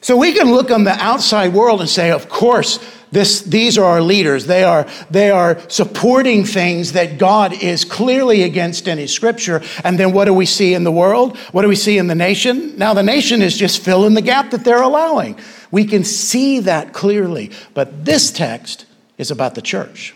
So 0.00 0.16
we 0.16 0.32
can 0.32 0.52
look 0.52 0.70
on 0.70 0.84
the 0.84 0.92
outside 0.92 1.52
world 1.52 1.80
and 1.80 1.88
say, 1.88 2.10
of 2.10 2.28
course, 2.28 2.78
this, 3.10 3.40
these 3.42 3.78
are 3.78 3.84
our 3.84 4.02
leaders. 4.02 4.46
They 4.46 4.64
are, 4.64 4.86
they 5.10 5.30
are 5.30 5.58
supporting 5.68 6.44
things 6.44 6.92
that 6.92 7.18
God 7.18 7.52
is 7.62 7.84
clearly 7.84 8.42
against 8.42 8.86
in 8.86 8.98
His 8.98 9.12
scripture. 9.12 9.62
And 9.82 9.98
then 9.98 10.12
what 10.12 10.26
do 10.26 10.34
we 10.34 10.46
see 10.46 10.74
in 10.74 10.84
the 10.84 10.92
world? 10.92 11.36
What 11.52 11.62
do 11.62 11.68
we 11.68 11.76
see 11.76 11.98
in 11.98 12.06
the 12.06 12.14
nation? 12.14 12.76
Now, 12.76 12.94
the 12.94 13.02
nation 13.02 13.42
is 13.42 13.56
just 13.56 13.82
filling 13.82 14.14
the 14.14 14.22
gap 14.22 14.50
that 14.50 14.64
they're 14.64 14.82
allowing. 14.82 15.38
We 15.70 15.84
can 15.84 16.04
see 16.04 16.60
that 16.60 16.92
clearly. 16.92 17.50
But 17.74 18.04
this 18.04 18.30
text 18.30 18.86
is 19.16 19.30
about 19.30 19.54
the 19.54 19.62
church. 19.62 20.14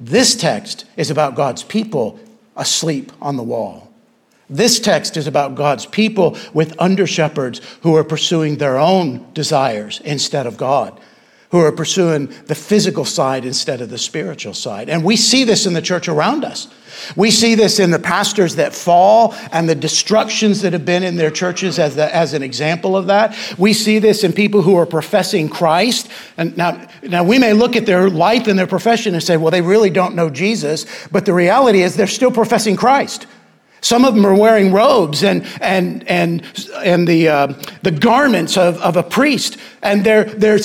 This 0.00 0.34
text 0.34 0.84
is 0.96 1.10
about 1.10 1.34
God's 1.34 1.62
people 1.62 2.18
asleep 2.56 3.12
on 3.20 3.36
the 3.36 3.42
wall. 3.42 3.85
This 4.48 4.78
text 4.78 5.16
is 5.16 5.26
about 5.26 5.56
God's 5.56 5.86
people 5.86 6.36
with 6.54 6.74
under 6.78 7.06
shepherds 7.06 7.60
who 7.82 7.96
are 7.96 8.04
pursuing 8.04 8.58
their 8.58 8.78
own 8.78 9.32
desires 9.32 10.00
instead 10.04 10.46
of 10.46 10.56
God, 10.56 11.00
who 11.50 11.58
are 11.58 11.72
pursuing 11.72 12.26
the 12.46 12.54
physical 12.54 13.04
side 13.04 13.44
instead 13.44 13.80
of 13.80 13.90
the 13.90 13.98
spiritual 13.98 14.54
side. 14.54 14.88
And 14.88 15.02
we 15.02 15.16
see 15.16 15.42
this 15.42 15.66
in 15.66 15.72
the 15.72 15.82
church 15.82 16.06
around 16.06 16.44
us. 16.44 16.68
We 17.16 17.30
see 17.30 17.56
this 17.56 17.78
in 17.78 17.90
the 17.90 17.98
pastors 17.98 18.54
that 18.56 18.72
fall 18.72 19.34
and 19.52 19.68
the 19.68 19.74
destructions 19.74 20.62
that 20.62 20.72
have 20.72 20.84
been 20.84 21.02
in 21.02 21.16
their 21.16 21.30
churches 21.30 21.78
as, 21.78 21.96
the, 21.96 22.14
as 22.14 22.32
an 22.32 22.42
example 22.42 22.96
of 22.96 23.08
that. 23.08 23.36
We 23.58 23.72
see 23.72 23.98
this 23.98 24.24
in 24.24 24.32
people 24.32 24.62
who 24.62 24.76
are 24.76 24.86
professing 24.86 25.48
Christ. 25.48 26.08
And 26.36 26.56
now, 26.56 26.88
now, 27.02 27.24
we 27.24 27.38
may 27.38 27.52
look 27.52 27.76
at 27.76 27.84
their 27.84 28.08
life 28.08 28.46
and 28.46 28.58
their 28.58 28.66
profession 28.66 29.14
and 29.14 29.22
say, 29.22 29.36
well, 29.36 29.50
they 29.50 29.60
really 29.60 29.90
don't 29.90 30.14
know 30.14 30.30
Jesus. 30.30 30.86
But 31.10 31.26
the 31.26 31.34
reality 31.34 31.82
is 31.82 31.96
they're 31.96 32.06
still 32.06 32.32
professing 32.32 32.76
Christ. 32.76 33.26
Some 33.80 34.04
of 34.04 34.14
them 34.14 34.26
are 34.26 34.34
wearing 34.34 34.72
robes 34.72 35.22
and, 35.22 35.46
and, 35.60 36.06
and, 36.08 36.42
and 36.84 37.06
the, 37.06 37.28
uh, 37.28 37.46
the 37.82 37.92
garments 37.92 38.56
of, 38.56 38.78
of 38.78 38.96
a 38.96 39.02
priest, 39.02 39.58
and 39.82 40.04
they're, 40.04 40.24
they're 40.24 40.58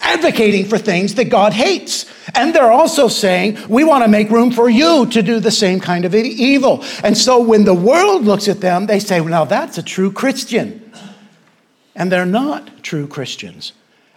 advocating 0.00 0.66
for 0.66 0.78
things 0.78 1.14
that 1.14 1.26
God 1.26 1.52
hates. 1.52 2.06
And 2.34 2.54
they're 2.54 2.70
also 2.70 3.08
saying, 3.08 3.58
we 3.68 3.84
want 3.84 4.04
to 4.04 4.08
make 4.08 4.30
room 4.30 4.50
for 4.50 4.68
you 4.68 5.06
to 5.06 5.22
do 5.22 5.40
the 5.40 5.50
same 5.50 5.80
kind 5.80 6.04
of 6.04 6.14
evil. 6.14 6.84
And 7.02 7.16
so 7.16 7.42
when 7.42 7.64
the 7.64 7.74
world 7.74 8.24
looks 8.24 8.48
at 8.48 8.60
them, 8.60 8.86
they 8.86 9.00
say, 9.00 9.20
well, 9.20 9.30
now 9.30 9.44
that's 9.44 9.78
a 9.78 9.82
true 9.82 10.12
Christian. 10.12 10.92
And 11.94 12.10
they're 12.10 12.26
not 12.26 12.82
true 12.82 13.06
Christians. 13.06 13.72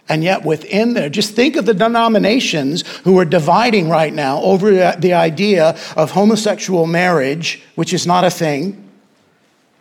And 0.08 0.22
yet, 0.22 0.44
within 0.44 0.92
there, 0.92 1.08
just 1.08 1.34
think 1.34 1.56
of 1.56 1.64
the 1.64 1.72
denominations 1.72 2.86
who 3.04 3.18
are 3.18 3.24
dividing 3.24 3.88
right 3.88 4.12
now 4.12 4.40
over 4.42 4.92
the 4.92 5.14
idea 5.14 5.78
of 5.96 6.10
homosexual 6.10 6.86
marriage, 6.86 7.62
which 7.74 7.94
is 7.94 8.06
not 8.06 8.22
a 8.22 8.30
thing. 8.30 8.84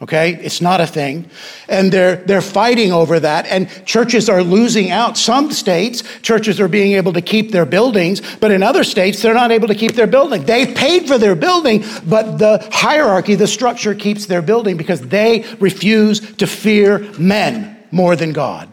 Okay? 0.02 0.36
It's 0.36 0.60
not 0.60 0.82
a 0.82 0.88
thing. 0.88 1.30
And 1.70 1.92
they're, 1.92 2.18
they're 2.18 2.42
fighting 2.42 2.92
over 2.92 3.20
that. 3.22 3.46
And 3.48 3.70
churches 3.86 4.28
are 4.28 4.44
losing 4.44 4.92
out. 4.92 5.18
Some 5.18 5.52
states, 5.52 6.04
churches 6.22 6.60
are 6.60 6.68
being 6.68 6.94
able 6.94 7.14
to 7.14 7.22
keep 7.22 7.52
their 7.52 7.66
buildings, 7.66 8.22
but 8.38 8.52
in 8.52 8.64
other 8.64 8.84
states, 8.84 9.22
they're 9.22 9.34
not 9.34 9.52
able 9.52 9.68
to 9.70 9.76
keep 9.76 9.94
their 9.94 10.08
building. 10.08 10.44
They've 10.44 10.76
paid 10.76 11.08
for 11.08 11.18
their 11.18 11.36
building, 11.36 11.86
but 12.06 12.38
the 12.38 12.68
hierarchy, 12.72 13.36
the 13.36 13.48
structure 13.48 13.96
keeps 13.96 14.26
their 14.26 14.42
building 14.42 14.76
because 14.78 15.02
they 15.02 15.46
refuse 15.60 16.36
to 16.36 16.48
fear 16.48 17.00
men 17.18 17.78
more 17.92 18.16
than 18.16 18.34
God. 18.34 18.73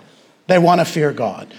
They 0.51 0.59
want 0.59 0.81
to 0.81 0.85
fear 0.85 1.13
God. 1.13 1.55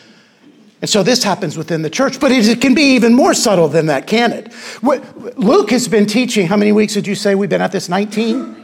And 0.81 0.89
so 0.89 1.01
this 1.01 1.23
happens 1.23 1.55
within 1.55 1.81
the 1.81 1.89
church, 1.89 2.19
but 2.19 2.29
it 2.29 2.59
can 2.59 2.73
be 2.73 2.95
even 2.95 3.13
more 3.13 3.33
subtle 3.33 3.69
than 3.69 3.85
that, 3.85 4.05
can 4.05 4.33
it? 4.33 4.51
Luke 5.37 5.69
has 5.71 5.87
been 5.87 6.05
teaching, 6.05 6.45
how 6.45 6.57
many 6.57 6.73
weeks 6.73 6.93
did 6.95 7.07
you 7.07 7.15
say 7.15 7.33
we've 7.33 7.49
been 7.49 7.61
at 7.61 7.71
this? 7.71 7.87
19? 7.87 8.57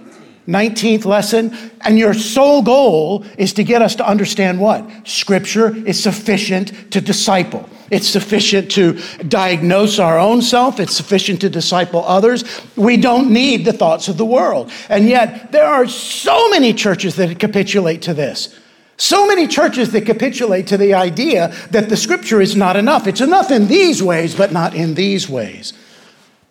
19th 0.46 1.06
lesson. 1.06 1.56
And 1.80 1.98
your 1.98 2.14
sole 2.14 2.62
goal 2.62 3.24
is 3.38 3.54
to 3.54 3.64
get 3.64 3.82
us 3.82 3.96
to 3.96 4.06
understand 4.06 4.60
what? 4.60 5.08
Scripture 5.08 5.74
is 5.88 6.02
sufficient 6.02 6.92
to 6.92 7.00
disciple. 7.00 7.70
It's 7.90 8.10
sufficient 8.10 8.70
to 8.72 9.00
diagnose 9.30 9.98
our 9.98 10.20
own 10.20 10.42
self. 10.42 10.82
It's 10.82 10.94
sufficient 10.94 11.40
to 11.40 11.50
disciple 11.50 12.04
others. 12.04 12.44
We 12.76 12.98
don't 12.98 13.32
need 13.32 13.64
the 13.64 13.72
thoughts 13.72 14.10
of 14.10 14.18
the 14.18 14.26
world. 14.26 14.72
And 14.90 15.08
yet, 15.08 15.54
there 15.54 15.68
are 15.68 15.88
so 15.88 16.50
many 16.50 16.74
churches 16.74 17.16
that 17.16 17.40
capitulate 17.40 18.02
to 18.02 18.14
this. 18.14 18.60
So 18.98 19.28
many 19.28 19.48
churches 19.48 19.92
that 19.92 20.08
capitulate 20.08 20.68
to 20.68 20.78
the 20.78 20.96
idea 20.96 21.54
that 21.70 21.88
the 21.88 21.98
scripture 21.98 22.42
is 22.42 22.56
not 22.56 22.76
enough. 22.76 23.06
It's 23.06 23.22
enough 23.22 23.52
in 23.52 23.68
these 23.68 24.02
ways, 24.02 24.36
but 24.36 24.52
not 24.52 24.74
in 24.74 24.96
these 24.96 25.30
ways. 25.30 25.74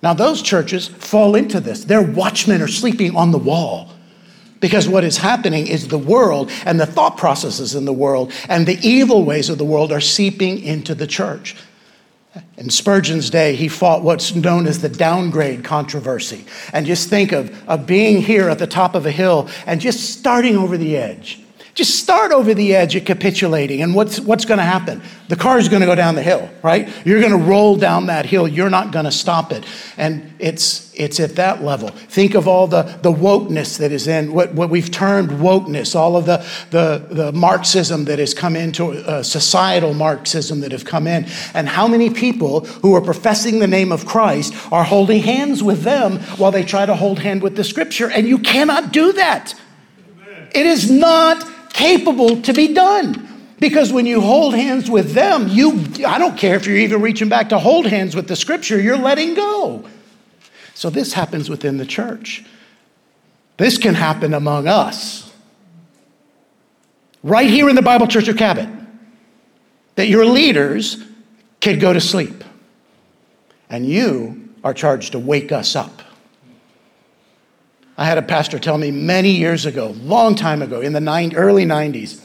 Now, 0.01 0.15
those 0.15 0.43
churches 0.43 0.87
fall 0.87 1.35
into 1.35 1.59
this. 1.59 1.85
Their 1.85 2.03
watchmen 2.03 2.63
are 2.63 2.69
sleeping 2.69 3.17
on 3.17 3.33
the 3.33 3.39
wall 3.39 3.91
because 4.61 4.89
what 4.89 5.03
is 5.03 5.19
happening 5.19 5.67
is 5.67 5.89
the 5.89 5.99
world 5.99 6.51
and 6.65 6.79
the 6.79 6.87
thought 6.87 7.17
processes 7.17 7.75
in 7.75 7.85
the 7.85 7.93
world 7.93 8.33
and 8.49 8.67
the 8.67 8.79
evil 8.87 9.25
ways 9.25 9.51
of 9.51 9.59
the 9.59 9.65
world 9.65 9.91
are 9.91 10.01
seeping 10.01 10.63
into 10.63 10.95
the 10.95 11.07
church. 11.07 11.57
In 12.59 12.71
Spurgeon's 12.71 13.31
day, 13.31 13.57
he 13.57 13.67
fought 13.67 14.03
what's 14.03 14.35
known 14.35 14.69
as 14.69 14.83
the 14.83 14.89
downgrade 14.89 15.65
controversy. 15.65 16.45
And 16.73 16.87
just 16.87 17.09
think 17.09 17.33
of, 17.33 17.69
of 17.69 17.87
being 17.87 18.23
here 18.23 18.49
at 18.51 18.59
the 18.59 18.67
top 18.67 18.95
of 18.95 19.07
a 19.07 19.11
hill 19.11 19.49
and 19.67 19.81
just 19.81 20.17
starting 20.17 20.57
over 20.57 20.77
the 20.77 20.97
edge 20.97 21.43
Just 21.77 22.01
start 22.01 22.33
over 22.33 22.55
the 22.55 22.75
edge 22.75 22.97
at 22.97 23.05
capitulating, 23.05 23.83
and 23.83 23.95
what's, 23.95 24.19
what's 24.19 24.47
going 24.47 24.57
to 24.57 24.65
happen? 24.65 25.03
The 25.29 25.37
car 25.37 25.59
is 25.59 25.69
going 25.69 25.81
to 25.81 25.87
go 25.87 25.95
down 25.95 26.15
the 26.15 26.23
hill, 26.23 26.49
right? 26.63 26.89
You're 27.05 27.21
going 27.21 27.33
to 27.33 27.45
roll 27.51 27.77
down 27.77 28.07
that 28.07 28.25
hill. 28.25 28.49
You're 28.49 28.71
not 28.71 28.93
going 28.93 29.05
to 29.05 29.13
stop 29.13 29.53
it. 29.53 29.63
And 29.99 30.33
it's, 30.39 30.91
it's 30.95 31.21
at 31.21 31.37
that 31.37 31.63
level. 31.63 31.91
Think 31.91 32.35
of 32.35 32.49
all 32.49 32.67
the, 32.67 32.85
the 33.03 33.13
wokeness 33.13 33.77
that 33.77 33.93
is 33.93 34.09
in 34.09 34.33
what, 34.33 34.55
what 34.55 34.71
we've 34.71 34.91
termed 34.91 35.29
wokeness, 35.33 35.95
all 35.95 36.17
of 36.17 36.25
the, 36.25 36.39
the, 36.71 37.15
the 37.15 37.33
Marxism 37.33 38.07
that 38.07 38.19
has 38.19 38.33
come 38.33 38.57
into 38.57 38.93
uh, 38.93 39.23
societal 39.23 39.93
Marxism 39.93 40.61
that 40.61 40.73
have 40.73 40.87
come 40.87 41.07
in, 41.07 41.27
and 41.53 41.69
how 41.69 41.87
many 41.87 42.09
people 42.09 42.61
who 42.61 42.95
are 42.95 43.03
professing 43.03 43.59
the 43.59 43.67
name 43.67 43.93
of 43.93 44.07
Christ 44.07 44.55
are 44.73 44.85
holding 44.85 45.23
hands 45.23 45.63
with 45.63 45.83
them 45.83 46.21
while 46.39 46.53
they 46.53 46.65
try 46.65 46.87
to 46.87 46.97
hold 46.97 47.19
hand 47.19 47.43
with 47.43 47.55
the 47.55 47.65
scripture. 47.65 48.11
And 48.11 48.27
you 48.27 48.39
cannot 48.39 48.95
do 48.95 49.13
that. 49.13 49.53
It 50.55 50.65
is 50.65 50.91
not 50.91 51.47
capable 51.77 52.41
to 52.41 52.55
be 52.55 52.73
done. 52.73 53.23
Because 53.59 53.93
when 53.93 54.07
you 54.07 54.21
hold 54.21 54.55
hands 54.55 54.91
with 54.91 55.13
them, 55.13 55.49
you, 55.49 55.87
I 56.07 56.19
don't 56.19 56.37
care 56.37 56.57
if 56.57 56.67
you're 56.67 56.79
even 56.79 57.03
reaching 57.03 57.29
back 57.29 57.51
to 57.51 57.59
hold 57.59 57.87
hands 57.87 58.17
with 58.17 58.29
the 58.29 58.37
scripture, 58.37 58.81
you're 58.81 58.99
letting 58.99 59.35
go. 59.35 59.85
So 60.75 60.91
this 60.91 61.13
happens 61.13 61.49
within 61.49 61.77
the 61.77 61.87
church. 61.87 62.45
This 63.59 63.79
can 63.79 63.95
happen 63.95 64.35
among 64.35 64.69
us. 64.69 65.33
Right 67.23 67.49
here 67.49 67.69
in 67.69 67.77
the 67.77 67.83
Bible 67.83 68.07
Church 68.07 68.29
of 68.29 68.37
Cabot, 68.37 68.69
that 69.97 70.09
your 70.09 70.27
leaders 70.27 71.03
could 71.61 71.81
go 71.81 71.93
to 71.93 72.01
sleep. 72.01 72.45
And 73.69 73.87
you 73.87 74.51
are 74.63 74.75
charged 74.75 75.13
to 75.13 75.19
wake 75.19 75.53
us 75.53 75.75
up. 75.77 76.03
I 77.99 78.05
had 78.05 78.19
a 78.19 78.23
pastor 78.23 78.59
tell 78.59 78.77
me 78.77 78.91
many 78.91 79.31
years 79.31 79.65
ago, 79.65 79.95
long 80.03 80.35
time 80.35 80.63
ago, 80.63 80.81
in 80.81 80.93
the 80.93 81.01
nine, 81.01 81.35
early 81.35 81.65
90s, 81.65 82.21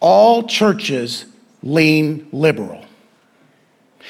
all 0.00 0.44
churches 0.44 1.26
lean 1.62 2.28
liberal. 2.32 2.82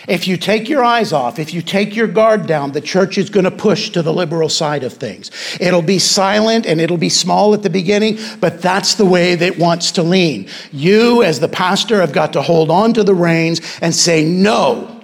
If 0.06 0.28
you 0.28 0.36
take 0.36 0.68
your 0.68 0.84
eyes 0.84 1.12
off, 1.12 1.38
if 1.38 1.54
you 1.54 1.62
take 1.62 1.96
your 1.96 2.06
guard 2.06 2.46
down, 2.46 2.72
the 2.72 2.80
church 2.80 3.16
is 3.18 3.30
going 3.30 3.44
to 3.44 3.50
push 3.50 3.90
to 3.90 4.02
the 4.02 4.12
liberal 4.12 4.48
side 4.48 4.84
of 4.84 4.92
things. 4.92 5.30
It'll 5.58 5.82
be 5.82 5.98
silent 5.98 6.66
and 6.66 6.80
it'll 6.80 6.98
be 6.98 7.08
small 7.08 7.54
at 7.54 7.62
the 7.62 7.70
beginning, 7.70 8.18
but 8.38 8.60
that's 8.60 8.94
the 8.94 9.06
way 9.06 9.34
that 9.34 9.44
it 9.44 9.58
wants 9.58 9.92
to 9.92 10.02
lean. 10.02 10.48
You, 10.70 11.22
as 11.22 11.40
the 11.40 11.48
pastor, 11.48 12.00
have 12.00 12.12
got 12.12 12.34
to 12.34 12.42
hold 12.42 12.70
on 12.70 12.92
to 12.92 13.02
the 13.02 13.14
reins 13.14 13.60
and 13.80 13.94
say, 13.94 14.22
no, 14.22 15.02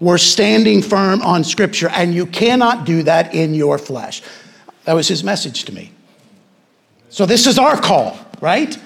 we're 0.00 0.18
standing 0.18 0.80
firm 0.80 1.20
on 1.20 1.44
Scripture, 1.44 1.90
and 1.90 2.14
you 2.14 2.24
cannot 2.24 2.86
do 2.86 3.02
that 3.02 3.34
in 3.34 3.54
your 3.54 3.76
flesh. 3.76 4.22
That 4.90 4.96
was 4.96 5.06
his 5.06 5.22
message 5.22 5.66
to 5.66 5.72
me. 5.72 5.92
So, 7.10 7.24
this 7.24 7.46
is 7.46 7.60
our 7.60 7.80
call, 7.80 8.18
right? 8.40 8.76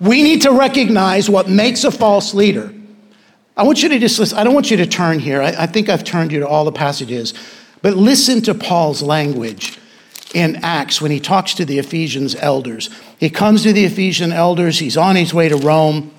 We 0.00 0.24
need 0.24 0.42
to 0.42 0.50
recognize 0.50 1.30
what 1.30 1.48
makes 1.48 1.84
a 1.84 1.92
false 1.92 2.34
leader. 2.34 2.74
I 3.56 3.62
want 3.62 3.80
you 3.80 3.88
to 3.90 4.00
just 4.00 4.18
listen. 4.18 4.36
I 4.36 4.42
don't 4.42 4.54
want 4.54 4.72
you 4.72 4.76
to 4.78 4.86
turn 4.86 5.20
here. 5.20 5.40
I, 5.40 5.54
I 5.56 5.66
think 5.66 5.88
I've 5.88 6.02
turned 6.02 6.32
you 6.32 6.40
to 6.40 6.48
all 6.48 6.64
the 6.64 6.72
passages. 6.72 7.32
But 7.80 7.94
listen 7.94 8.42
to 8.42 8.54
Paul's 8.54 9.02
language 9.02 9.78
in 10.34 10.56
Acts 10.64 11.00
when 11.00 11.12
he 11.12 11.20
talks 11.20 11.54
to 11.54 11.64
the 11.64 11.78
Ephesians 11.78 12.34
elders. 12.34 12.90
He 13.20 13.30
comes 13.30 13.62
to 13.62 13.72
the 13.72 13.84
Ephesian 13.84 14.32
elders, 14.32 14.80
he's 14.80 14.96
on 14.96 15.14
his 15.14 15.32
way 15.32 15.48
to 15.48 15.56
Rome, 15.56 16.12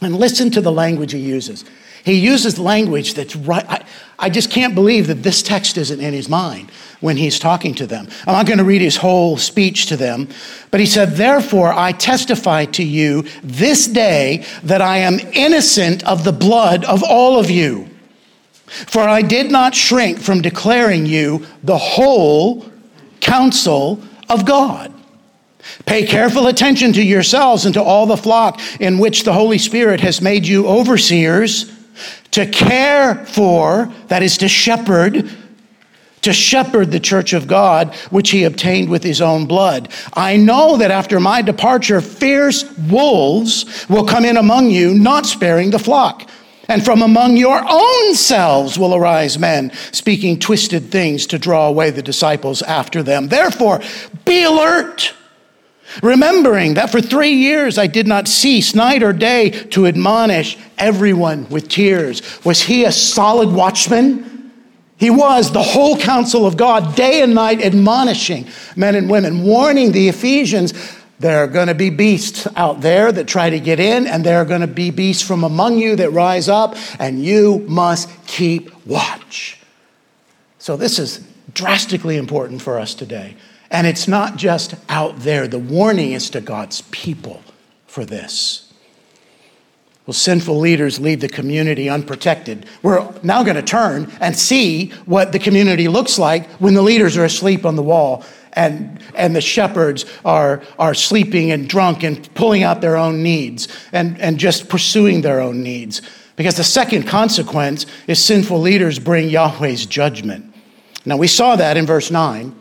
and 0.00 0.16
listen 0.16 0.50
to 0.50 0.60
the 0.60 0.72
language 0.72 1.12
he 1.12 1.20
uses. 1.20 1.64
He 2.04 2.14
uses 2.14 2.58
language 2.58 3.14
that's 3.14 3.36
right. 3.36 3.64
I, 3.68 3.84
I, 4.18 4.28
just 4.28 4.50
can't 4.50 4.74
believe 4.74 5.06
that 5.06 5.22
this 5.22 5.42
text 5.42 5.78
isn't 5.78 6.00
in 6.00 6.12
his 6.12 6.28
mind 6.28 6.70
when 7.00 7.16
he's 7.16 7.38
talking 7.38 7.74
to 7.74 7.86
them. 7.86 8.08
I'm 8.26 8.32
not 8.32 8.46
going 8.46 8.58
to 8.58 8.64
read 8.64 8.80
his 8.80 8.96
whole 8.96 9.36
speech 9.36 9.86
to 9.86 9.96
them, 9.96 10.28
but 10.70 10.80
he 10.80 10.86
said, 10.86 11.12
Therefore, 11.12 11.72
I 11.72 11.92
testify 11.92 12.64
to 12.66 12.82
you 12.82 13.24
this 13.42 13.86
day 13.86 14.44
that 14.64 14.82
I 14.82 14.98
am 14.98 15.20
innocent 15.32 16.04
of 16.04 16.24
the 16.24 16.32
blood 16.32 16.84
of 16.84 17.04
all 17.04 17.38
of 17.38 17.50
you. 17.50 17.88
For 18.66 19.02
I 19.02 19.22
did 19.22 19.52
not 19.52 19.74
shrink 19.74 20.18
from 20.18 20.42
declaring 20.42 21.06
you 21.06 21.46
the 21.62 21.78
whole 21.78 22.66
counsel 23.20 24.02
of 24.28 24.44
God. 24.44 24.92
Pay 25.86 26.06
careful 26.06 26.48
attention 26.48 26.92
to 26.94 27.02
yourselves 27.02 27.64
and 27.64 27.74
to 27.74 27.82
all 27.82 28.06
the 28.06 28.16
flock 28.16 28.60
in 28.80 28.98
which 28.98 29.22
the 29.22 29.32
Holy 29.32 29.58
Spirit 29.58 30.00
has 30.00 30.20
made 30.20 30.46
you 30.46 30.66
overseers 30.66 31.70
to 32.32 32.46
care 32.46 33.24
for, 33.26 33.92
that 34.08 34.22
is 34.22 34.38
to 34.38 34.48
shepherd, 34.48 35.30
to 36.22 36.32
shepherd 36.32 36.90
the 36.90 37.00
church 37.00 37.32
of 37.32 37.46
God, 37.46 37.94
which 38.10 38.30
he 38.30 38.44
obtained 38.44 38.88
with 38.88 39.02
his 39.02 39.20
own 39.20 39.46
blood. 39.46 39.92
I 40.14 40.36
know 40.36 40.76
that 40.76 40.90
after 40.90 41.20
my 41.20 41.42
departure, 41.42 42.00
fierce 42.00 42.64
wolves 42.78 43.86
will 43.88 44.06
come 44.06 44.24
in 44.24 44.36
among 44.36 44.70
you, 44.70 44.94
not 44.94 45.26
sparing 45.26 45.70
the 45.70 45.78
flock. 45.78 46.28
And 46.68 46.84
from 46.84 47.02
among 47.02 47.36
your 47.36 47.60
own 47.68 48.14
selves 48.14 48.78
will 48.78 48.94
arise 48.94 49.38
men 49.38 49.72
speaking 49.90 50.38
twisted 50.38 50.90
things 50.90 51.26
to 51.26 51.38
draw 51.38 51.66
away 51.66 51.90
the 51.90 52.02
disciples 52.02 52.62
after 52.62 53.02
them. 53.02 53.28
Therefore, 53.28 53.80
be 54.24 54.44
alert 54.44 55.12
remembering 56.02 56.74
that 56.74 56.90
for 56.90 57.00
three 57.00 57.32
years 57.32 57.78
I 57.78 57.86
did 57.86 58.06
not 58.06 58.28
cease 58.28 58.74
night 58.74 59.02
or 59.02 59.12
day 59.12 59.50
to 59.50 59.86
admonish 59.86 60.56
everyone 60.78 61.48
with 61.48 61.68
tears. 61.68 62.22
Was 62.44 62.62
he 62.62 62.84
a 62.84 62.92
solid 62.92 63.50
watchman? 63.50 64.50
He 64.96 65.10
was 65.10 65.50
the 65.50 65.62
whole 65.62 65.98
counsel 65.98 66.46
of 66.46 66.56
God, 66.56 66.94
day 66.94 67.22
and 67.22 67.34
night, 67.34 67.60
admonishing 67.60 68.46
men 68.76 68.94
and 68.94 69.10
women, 69.10 69.42
warning 69.42 69.90
the 69.90 70.08
Ephesians 70.08 70.72
there 71.22 71.38
are 71.38 71.46
going 71.46 71.68
to 71.68 71.74
be 71.74 71.88
beasts 71.88 72.48
out 72.56 72.80
there 72.80 73.12
that 73.12 73.28
try 73.28 73.48
to 73.48 73.60
get 73.60 73.78
in, 73.78 74.08
and 74.08 74.24
there 74.24 74.38
are 74.38 74.44
going 74.44 74.60
to 74.60 74.66
be 74.66 74.90
beasts 74.90 75.22
from 75.22 75.44
among 75.44 75.78
you 75.78 75.94
that 75.96 76.10
rise 76.10 76.48
up, 76.48 76.76
and 76.98 77.24
you 77.24 77.64
must 77.68 78.10
keep 78.26 78.74
watch. 78.84 79.60
So, 80.58 80.76
this 80.76 80.98
is 80.98 81.24
drastically 81.54 82.16
important 82.16 82.60
for 82.60 82.78
us 82.78 82.94
today. 82.94 83.36
And 83.72 83.86
it's 83.86 84.06
not 84.06 84.36
just 84.36 84.74
out 84.90 85.20
there, 85.20 85.48
the 85.48 85.58
warning 85.58 86.12
is 86.12 86.28
to 86.30 86.42
God's 86.42 86.82
people 86.92 87.42
for 87.86 88.04
this. 88.04 88.70
Well, 90.06 90.12
sinful 90.12 90.58
leaders 90.58 91.00
leave 91.00 91.20
the 91.20 91.28
community 91.28 91.88
unprotected. 91.88 92.66
We're 92.82 93.10
now 93.22 93.42
going 93.42 93.56
to 93.56 93.62
turn 93.62 94.12
and 94.20 94.36
see 94.36 94.90
what 95.06 95.32
the 95.32 95.38
community 95.38 95.88
looks 95.88 96.18
like 96.18 96.50
when 96.60 96.74
the 96.74 96.82
leaders 96.82 97.16
are 97.16 97.24
asleep 97.24 97.64
on 97.64 97.76
the 97.76 97.82
wall 97.82 98.24
and, 98.52 99.00
and 99.14 99.34
the 99.34 99.40
shepherds 99.40 100.04
are, 100.22 100.62
are 100.78 100.92
sleeping 100.92 101.50
and 101.50 101.66
drunk 101.66 102.02
and 102.02 102.32
pulling 102.34 102.64
out 102.64 102.82
their 102.82 102.96
own 102.96 103.22
needs 103.22 103.68
and, 103.92 104.20
and 104.20 104.38
just 104.38 104.68
pursuing 104.68 105.22
their 105.22 105.40
own 105.40 105.62
needs. 105.62 106.02
Because 106.36 106.56
the 106.56 106.64
second 106.64 107.04
consequence 107.04 107.86
is 108.06 108.22
sinful 108.22 108.60
leaders 108.60 108.98
bring 108.98 109.30
Yahweh's 109.30 109.86
judgment. 109.86 110.54
Now, 111.06 111.16
we 111.16 111.26
saw 111.26 111.56
that 111.56 111.78
in 111.78 111.86
verse 111.86 112.10
9. 112.10 112.56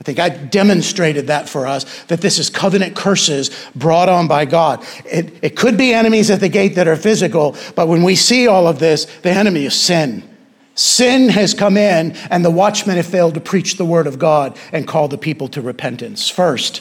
I 0.00 0.02
think 0.02 0.18
I 0.18 0.30
demonstrated 0.30 1.26
that 1.26 1.46
for 1.46 1.66
us 1.66 2.04
that 2.04 2.22
this 2.22 2.38
is 2.38 2.48
covenant 2.48 2.96
curses 2.96 3.50
brought 3.76 4.08
on 4.08 4.28
by 4.28 4.46
God. 4.46 4.82
It, 5.04 5.34
it 5.42 5.56
could 5.56 5.76
be 5.76 5.92
enemies 5.92 6.30
at 6.30 6.40
the 6.40 6.48
gate 6.48 6.74
that 6.76 6.88
are 6.88 6.96
physical, 6.96 7.54
but 7.76 7.86
when 7.86 8.02
we 8.02 8.16
see 8.16 8.46
all 8.46 8.66
of 8.66 8.78
this, 8.78 9.04
the 9.20 9.30
enemy 9.30 9.66
is 9.66 9.74
sin. 9.74 10.22
Sin 10.74 11.28
has 11.28 11.52
come 11.52 11.76
in, 11.76 12.12
and 12.30 12.42
the 12.42 12.50
watchmen 12.50 12.96
have 12.96 13.04
failed 13.04 13.34
to 13.34 13.40
preach 13.40 13.76
the 13.76 13.84
word 13.84 14.06
of 14.06 14.18
God 14.18 14.56
and 14.72 14.88
call 14.88 15.08
the 15.08 15.18
people 15.18 15.48
to 15.48 15.60
repentance. 15.60 16.30
First, 16.30 16.80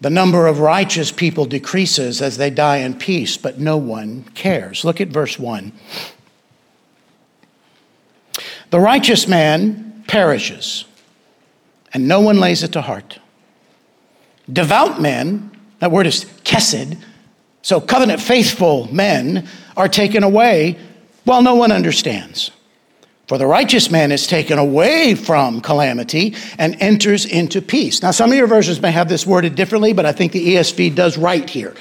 the 0.00 0.08
number 0.08 0.46
of 0.46 0.60
righteous 0.60 1.12
people 1.12 1.44
decreases 1.44 2.22
as 2.22 2.38
they 2.38 2.48
die 2.48 2.78
in 2.78 2.94
peace, 2.94 3.36
but 3.36 3.58
no 3.58 3.76
one 3.76 4.24
cares. 4.34 4.86
Look 4.86 5.02
at 5.02 5.08
verse 5.08 5.38
1. 5.38 5.72
The 8.70 8.80
righteous 8.80 9.28
man 9.28 10.04
perishes 10.06 10.86
and 11.92 12.08
no 12.08 12.20
one 12.20 12.38
lays 12.38 12.62
it 12.62 12.72
to 12.72 12.82
heart. 12.82 13.18
Devout 14.52 15.00
men, 15.00 15.50
that 15.80 15.90
word 15.90 16.06
is 16.06 16.24
kesed, 16.44 16.96
so 17.62 17.80
covenant 17.80 18.20
faithful 18.20 18.92
men 18.92 19.48
are 19.76 19.88
taken 19.88 20.22
away 20.22 20.78
while 21.24 21.42
no 21.42 21.54
one 21.56 21.72
understands. 21.72 22.52
For 23.26 23.38
the 23.38 23.46
righteous 23.46 23.90
man 23.90 24.12
is 24.12 24.28
taken 24.28 24.56
away 24.56 25.16
from 25.16 25.60
calamity 25.60 26.36
and 26.58 26.80
enters 26.80 27.26
into 27.26 27.60
peace. 27.60 28.00
Now, 28.00 28.12
some 28.12 28.30
of 28.30 28.36
your 28.36 28.46
versions 28.46 28.80
may 28.80 28.92
have 28.92 29.08
this 29.08 29.26
worded 29.26 29.56
differently, 29.56 29.92
but 29.92 30.06
I 30.06 30.12
think 30.12 30.30
the 30.30 30.54
ESV 30.54 30.94
does 30.94 31.18
right 31.18 31.48
here. 31.50 31.74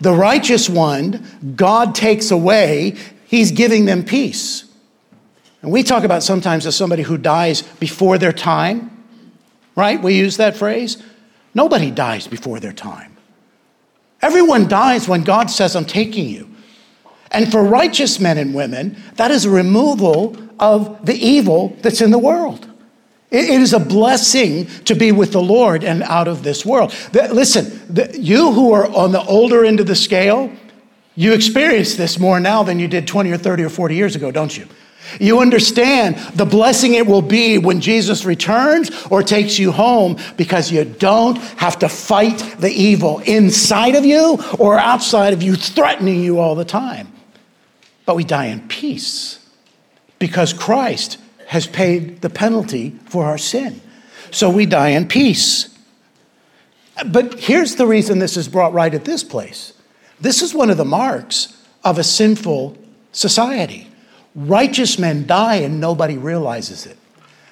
The 0.00 0.12
righteous 0.12 0.70
one, 0.70 1.54
God 1.56 1.94
takes 1.94 2.30
away, 2.30 2.96
he's 3.26 3.50
giving 3.50 3.84
them 3.84 4.02
peace. 4.02 4.64
And 5.60 5.70
we 5.70 5.82
talk 5.82 6.04
about 6.04 6.22
sometimes 6.22 6.66
as 6.66 6.74
somebody 6.74 7.02
who 7.02 7.18
dies 7.18 7.60
before 7.60 8.16
their 8.16 8.32
time 8.32 8.95
right? 9.76 10.02
We 10.02 10.16
use 10.16 10.38
that 10.38 10.56
phrase. 10.56 11.02
Nobody 11.54 11.90
dies 11.90 12.26
before 12.26 12.58
their 12.58 12.72
time. 12.72 13.16
Everyone 14.20 14.66
dies 14.66 15.06
when 15.08 15.22
God 15.22 15.50
says, 15.50 15.76
I'm 15.76 15.84
taking 15.84 16.28
you. 16.28 16.50
And 17.30 17.50
for 17.50 17.62
righteous 17.62 18.18
men 18.18 18.38
and 18.38 18.54
women, 18.54 18.96
that 19.14 19.30
is 19.30 19.44
a 19.44 19.50
removal 19.50 20.36
of 20.58 21.04
the 21.04 21.14
evil 21.14 21.76
that's 21.82 22.00
in 22.00 22.10
the 22.10 22.18
world. 22.18 22.68
It 23.30 23.60
is 23.60 23.72
a 23.72 23.80
blessing 23.80 24.66
to 24.84 24.94
be 24.94 25.12
with 25.12 25.32
the 25.32 25.42
Lord 25.42 25.84
and 25.84 26.02
out 26.04 26.28
of 26.28 26.42
this 26.42 26.64
world. 26.64 26.94
Listen, 27.12 28.12
you 28.14 28.52
who 28.52 28.72
are 28.72 28.86
on 28.86 29.12
the 29.12 29.22
older 29.22 29.64
end 29.64 29.80
of 29.80 29.86
the 29.86 29.96
scale, 29.96 30.50
you 31.16 31.32
experience 31.32 31.96
this 31.96 32.18
more 32.18 32.38
now 32.38 32.62
than 32.62 32.78
you 32.78 32.86
did 32.86 33.06
20 33.06 33.32
or 33.32 33.38
30 33.38 33.64
or 33.64 33.68
40 33.68 33.94
years 33.94 34.14
ago, 34.14 34.30
don't 34.30 34.56
you? 34.56 34.66
You 35.20 35.40
understand 35.40 36.16
the 36.34 36.44
blessing 36.44 36.94
it 36.94 37.06
will 37.06 37.22
be 37.22 37.58
when 37.58 37.80
Jesus 37.80 38.24
returns 38.24 38.90
or 39.06 39.22
takes 39.22 39.58
you 39.58 39.72
home 39.72 40.18
because 40.36 40.70
you 40.70 40.84
don't 40.84 41.36
have 41.58 41.78
to 41.80 41.88
fight 41.88 42.38
the 42.58 42.70
evil 42.70 43.20
inside 43.20 43.94
of 43.94 44.04
you 44.04 44.38
or 44.58 44.78
outside 44.78 45.32
of 45.32 45.42
you, 45.42 45.56
threatening 45.56 46.22
you 46.22 46.38
all 46.38 46.54
the 46.54 46.64
time. 46.64 47.12
But 48.04 48.16
we 48.16 48.24
die 48.24 48.46
in 48.46 48.66
peace 48.68 49.44
because 50.18 50.52
Christ 50.52 51.18
has 51.46 51.66
paid 51.66 52.20
the 52.22 52.30
penalty 52.30 52.98
for 53.06 53.24
our 53.24 53.38
sin. 53.38 53.80
So 54.30 54.50
we 54.50 54.66
die 54.66 54.90
in 54.90 55.08
peace. 55.08 55.68
But 57.06 57.38
here's 57.38 57.76
the 57.76 57.86
reason 57.86 58.18
this 58.18 58.36
is 58.36 58.48
brought 58.48 58.72
right 58.72 58.92
at 58.92 59.04
this 59.04 59.22
place 59.22 59.72
this 60.20 60.42
is 60.42 60.54
one 60.54 60.70
of 60.70 60.78
the 60.78 60.84
marks 60.84 61.62
of 61.84 61.98
a 61.98 62.04
sinful 62.04 62.76
society. 63.12 63.85
Righteous 64.36 64.98
men 64.98 65.26
die 65.26 65.56
and 65.56 65.80
nobody 65.80 66.18
realizes 66.18 66.84
it. 66.84 66.98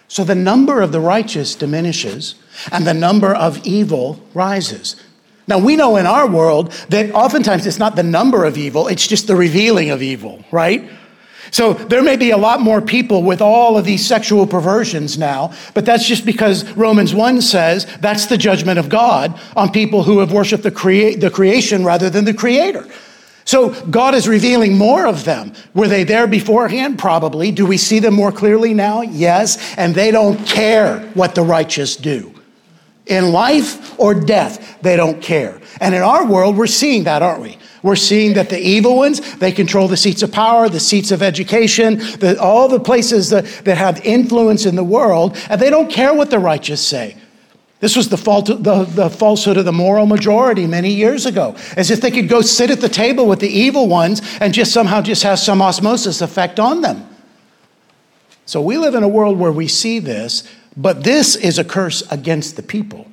So 0.06 0.22
the 0.22 0.34
number 0.34 0.82
of 0.82 0.92
the 0.92 1.00
righteous 1.00 1.54
diminishes 1.54 2.34
and 2.70 2.86
the 2.86 2.94
number 2.94 3.34
of 3.34 3.66
evil 3.66 4.20
rises. 4.34 4.96
Now, 5.46 5.58
we 5.58 5.76
know 5.76 5.96
in 5.96 6.06
our 6.06 6.28
world 6.28 6.72
that 6.90 7.10
oftentimes 7.12 7.66
it's 7.66 7.78
not 7.78 7.96
the 7.96 8.02
number 8.02 8.44
of 8.44 8.56
evil, 8.56 8.86
it's 8.86 9.06
just 9.06 9.26
the 9.26 9.36
revealing 9.36 9.90
of 9.90 10.02
evil, 10.02 10.44
right? 10.50 10.88
So 11.50 11.72
there 11.72 12.02
may 12.02 12.16
be 12.16 12.30
a 12.30 12.36
lot 12.36 12.60
more 12.60 12.80
people 12.80 13.22
with 13.22 13.40
all 13.40 13.76
of 13.76 13.84
these 13.84 14.06
sexual 14.06 14.46
perversions 14.46 15.16
now, 15.16 15.52
but 15.72 15.84
that's 15.84 16.06
just 16.06 16.26
because 16.26 16.64
Romans 16.72 17.14
1 17.14 17.42
says 17.42 17.86
that's 18.00 18.26
the 18.26 18.38
judgment 18.38 18.78
of 18.78 18.88
God 18.88 19.38
on 19.56 19.70
people 19.70 20.02
who 20.02 20.18
have 20.18 20.32
worshiped 20.32 20.62
the, 20.62 20.70
crea- 20.70 21.14
the 21.16 21.30
creation 21.30 21.84
rather 21.84 22.10
than 22.10 22.24
the 22.24 22.34
creator. 22.34 22.86
So 23.44 23.70
God 23.84 24.14
is 24.14 24.26
revealing 24.26 24.78
more 24.78 25.06
of 25.06 25.24
them. 25.24 25.52
Were 25.74 25.88
they 25.88 26.04
there 26.04 26.26
beforehand? 26.26 26.98
Probably. 26.98 27.50
Do 27.50 27.66
we 27.66 27.76
see 27.76 27.98
them 27.98 28.14
more 28.14 28.32
clearly 28.32 28.72
now? 28.74 29.02
Yes. 29.02 29.74
And 29.76 29.94
they 29.94 30.10
don't 30.10 30.44
care 30.46 31.00
what 31.14 31.34
the 31.34 31.42
righteous 31.42 31.96
do. 31.96 32.32
In 33.06 33.32
life 33.32 33.98
or 34.00 34.14
death, 34.14 34.80
they 34.80 34.96
don't 34.96 35.20
care. 35.20 35.60
And 35.80 35.94
in 35.94 36.00
our 36.00 36.26
world, 36.26 36.56
we're 36.56 36.66
seeing 36.66 37.04
that, 37.04 37.20
aren't 37.20 37.42
we? 37.42 37.58
We're 37.82 37.96
seeing 37.96 38.32
that 38.34 38.48
the 38.48 38.58
evil 38.58 38.96
ones, 38.96 39.36
they 39.36 39.52
control 39.52 39.88
the 39.88 39.96
seats 39.98 40.22
of 40.22 40.32
power, 40.32 40.70
the 40.70 40.80
seats 40.80 41.10
of 41.10 41.22
education, 41.22 41.98
the, 41.98 42.38
all 42.40 42.66
the 42.66 42.80
places 42.80 43.28
that, 43.28 43.44
that 43.64 43.76
have 43.76 44.00
influence 44.06 44.64
in 44.64 44.74
the 44.74 44.84
world, 44.84 45.36
and 45.50 45.60
they 45.60 45.68
don't 45.68 45.90
care 45.90 46.14
what 46.14 46.30
the 46.30 46.38
righteous 46.38 46.80
say. 46.80 47.14
This 47.80 47.96
was 47.96 48.08
the, 48.08 48.16
fault, 48.16 48.46
the, 48.46 48.84
the 48.84 49.10
falsehood 49.10 49.56
of 49.56 49.64
the 49.64 49.72
moral 49.72 50.06
majority 50.06 50.66
many 50.66 50.90
years 50.90 51.26
ago, 51.26 51.54
as 51.76 51.90
if 51.90 52.00
they 52.00 52.10
could 52.10 52.28
go 52.28 52.40
sit 52.40 52.70
at 52.70 52.80
the 52.80 52.88
table 52.88 53.26
with 53.26 53.40
the 53.40 53.48
evil 53.48 53.88
ones 53.88 54.22
and 54.40 54.54
just 54.54 54.72
somehow 54.72 55.02
just 55.02 55.22
have 55.22 55.38
some 55.38 55.60
osmosis 55.60 56.20
effect 56.20 56.58
on 56.58 56.80
them. 56.80 57.06
So 58.46 58.60
we 58.60 58.78
live 58.78 58.94
in 58.94 59.02
a 59.02 59.08
world 59.08 59.38
where 59.38 59.52
we 59.52 59.68
see 59.68 59.98
this, 59.98 60.48
but 60.76 61.04
this 61.04 61.34
is 61.36 61.58
a 61.58 61.64
curse 61.64 62.02
against 62.10 62.56
the 62.56 62.62
people 62.62 63.06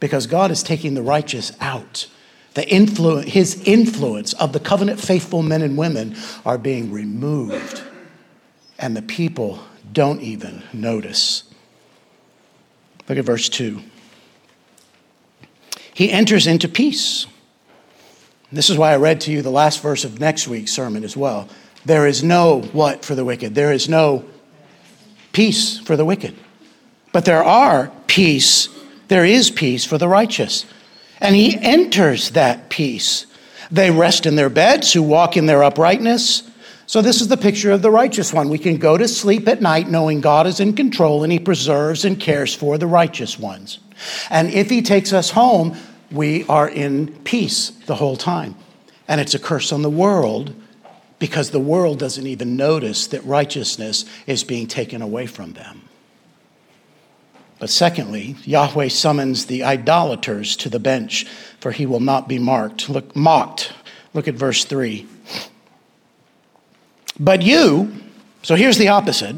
because 0.00 0.26
God 0.26 0.50
is 0.50 0.62
taking 0.62 0.94
the 0.94 1.02
righteous 1.02 1.52
out. 1.60 2.08
The 2.54 2.68
influence, 2.68 3.32
his 3.32 3.62
influence 3.66 4.32
of 4.34 4.52
the 4.52 4.60
covenant 4.60 5.00
faithful 5.00 5.42
men 5.42 5.62
and 5.62 5.76
women 5.76 6.14
are 6.44 6.58
being 6.58 6.92
removed, 6.92 7.82
and 8.78 8.96
the 8.96 9.02
people 9.02 9.60
don't 9.92 10.20
even 10.20 10.62
notice. 10.72 11.44
Look 13.08 13.18
at 13.18 13.24
verse 13.24 13.48
2. 13.48 13.82
He 15.94 16.10
enters 16.10 16.46
into 16.46 16.68
peace. 16.68 17.26
This 18.52 18.68
is 18.68 18.76
why 18.76 18.92
I 18.92 18.96
read 18.96 19.22
to 19.22 19.32
you 19.32 19.42
the 19.42 19.50
last 19.50 19.80
verse 19.80 20.04
of 20.04 20.20
next 20.20 20.46
week's 20.46 20.72
sermon 20.72 21.04
as 21.04 21.16
well. 21.16 21.48
There 21.84 22.06
is 22.06 22.22
no 22.22 22.60
what 22.72 23.04
for 23.04 23.14
the 23.14 23.24
wicked? 23.24 23.54
There 23.54 23.72
is 23.72 23.88
no 23.88 24.24
peace 25.32 25.78
for 25.78 25.96
the 25.96 26.04
wicked. 26.04 26.34
But 27.12 27.24
there 27.24 27.42
are 27.42 27.92
peace, 28.06 28.68
there 29.08 29.24
is 29.24 29.50
peace 29.50 29.84
for 29.84 29.98
the 29.98 30.08
righteous 30.08 30.66
and 31.24 31.34
he 31.34 31.58
enters 31.58 32.30
that 32.30 32.68
peace. 32.68 33.26
They 33.70 33.90
rest 33.90 34.26
in 34.26 34.36
their 34.36 34.50
beds 34.50 34.92
who 34.92 35.02
walk 35.02 35.36
in 35.36 35.46
their 35.46 35.64
uprightness. 35.64 36.42
So, 36.86 37.00
this 37.00 37.22
is 37.22 37.28
the 37.28 37.38
picture 37.38 37.72
of 37.72 37.80
the 37.80 37.90
righteous 37.90 38.32
one. 38.32 38.50
We 38.50 38.58
can 38.58 38.76
go 38.76 38.98
to 38.98 39.08
sleep 39.08 39.48
at 39.48 39.62
night 39.62 39.88
knowing 39.88 40.20
God 40.20 40.46
is 40.46 40.60
in 40.60 40.74
control 40.74 41.22
and 41.22 41.32
he 41.32 41.38
preserves 41.38 42.04
and 42.04 42.20
cares 42.20 42.54
for 42.54 42.76
the 42.76 42.86
righteous 42.86 43.38
ones. 43.38 43.78
And 44.30 44.50
if 44.50 44.70
he 44.70 44.82
takes 44.82 45.12
us 45.12 45.30
home, 45.30 45.76
we 46.10 46.44
are 46.44 46.68
in 46.68 47.08
peace 47.24 47.70
the 47.86 47.96
whole 47.96 48.16
time. 48.16 48.56
And 49.08 49.20
it's 49.20 49.34
a 49.34 49.38
curse 49.38 49.72
on 49.72 49.82
the 49.82 49.90
world 49.90 50.54
because 51.18 51.50
the 51.50 51.60
world 51.60 51.98
doesn't 51.98 52.26
even 52.26 52.56
notice 52.56 53.06
that 53.08 53.24
righteousness 53.24 54.04
is 54.26 54.44
being 54.44 54.66
taken 54.66 55.02
away 55.02 55.26
from 55.26 55.52
them. 55.52 55.82
But 57.58 57.70
secondly, 57.70 58.36
Yahweh 58.44 58.88
summons 58.88 59.46
the 59.46 59.62
idolaters 59.62 60.56
to 60.56 60.68
the 60.68 60.80
bench, 60.80 61.26
for 61.60 61.72
he 61.72 61.86
will 61.86 62.00
not 62.00 62.28
be 62.28 62.38
marked. 62.38 62.88
Look, 62.88 63.14
mocked. 63.16 63.72
Look 64.12 64.28
at 64.28 64.34
verse 64.34 64.64
3. 64.64 65.06
But 67.18 67.42
you, 67.42 67.94
so 68.42 68.54
here's 68.54 68.76
the 68.76 68.88
opposite. 68.88 69.36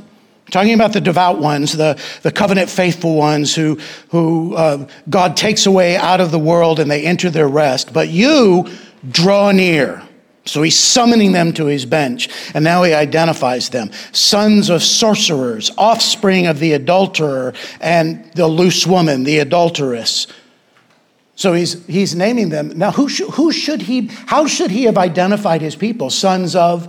Talking 0.51 0.74
about 0.74 0.92
the 0.92 1.01
devout 1.01 1.40
ones, 1.40 1.72
the, 1.72 2.01
the 2.22 2.30
covenant 2.30 2.70
faithful 2.70 3.16
ones 3.16 3.55
who, 3.55 3.78
who 4.11 4.55
uh, 4.55 4.86
God 5.11 5.36
takes 5.36 5.66
away 5.66 5.97
out 5.97 6.20
of 6.20 6.30
the 6.30 6.38
world 6.38 6.78
and 6.78 6.90
they 6.90 7.05
enter 7.05 7.30
their 7.30 7.49
rest. 7.49 7.92
But 7.92 8.09
you 8.09 8.68
draw 9.11 9.51
near. 9.51 10.03
So 10.44 10.62
he's 10.62 10.78
summoning 10.78 11.32
them 11.32 11.53
to 11.55 11.66
his 11.66 11.84
bench, 11.84 12.28
and 12.55 12.62
now 12.62 12.84
he 12.84 12.94
identifies 12.94 13.68
them 13.70 13.90
sons 14.12 14.70
of 14.70 14.80
sorcerers, 14.80 15.72
offspring 15.76 16.47
of 16.47 16.61
the 16.61 16.72
adulterer, 16.74 17.53
and 17.80 18.30
the 18.34 18.47
loose 18.47 18.86
woman, 18.86 19.24
the 19.24 19.40
adulteress. 19.40 20.28
So 21.34 21.53
he's, 21.53 21.84
he's 21.86 22.14
naming 22.14 22.51
them. 22.51 22.78
Now, 22.78 22.92
who, 22.92 23.09
sh- 23.09 23.22
who 23.32 23.51
should 23.51 23.82
he, 23.82 24.07
how 24.26 24.47
should 24.47 24.70
he 24.70 24.84
have 24.84 24.97
identified 24.97 25.62
his 25.62 25.74
people? 25.74 26.11
Sons 26.11 26.55
of 26.55 26.88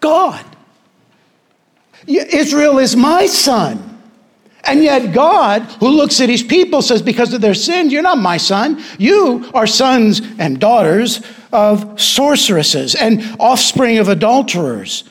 God. 0.00 0.44
Israel 2.06 2.78
is 2.78 2.96
my 2.96 3.26
son. 3.26 3.82
And 4.64 4.82
yet, 4.82 5.14
God, 5.14 5.62
who 5.78 5.88
looks 5.88 6.20
at 6.20 6.28
his 6.28 6.42
people, 6.42 6.82
says, 6.82 7.00
Because 7.00 7.32
of 7.32 7.40
their 7.40 7.54
sins, 7.54 7.92
you're 7.92 8.02
not 8.02 8.18
my 8.18 8.36
son. 8.36 8.82
You 8.98 9.48
are 9.54 9.66
sons 9.66 10.20
and 10.38 10.58
daughters 10.58 11.20
of 11.52 12.00
sorceresses 12.00 12.96
and 12.96 13.36
offspring 13.38 13.98
of 13.98 14.08
adulterers. 14.08 15.04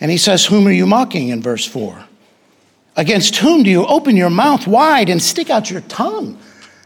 And 0.00 0.10
he 0.10 0.18
says, 0.18 0.44
Whom 0.44 0.66
are 0.66 0.72
you 0.72 0.86
mocking 0.86 1.28
in 1.28 1.40
verse 1.40 1.64
4? 1.64 2.04
Against 2.96 3.36
whom 3.36 3.62
do 3.62 3.70
you 3.70 3.86
open 3.86 4.16
your 4.16 4.30
mouth 4.30 4.66
wide 4.66 5.08
and 5.08 5.22
stick 5.22 5.50
out 5.50 5.70
your 5.70 5.82
tongue? 5.82 6.38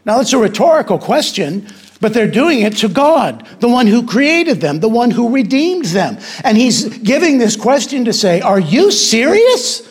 Now, 0.04 0.20
it's 0.20 0.34
a 0.34 0.38
rhetorical 0.38 0.98
question, 0.98 1.66
but 2.00 2.12
they're 2.12 2.30
doing 2.30 2.60
it 2.60 2.76
to 2.78 2.88
God, 2.88 3.46
the 3.60 3.68
one 3.68 3.86
who 3.86 4.06
created 4.06 4.60
them, 4.60 4.80
the 4.80 4.88
one 4.88 5.10
who 5.10 5.32
redeemed 5.32 5.86
them. 5.86 6.18
And 6.42 6.56
he's 6.56 6.98
giving 6.98 7.38
this 7.38 7.56
question 7.56 8.04
to 8.06 8.12
say, 8.12 8.40
Are 8.40 8.60
you 8.60 8.90
serious? 8.90 9.88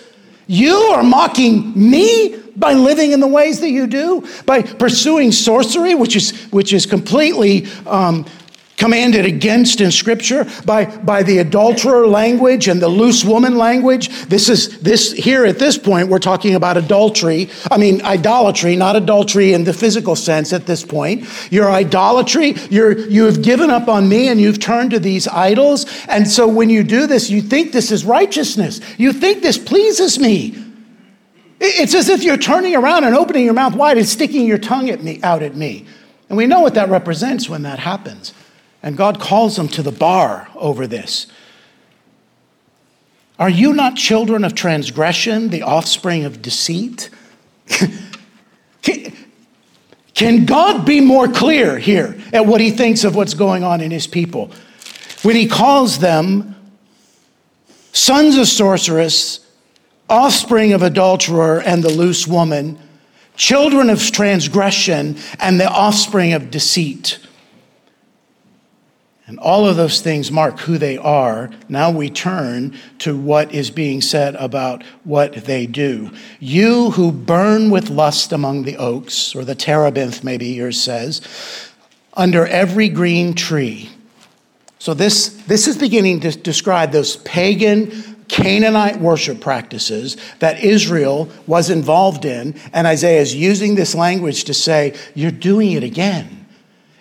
You 0.47 0.75
are 0.75 1.03
mocking 1.03 1.71
me 1.75 2.37
by 2.55 2.73
living 2.73 3.11
in 3.11 3.19
the 3.19 3.27
ways 3.27 3.59
that 3.61 3.69
you 3.69 3.87
do, 3.87 4.27
by 4.45 4.61
pursuing 4.61 5.31
sorcery, 5.31 5.95
which 5.95 6.15
is, 6.15 6.31
which 6.51 6.73
is 6.73 6.85
completely 6.85 7.65
um, 7.87 8.25
commanded 8.77 9.25
against 9.25 9.81
in 9.81 9.91
scripture 9.91 10.45
by, 10.65 10.85
by 10.85 11.23
the 11.23 11.37
adulterer 11.39 12.07
language 12.07 12.67
and 12.67 12.81
the 12.81 12.87
loose 12.87 13.23
woman 13.23 13.57
language. 13.57 14.09
This 14.25 14.49
is 14.49 14.79
this 14.79 15.11
here 15.11 15.45
at 15.45 15.59
this 15.59 15.77
point 15.77 16.09
we're 16.09 16.19
talking 16.19 16.55
about 16.55 16.77
adultery. 16.77 17.49
I 17.69 17.77
mean 17.77 18.01
idolatry 18.03 18.75
not 18.75 18.95
adultery 18.95 19.53
in 19.53 19.63
the 19.63 19.73
physical 19.73 20.15
sense 20.15 20.53
at 20.53 20.65
this 20.65 20.83
point. 20.83 21.27
Your 21.51 21.71
idolatry. 21.71 22.55
You're 22.69 22.97
you 22.97 23.25
have 23.25 23.41
given 23.41 23.69
up 23.69 23.87
on 23.87 24.09
me 24.09 24.27
and 24.27 24.41
you've 24.41 24.59
turned 24.59 24.91
to 24.91 24.99
these 24.99 25.27
idols. 25.27 25.85
And 26.07 26.27
so 26.27 26.47
when 26.47 26.69
you 26.69 26.83
do 26.83 27.07
this 27.07 27.29
you 27.29 27.41
think 27.41 27.71
this 27.71 27.91
is 27.91 28.03
righteousness. 28.05 28.81
You 28.97 29.13
think 29.13 29.41
this 29.41 29.57
pleases 29.57 30.19
me. 30.19 30.57
It's 31.59 31.93
as 31.95 32.09
if 32.09 32.23
you're 32.23 32.37
turning 32.37 32.75
around 32.75 33.05
and 33.05 33.15
opening 33.15 33.45
your 33.45 33.53
mouth 33.53 33.75
wide 33.75 33.97
and 33.97 34.07
sticking 34.07 34.45
your 34.45 34.57
tongue 34.57 34.89
at 34.89 35.01
me 35.01 35.21
out 35.23 35.43
at 35.43 35.55
me. 35.55 35.85
And 36.27 36.37
we 36.37 36.47
know 36.47 36.59
what 36.59 36.73
that 36.73 36.89
represents 36.89 37.47
when 37.47 37.61
that 37.61 37.79
happens 37.79 38.33
and 38.83 38.95
God 38.97 39.19
calls 39.19 39.55
them 39.55 39.69
to 39.69 39.81
the 39.81 39.91
bar 39.91 40.49
over 40.55 40.85
this. 40.85 41.25
Are 43.39 43.49
you 43.49 43.73
not 43.73 43.95
children 43.95 44.43
of 44.43 44.53
transgression, 44.53 45.49
the 45.49 45.63
offspring 45.63 46.25
of 46.25 46.41
deceit? 46.41 47.09
Can 50.13 50.45
God 50.45 50.85
be 50.85 51.01
more 51.01 51.27
clear 51.27 51.79
here 51.79 52.15
at 52.31 52.45
what 52.45 52.61
he 52.61 52.69
thinks 52.69 53.03
of 53.03 53.15
what's 53.15 53.33
going 53.33 53.63
on 53.63 53.81
in 53.81 53.89
his 53.89 54.05
people? 54.05 54.51
When 55.23 55.35
he 55.35 55.47
calls 55.47 55.97
them 55.99 56.55
sons 57.93 58.37
of 58.37 58.47
sorceress, 58.47 59.39
offspring 60.09 60.73
of 60.73 60.83
adulterer 60.83 61.61
and 61.61 61.83
the 61.83 61.89
loose 61.89 62.27
woman, 62.27 62.77
children 63.35 63.89
of 63.89 63.99
transgression 64.11 65.17
and 65.39 65.59
the 65.59 65.69
offspring 65.69 66.33
of 66.33 66.51
deceit. 66.51 67.17
And 69.33 69.39
all 69.39 69.67
of 69.67 69.77
those 69.77 69.99
things 69.99 70.31
mark 70.31 70.59
who 70.59 70.77
they 70.77 70.95
are. 70.95 71.49
Now 71.67 71.89
we 71.89 72.11
turn 72.11 72.77
to 72.99 73.17
what 73.17 73.51
is 73.51 73.71
being 73.71 73.99
said 73.99 74.35
about 74.35 74.83
what 75.05 75.33
they 75.33 75.65
do. 75.65 76.11
You 76.39 76.91
who 76.91 77.11
burn 77.11 77.71
with 77.71 77.89
lust 77.89 78.31
among 78.31 78.61
the 78.61 78.77
oaks, 78.77 79.35
or 79.35 79.43
the 79.43 79.55
terebinth, 79.55 80.23
maybe 80.23 80.45
yours 80.49 80.79
says, 80.79 81.19
under 82.13 82.45
every 82.45 82.89
green 82.89 83.33
tree. 83.33 83.89
So 84.77 84.93
this, 84.93 85.29
this 85.47 85.67
is 85.67 85.79
beginning 85.79 86.19
to 86.19 86.37
describe 86.37 86.91
those 86.91 87.15
pagan 87.15 87.89
Canaanite 88.27 88.99
worship 88.99 89.41
practices 89.41 90.15
that 90.37 90.63
Israel 90.63 91.27
was 91.47 91.71
involved 91.71 92.25
in. 92.25 92.53
And 92.71 92.85
Isaiah 92.85 93.21
is 93.21 93.33
using 93.33 93.73
this 93.73 93.95
language 93.95 94.43
to 94.43 94.53
say, 94.53 94.95
You're 95.15 95.31
doing 95.31 95.71
it 95.71 95.83
again. 95.83 96.42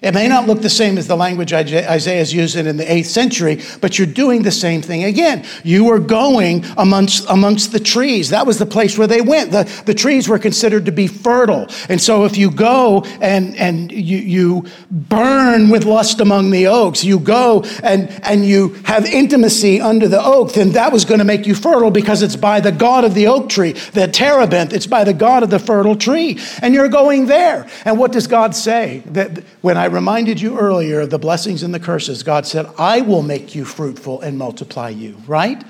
It 0.03 0.15
may 0.15 0.27
not 0.27 0.49
look 0.49 0.63
the 0.63 0.69
same 0.69 0.99
as 0.99 1.07
the 1.07 1.17
language 1.17 1.53
Isaiah 1.53 2.21
is 2.21 2.35
using 2.35 2.67
in 2.67 2.77
the 2.77 2.85
8th 2.85 3.07
century, 3.07 3.61
but 3.81 3.99
you're 3.99 4.07
doing 4.07 4.43
the 4.43 4.51
same 4.51 4.83
thing 4.83 5.05
again. 5.05 5.45
You 5.63 5.85
were 5.85 6.01
going 6.01 6.65
amongst, 6.77 7.25
amongst 7.29 7.71
the 7.71 7.79
trees. 7.79 8.31
That 8.31 8.45
was 8.45 8.59
the 8.59 8.67
place 8.67 8.99
where 8.99 9.07
they 9.07 9.21
went. 9.21 9.53
The, 9.53 9.63
the 9.87 9.95
trees 9.95 10.29
were 10.29 10.41
considered 10.41 10.87
to 10.87 10.93
be 10.93 11.07
fertile. 11.07 11.69
And 11.89 12.01
so 12.01 12.25
if 12.25 12.37
you 12.37 12.51
go 12.51 13.05
and, 13.21 13.57
and 13.57 13.93
you, 13.93 14.19
you 14.19 14.67
burn 14.91 15.71
with 15.71 15.85
lust 15.85 16.21
among 16.21 16.51
the 16.51 16.67
oaks, 16.67 17.05
you 17.05 17.21
go 17.21 17.63
and, 17.85 18.11
and 18.25 18.45
you 18.45 18.71
have 18.85 19.07
intimacy 19.07 19.81
under 19.81 20.09
the 20.09 20.23
oak, 20.23 20.53
then 20.55 20.73
that 20.73 20.93
was 20.93 21.05
going 21.05 21.21
to 21.21 21.25
make 21.25 21.47
you 21.47 21.55
fertile 21.55 21.93
because 21.93 22.23
it's 22.23 22.35
by 22.35 22.59
the 22.59 22.73
God 22.73 23.05
of 23.05 23.15
the 23.15 23.29
oak 23.29 23.49
tree, 23.49 23.73
the 23.93 24.09
terebinth. 24.09 24.73
It's 24.73 24.89
by 24.89 25.05
the 25.05 25.15
God 25.15 25.45
of 25.45 25.51
the 25.51 25.61
fertile 25.61 25.95
tree. 25.95 26.41
And 26.61 26.75
you're 26.75 26.89
going 26.89 27.27
there. 27.27 27.69
And 27.85 28.01
what 28.01 28.11
does 28.11 28.27
God 28.27 28.57
say? 28.57 29.05
That 29.07 29.45
when 29.61 29.77
I 29.77 29.92
reminded 29.93 30.41
you 30.41 30.59
earlier 30.59 31.01
of 31.01 31.11
the 31.11 31.19
blessings 31.19 31.63
and 31.63 31.75
the 31.75 31.81
curses. 31.81 32.23
God 32.23 32.47
said, 32.47 32.67
I 32.79 33.01
will 33.01 33.23
make 33.23 33.55
you 33.55 33.65
fruitful 33.65 34.21
and 34.21 34.39
multiply 34.39 34.89
you, 34.89 35.17
right? 35.27 35.63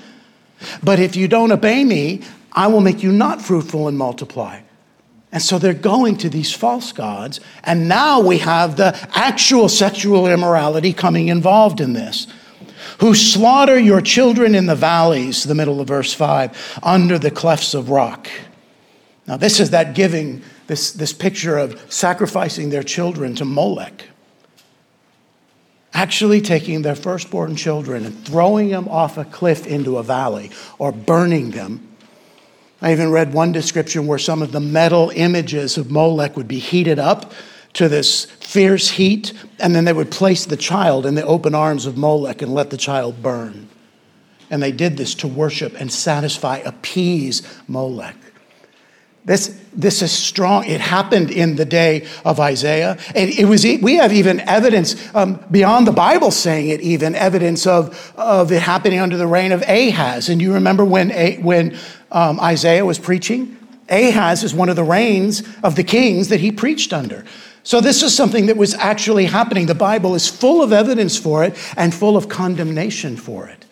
But 0.81 0.99
if 0.99 1.15
you 1.15 1.27
don't 1.27 1.51
obey 1.51 1.83
me, 1.83 2.21
I 2.51 2.67
will 2.67 2.81
make 2.81 3.03
you 3.03 3.11
not 3.11 3.41
fruitful 3.41 3.87
and 3.87 3.97
multiply. 3.97 4.61
And 5.31 5.41
so 5.41 5.57
they're 5.57 5.73
going 5.73 6.17
to 6.17 6.29
these 6.29 6.53
false 6.53 6.91
gods. 6.91 7.39
And 7.63 7.89
now 7.89 8.19
we 8.19 8.37
have 8.37 8.77
the 8.77 8.95
actual 9.13 9.67
sexual 9.67 10.27
immorality 10.27 10.93
coming 10.93 11.27
involved 11.27 11.81
in 11.81 11.93
this. 11.93 12.27
Who 12.99 13.15
slaughter 13.15 13.79
your 13.79 14.01
children 14.01 14.53
in 14.53 14.67
the 14.67 14.75
valleys, 14.75 15.43
the 15.43 15.55
middle 15.55 15.81
of 15.81 15.87
verse 15.87 16.13
5, 16.13 16.79
under 16.83 17.17
the 17.17 17.31
clefts 17.31 17.73
of 17.73 17.89
rock. 17.89 18.29
Now, 19.25 19.37
this 19.37 19.59
is 19.59 19.71
that 19.71 19.95
giving, 19.95 20.43
this, 20.67 20.91
this 20.91 21.13
picture 21.13 21.57
of 21.57 21.81
sacrificing 21.91 22.69
their 22.69 22.83
children 22.83 23.33
to 23.35 23.45
Molech 23.45 24.05
actually 25.93 26.41
taking 26.41 26.81
their 26.81 26.95
firstborn 26.95 27.55
children 27.55 28.05
and 28.05 28.25
throwing 28.25 28.69
them 28.69 28.87
off 28.87 29.17
a 29.17 29.25
cliff 29.25 29.67
into 29.67 29.97
a 29.97 30.03
valley 30.03 30.51
or 30.79 30.91
burning 30.91 31.51
them. 31.51 31.87
I 32.81 32.91
even 32.91 33.11
read 33.11 33.33
one 33.33 33.51
description 33.51 34.07
where 34.07 34.19
some 34.19 34.41
of 34.41 34.51
the 34.51 34.59
metal 34.59 35.11
images 35.15 35.77
of 35.77 35.89
Molech 35.89 36.35
would 36.35 36.47
be 36.47 36.59
heated 36.59 36.99
up 36.99 37.31
to 37.73 37.87
this 37.89 38.25
fierce 38.25 38.91
heat, 38.91 39.33
and 39.59 39.73
then 39.73 39.85
they 39.85 39.93
would 39.93 40.11
place 40.11 40.45
the 40.45 40.57
child 40.57 41.05
in 41.05 41.15
the 41.15 41.25
open 41.25 41.55
arms 41.55 41.85
of 41.85 41.97
Molech 41.97 42.41
and 42.41 42.53
let 42.53 42.69
the 42.69 42.77
child 42.77 43.21
burn. 43.21 43.69
And 44.49 44.61
they 44.61 44.71
did 44.71 44.97
this 44.97 45.15
to 45.15 45.27
worship 45.27 45.73
and 45.79 45.91
satisfy, 45.91 46.57
appease 46.57 47.41
Molech. 47.67 48.15
This, 49.25 49.57
this 49.73 50.01
is 50.01 50.11
strong. 50.11 50.65
It 50.65 50.81
happened 50.81 51.31
in 51.31 51.55
the 51.55 51.63
day 51.63 52.05
of 52.25 52.41
Isaiah. 52.41 52.97
And 53.15 53.29
it 53.29 53.45
was, 53.45 53.63
we 53.63 53.95
have 53.95 54.11
even 54.11 54.41
evidence 54.41 54.95
um, 55.15 55.43
beyond 55.49 55.87
the 55.87 55.93
Bible 55.93 56.29
saying 56.29 56.67
it, 56.69 56.81
even 56.81 57.15
evidence 57.15 57.65
of, 57.65 58.13
of 58.17 58.51
it 58.51 58.61
happening 58.61 58.99
under 58.99 59.15
the 59.15 59.27
reign 59.27 59.53
of 59.53 59.61
Ahaz. 59.61 60.27
And 60.27 60.41
you 60.41 60.53
remember 60.53 60.83
when, 60.83 61.09
when 61.41 61.77
um, 62.11 62.39
Isaiah 62.39 62.85
was 62.85 62.99
preaching? 62.99 63.57
Ahaz 63.89 64.43
is 64.43 64.53
one 64.53 64.67
of 64.67 64.75
the 64.75 64.83
reigns 64.83 65.43
of 65.63 65.75
the 65.75 65.83
kings 65.83 66.27
that 66.27 66.41
he 66.41 66.51
preached 66.51 66.91
under. 66.91 67.23
So 67.63 67.79
this 67.79 68.03
is 68.03 68.13
something 68.13 68.47
that 68.47 68.57
was 68.57 68.73
actually 68.73 69.25
happening. 69.25 69.67
The 69.67 69.75
Bible 69.75 70.15
is 70.15 70.27
full 70.27 70.61
of 70.61 70.73
evidence 70.73 71.17
for 71.17 71.45
it 71.45 71.55
and 71.77 71.93
full 71.93 72.17
of 72.17 72.27
condemnation 72.27 73.15
for 73.15 73.47
it. 73.47 73.65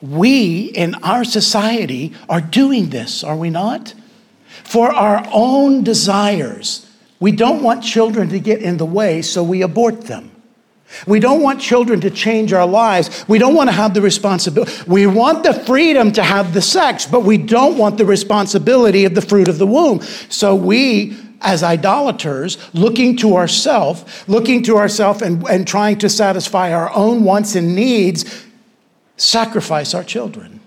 We 0.00 0.62
in 0.62 0.96
our 0.96 1.22
society 1.24 2.12
are 2.28 2.40
doing 2.40 2.90
this, 2.90 3.22
are 3.22 3.36
we 3.36 3.50
not? 3.50 3.94
For 4.68 4.90
our 4.90 5.26
own 5.32 5.82
desires. 5.82 6.86
We 7.20 7.32
don't 7.32 7.62
want 7.62 7.82
children 7.82 8.28
to 8.28 8.38
get 8.38 8.60
in 8.60 8.76
the 8.76 8.84
way, 8.84 9.22
so 9.22 9.42
we 9.42 9.62
abort 9.62 10.02
them. 10.02 10.30
We 11.06 11.20
don't 11.20 11.42
want 11.42 11.60
children 11.60 12.00
to 12.02 12.10
change 12.10 12.52
our 12.52 12.66
lives. 12.66 13.24
We 13.28 13.38
don't 13.38 13.54
want 13.54 13.68
to 13.68 13.72
have 13.72 13.94
the 13.94 14.02
responsibility. 14.02 14.72
We 14.86 15.06
want 15.06 15.42
the 15.42 15.52
freedom 15.52 16.12
to 16.12 16.22
have 16.22 16.52
the 16.54 16.62
sex, 16.62 17.06
but 17.06 17.24
we 17.24 17.38
don't 17.38 17.78
want 17.78 17.98
the 17.98 18.04
responsibility 18.04 19.04
of 19.04 19.14
the 19.14 19.22
fruit 19.22 19.48
of 19.48 19.58
the 19.58 19.66
womb. 19.66 20.02
So 20.28 20.54
we, 20.54 21.16
as 21.40 21.62
idolaters, 21.62 22.58
looking 22.74 23.16
to 23.18 23.36
ourselves, 23.36 24.04
looking 24.28 24.62
to 24.64 24.76
ourselves 24.76 25.22
and, 25.22 25.46
and 25.48 25.66
trying 25.66 25.98
to 25.98 26.08
satisfy 26.08 26.72
our 26.72 26.90
own 26.94 27.24
wants 27.24 27.54
and 27.54 27.74
needs, 27.74 28.44
sacrifice 29.16 29.94
our 29.94 30.04
children. 30.04 30.60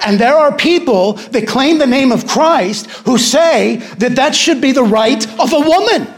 And 0.00 0.18
there 0.18 0.36
are 0.36 0.54
people 0.54 1.14
that 1.14 1.46
claim 1.46 1.78
the 1.78 1.86
name 1.86 2.12
of 2.12 2.26
Christ 2.26 2.86
who 3.06 3.18
say 3.18 3.76
that 3.98 4.16
that 4.16 4.34
should 4.34 4.60
be 4.60 4.72
the 4.72 4.82
right 4.82 5.24
of 5.40 5.52
a 5.52 5.60
woman. 5.60 6.12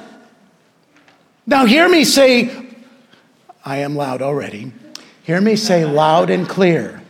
Now, 1.46 1.66
hear 1.66 1.88
me 1.88 2.04
say, 2.04 2.66
I 3.64 3.78
am 3.78 3.94
loud 3.94 4.22
already. 4.22 4.72
Hear 5.22 5.40
me 5.40 5.56
say 5.56 5.84
loud 5.84 6.30
and 6.30 6.48
clear. 6.48 7.02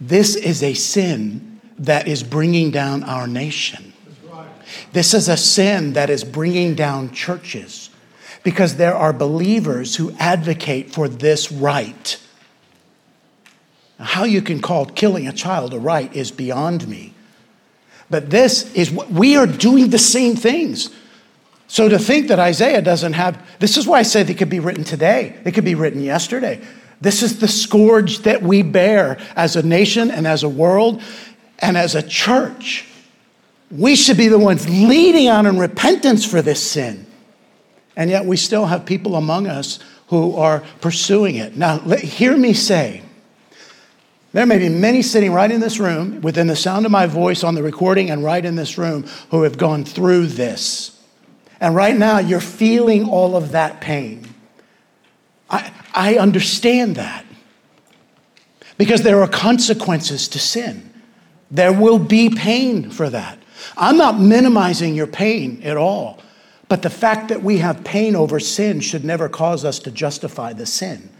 This 0.00 0.36
is 0.36 0.62
a 0.62 0.74
sin 0.74 1.60
that 1.78 2.08
is 2.08 2.22
bringing 2.22 2.70
down 2.70 3.04
our 3.04 3.26
nation. 3.26 3.92
This 4.92 5.14
is 5.14 5.28
a 5.28 5.36
sin 5.36 5.92
that 5.92 6.10
is 6.10 6.24
bringing 6.24 6.74
down 6.74 7.12
churches 7.12 7.90
because 8.42 8.76
there 8.76 8.94
are 8.94 9.12
believers 9.12 9.96
who 9.96 10.12
advocate 10.18 10.92
for 10.92 11.08
this 11.08 11.52
right. 11.52 12.20
How 14.02 14.24
you 14.24 14.42
can 14.42 14.60
call 14.60 14.86
killing 14.86 15.26
a 15.28 15.32
child 15.32 15.72
a 15.72 15.78
right 15.78 16.14
is 16.14 16.30
beyond 16.30 16.86
me. 16.88 17.14
But 18.10 18.30
this 18.30 18.72
is 18.74 18.90
what 18.90 19.10
we 19.10 19.36
are 19.36 19.46
doing 19.46 19.90
the 19.90 19.98
same 19.98 20.36
things. 20.36 20.90
So 21.66 21.88
to 21.88 21.98
think 21.98 22.28
that 22.28 22.38
Isaiah 22.38 22.82
doesn't 22.82 23.14
have, 23.14 23.42
this 23.58 23.78
is 23.78 23.86
why 23.86 24.00
I 24.00 24.02
said 24.02 24.26
they 24.26 24.34
could 24.34 24.50
be 24.50 24.60
written 24.60 24.84
today, 24.84 25.38
they 25.44 25.52
could 25.52 25.64
be 25.64 25.74
written 25.74 26.02
yesterday. 26.02 26.60
This 27.00 27.22
is 27.22 27.40
the 27.40 27.48
scourge 27.48 28.18
that 28.20 28.42
we 28.42 28.62
bear 28.62 29.18
as 29.34 29.56
a 29.56 29.62
nation 29.62 30.10
and 30.10 30.26
as 30.26 30.42
a 30.42 30.48
world 30.48 31.02
and 31.58 31.76
as 31.76 31.94
a 31.94 32.02
church. 32.02 32.86
We 33.70 33.96
should 33.96 34.18
be 34.18 34.28
the 34.28 34.38
ones 34.38 34.68
leading 34.68 35.28
on 35.28 35.46
in 35.46 35.58
repentance 35.58 36.24
for 36.24 36.42
this 36.42 36.62
sin. 36.62 37.06
And 37.96 38.10
yet 38.10 38.26
we 38.26 38.36
still 38.36 38.66
have 38.66 38.84
people 38.84 39.16
among 39.16 39.46
us 39.46 39.78
who 40.08 40.36
are 40.36 40.62
pursuing 40.80 41.36
it. 41.36 41.56
Now, 41.56 41.78
hear 41.78 42.36
me 42.36 42.52
say, 42.52 43.02
there 44.32 44.46
may 44.46 44.58
be 44.58 44.68
many 44.68 45.02
sitting 45.02 45.32
right 45.32 45.50
in 45.50 45.60
this 45.60 45.78
room, 45.78 46.20
within 46.22 46.46
the 46.46 46.56
sound 46.56 46.86
of 46.86 46.92
my 46.92 47.06
voice 47.06 47.44
on 47.44 47.54
the 47.54 47.62
recording, 47.62 48.10
and 48.10 48.24
right 48.24 48.44
in 48.44 48.56
this 48.56 48.78
room, 48.78 49.06
who 49.30 49.42
have 49.42 49.58
gone 49.58 49.84
through 49.84 50.26
this. 50.26 50.98
And 51.60 51.74
right 51.76 51.96
now, 51.96 52.18
you're 52.18 52.40
feeling 52.40 53.08
all 53.08 53.36
of 53.36 53.52
that 53.52 53.80
pain. 53.80 54.26
I, 55.50 55.72
I 55.94 56.16
understand 56.16 56.96
that. 56.96 57.24
Because 58.78 59.02
there 59.02 59.20
are 59.22 59.28
consequences 59.28 60.28
to 60.28 60.38
sin. 60.38 60.92
There 61.50 61.72
will 61.72 61.98
be 61.98 62.30
pain 62.30 62.90
for 62.90 63.10
that. 63.10 63.38
I'm 63.76 63.98
not 63.98 64.18
minimizing 64.18 64.94
your 64.94 65.06
pain 65.06 65.62
at 65.62 65.76
all. 65.76 66.20
But 66.68 66.80
the 66.80 66.90
fact 66.90 67.28
that 67.28 67.42
we 67.42 67.58
have 67.58 67.84
pain 67.84 68.16
over 68.16 68.40
sin 68.40 68.80
should 68.80 69.04
never 69.04 69.28
cause 69.28 69.62
us 69.62 69.78
to 69.80 69.90
justify 69.90 70.54
the 70.54 70.64
sin. 70.64 71.10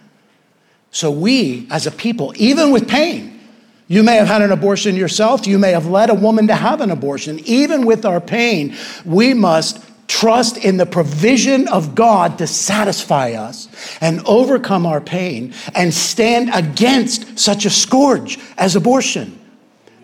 So, 0.93 1.11
we 1.11 1.67
as 1.71 1.87
a 1.87 1.91
people, 1.91 2.33
even 2.37 2.71
with 2.71 2.87
pain, 2.87 3.41
you 3.89 4.03
may 4.03 4.17
have 4.17 4.29
had 4.29 4.43
an 4.43 4.53
abortion 4.53 4.95
yourself, 4.95 5.47
you 5.47 5.59
may 5.59 5.73
have 5.73 5.87
led 5.87 6.09
a 6.09 6.15
woman 6.15 6.47
to 6.47 6.55
have 6.55 6.81
an 6.81 6.91
abortion. 6.91 7.41
Even 7.41 7.85
with 7.85 8.05
our 8.05 8.21
pain, 8.21 8.77
we 9.05 9.35
must 9.35 9.83
trust 10.07 10.59
in 10.59 10.77
the 10.77 10.87
provision 10.87 11.67
of 11.69 11.95
God 11.95 12.39
to 12.39 12.47
satisfy 12.47 13.33
us 13.33 13.69
and 14.01 14.21
overcome 14.27 14.85
our 14.85 15.01
pain 15.01 15.55
and 15.75 15.93
stand 15.93 16.51
against 16.53 17.39
such 17.39 17.65
a 17.65 17.71
scourge 17.71 18.39
as 18.59 18.77
abortion. 18.77 19.39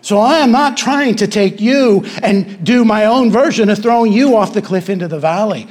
So 0.01 0.17
I 0.17 0.39
am 0.39 0.51
not 0.51 0.77
trying 0.77 1.15
to 1.15 1.27
take 1.27 1.61
you 1.61 2.05
and 2.23 2.63
do 2.63 2.85
my 2.85 3.05
own 3.05 3.31
version 3.31 3.69
of 3.69 3.79
throwing 3.79 4.11
you 4.11 4.35
off 4.35 4.53
the 4.53 4.61
cliff 4.61 4.89
into 4.89 5.07
the 5.07 5.19
valley. 5.19 5.67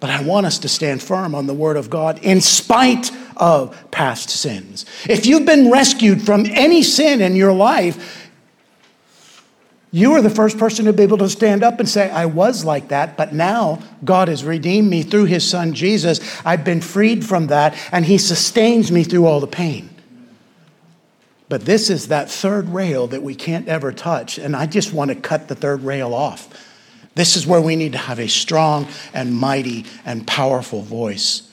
But 0.00 0.10
I 0.10 0.22
want 0.22 0.46
us 0.46 0.58
to 0.60 0.68
stand 0.68 1.02
firm 1.02 1.34
on 1.34 1.46
the 1.46 1.54
word 1.54 1.76
of 1.76 1.90
God 1.90 2.20
in 2.22 2.40
spite 2.40 3.10
of 3.38 3.90
past 3.90 4.30
sins. 4.30 4.84
If 5.08 5.26
you've 5.26 5.46
been 5.46 5.70
rescued 5.70 6.22
from 6.22 6.46
any 6.46 6.82
sin 6.82 7.20
in 7.20 7.36
your 7.36 7.52
life, 7.52 8.30
you 9.90 10.12
are 10.12 10.22
the 10.22 10.30
first 10.30 10.58
person 10.58 10.84
to 10.84 10.92
be 10.92 11.02
able 11.02 11.18
to 11.18 11.30
stand 11.30 11.62
up 11.62 11.80
and 11.80 11.88
say, 11.88 12.10
I 12.10 12.26
was 12.26 12.64
like 12.64 12.88
that, 12.88 13.16
but 13.16 13.32
now 13.32 13.80
God 14.04 14.28
has 14.28 14.44
redeemed 14.44 14.90
me 14.90 15.02
through 15.02 15.24
his 15.24 15.48
son 15.48 15.72
Jesus. 15.72 16.20
I've 16.44 16.64
been 16.64 16.82
freed 16.82 17.24
from 17.24 17.46
that, 17.46 17.74
and 17.90 18.04
he 18.04 18.18
sustains 18.18 18.92
me 18.92 19.02
through 19.02 19.24
all 19.24 19.40
the 19.40 19.46
pain. 19.46 19.88
But 21.48 21.64
this 21.64 21.88
is 21.88 22.08
that 22.08 22.30
third 22.30 22.68
rail 22.68 23.06
that 23.06 23.22
we 23.22 23.34
can't 23.34 23.66
ever 23.66 23.90
touch, 23.90 24.36
and 24.36 24.54
I 24.54 24.66
just 24.66 24.92
want 24.92 25.08
to 25.08 25.14
cut 25.14 25.48
the 25.48 25.54
third 25.54 25.82
rail 25.82 26.12
off. 26.12 26.54
This 27.14 27.36
is 27.36 27.46
where 27.46 27.60
we 27.60 27.74
need 27.74 27.92
to 27.92 27.98
have 27.98 28.20
a 28.20 28.28
strong 28.28 28.86
and 29.14 29.34
mighty 29.34 29.86
and 30.04 30.26
powerful 30.26 30.82
voice. 30.82 31.47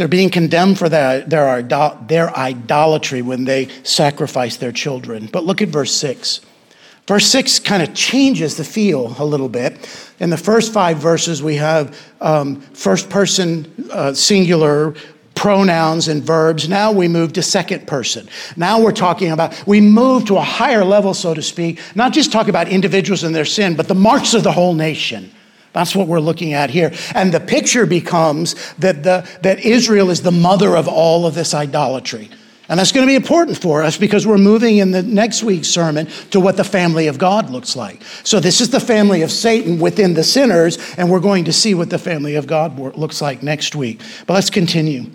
They're 0.00 0.08
being 0.08 0.30
condemned 0.30 0.78
for 0.78 0.88
their, 0.88 1.20
their, 1.20 1.60
their 1.60 2.34
idolatry 2.34 3.20
when 3.20 3.44
they 3.44 3.68
sacrifice 3.82 4.56
their 4.56 4.72
children. 4.72 5.28
But 5.30 5.44
look 5.44 5.60
at 5.60 5.68
verse 5.68 5.94
6. 5.94 6.40
Verse 7.06 7.26
6 7.26 7.58
kind 7.58 7.82
of 7.82 7.92
changes 7.92 8.56
the 8.56 8.64
feel 8.64 9.14
a 9.18 9.24
little 9.26 9.50
bit. 9.50 9.76
In 10.18 10.30
the 10.30 10.38
first 10.38 10.72
five 10.72 10.96
verses, 10.96 11.42
we 11.42 11.56
have 11.56 12.00
um, 12.22 12.62
first 12.62 13.10
person 13.10 13.90
uh, 13.92 14.14
singular 14.14 14.94
pronouns 15.34 16.08
and 16.08 16.22
verbs. 16.22 16.66
Now 16.66 16.92
we 16.92 17.06
move 17.06 17.34
to 17.34 17.42
second 17.42 17.86
person. 17.86 18.26
Now 18.56 18.80
we're 18.80 18.92
talking 18.92 19.32
about, 19.32 19.66
we 19.66 19.82
move 19.82 20.24
to 20.28 20.38
a 20.38 20.40
higher 20.40 20.82
level, 20.82 21.12
so 21.12 21.34
to 21.34 21.42
speak, 21.42 21.78
not 21.94 22.14
just 22.14 22.32
talk 22.32 22.48
about 22.48 22.68
individuals 22.68 23.22
and 23.22 23.34
their 23.34 23.44
sin, 23.44 23.76
but 23.76 23.86
the 23.86 23.94
marks 23.94 24.32
of 24.32 24.44
the 24.44 24.52
whole 24.52 24.72
nation. 24.72 25.30
That's 25.72 25.94
what 25.94 26.08
we're 26.08 26.20
looking 26.20 26.52
at 26.52 26.70
here. 26.70 26.92
And 27.14 27.32
the 27.32 27.40
picture 27.40 27.86
becomes 27.86 28.54
that, 28.78 29.02
the, 29.02 29.28
that 29.42 29.60
Israel 29.60 30.10
is 30.10 30.22
the 30.22 30.32
mother 30.32 30.76
of 30.76 30.88
all 30.88 31.26
of 31.26 31.34
this 31.34 31.54
idolatry. 31.54 32.28
And 32.68 32.78
that's 32.78 32.92
going 32.92 33.04
to 33.04 33.10
be 33.10 33.16
important 33.16 33.58
for 33.58 33.82
us 33.82 33.96
because 33.96 34.28
we're 34.28 34.38
moving 34.38 34.76
in 34.76 34.92
the 34.92 35.02
next 35.02 35.42
week's 35.42 35.66
sermon 35.66 36.06
to 36.30 36.38
what 36.38 36.56
the 36.56 36.62
family 36.62 37.08
of 37.08 37.18
God 37.18 37.50
looks 37.50 37.74
like. 37.74 38.00
So, 38.22 38.38
this 38.38 38.60
is 38.60 38.70
the 38.70 38.78
family 38.78 39.22
of 39.22 39.32
Satan 39.32 39.80
within 39.80 40.14
the 40.14 40.22
sinners, 40.22 40.78
and 40.96 41.10
we're 41.10 41.18
going 41.18 41.46
to 41.46 41.52
see 41.52 41.74
what 41.74 41.90
the 41.90 41.98
family 41.98 42.36
of 42.36 42.46
God 42.46 42.78
looks 42.96 43.20
like 43.20 43.42
next 43.42 43.74
week. 43.74 44.00
But 44.24 44.34
let's 44.34 44.50
continue. 44.50 45.10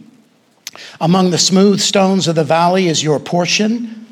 Among 0.99 1.31
the 1.31 1.37
smooth 1.37 1.79
stones 1.79 2.27
of 2.27 2.35
the 2.35 2.43
valley 2.43 2.89
is 2.89 3.01
your 3.01 3.21
portion. 3.21 4.05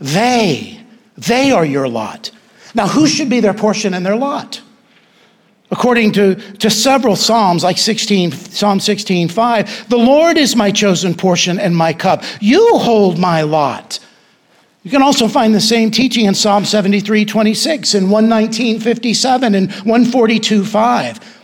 They, 0.00 0.80
they 1.16 1.52
are 1.52 1.64
your 1.64 1.86
lot. 1.88 2.32
Now, 2.74 2.88
who 2.88 3.06
should 3.06 3.30
be 3.30 3.38
their 3.38 3.54
portion 3.54 3.94
and 3.94 4.04
their 4.04 4.16
lot? 4.16 4.60
According 5.70 6.12
to, 6.12 6.34
to 6.34 6.70
several 6.70 7.14
Psalms, 7.14 7.62
like 7.62 7.76
16, 7.76 8.32
Psalm 8.32 8.80
16, 8.80 9.28
5, 9.28 9.88
the 9.90 9.98
Lord 9.98 10.38
is 10.38 10.56
my 10.56 10.70
chosen 10.70 11.14
portion 11.14 11.58
and 11.58 11.76
my 11.76 11.92
cup. 11.92 12.22
You 12.40 12.78
hold 12.78 13.18
my 13.18 13.42
lot. 13.42 13.98
You 14.82 14.90
can 14.90 15.02
also 15.02 15.28
find 15.28 15.54
the 15.54 15.60
same 15.60 15.90
teaching 15.90 16.24
in 16.24 16.34
Psalm 16.34 16.64
73, 16.64 17.26
26, 17.26 17.94
and 17.94 18.10
119, 18.10 18.80
57, 18.80 19.54
and 19.54 19.70
142, 19.70 20.64
5. 20.64 21.38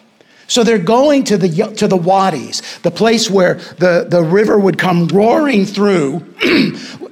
So 0.47 0.64
they're 0.64 0.79
going 0.79 1.25
to 1.25 1.37
the, 1.37 1.75
to 1.77 1.87
the 1.87 1.97
wadis, 1.97 2.79
the 2.79 2.91
place 2.91 3.29
where 3.29 3.55
the, 3.79 4.07
the 4.09 4.22
river 4.22 4.59
would 4.59 4.79
come 4.79 5.07
roaring 5.09 5.66
through, 5.66 6.25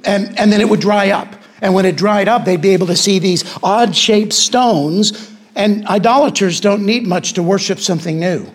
and, 0.05 0.39
and 0.39 0.51
then 0.51 0.61
it 0.61 0.69
would 0.69 0.81
dry 0.81 1.11
up. 1.11 1.35
And 1.61 1.75
when 1.75 1.85
it 1.85 1.95
dried 1.95 2.27
up, 2.27 2.45
they'd 2.45 2.61
be 2.61 2.69
able 2.69 2.87
to 2.87 2.95
see 2.95 3.19
these 3.19 3.43
odd 3.61 3.95
shaped 3.95 4.33
stones 4.33 5.32
and 5.55 5.85
idolaters 5.87 6.59
don't 6.59 6.85
need 6.85 7.05
much 7.05 7.33
to 7.33 7.43
worship 7.43 7.79
something 7.79 8.19
new. 8.19 8.51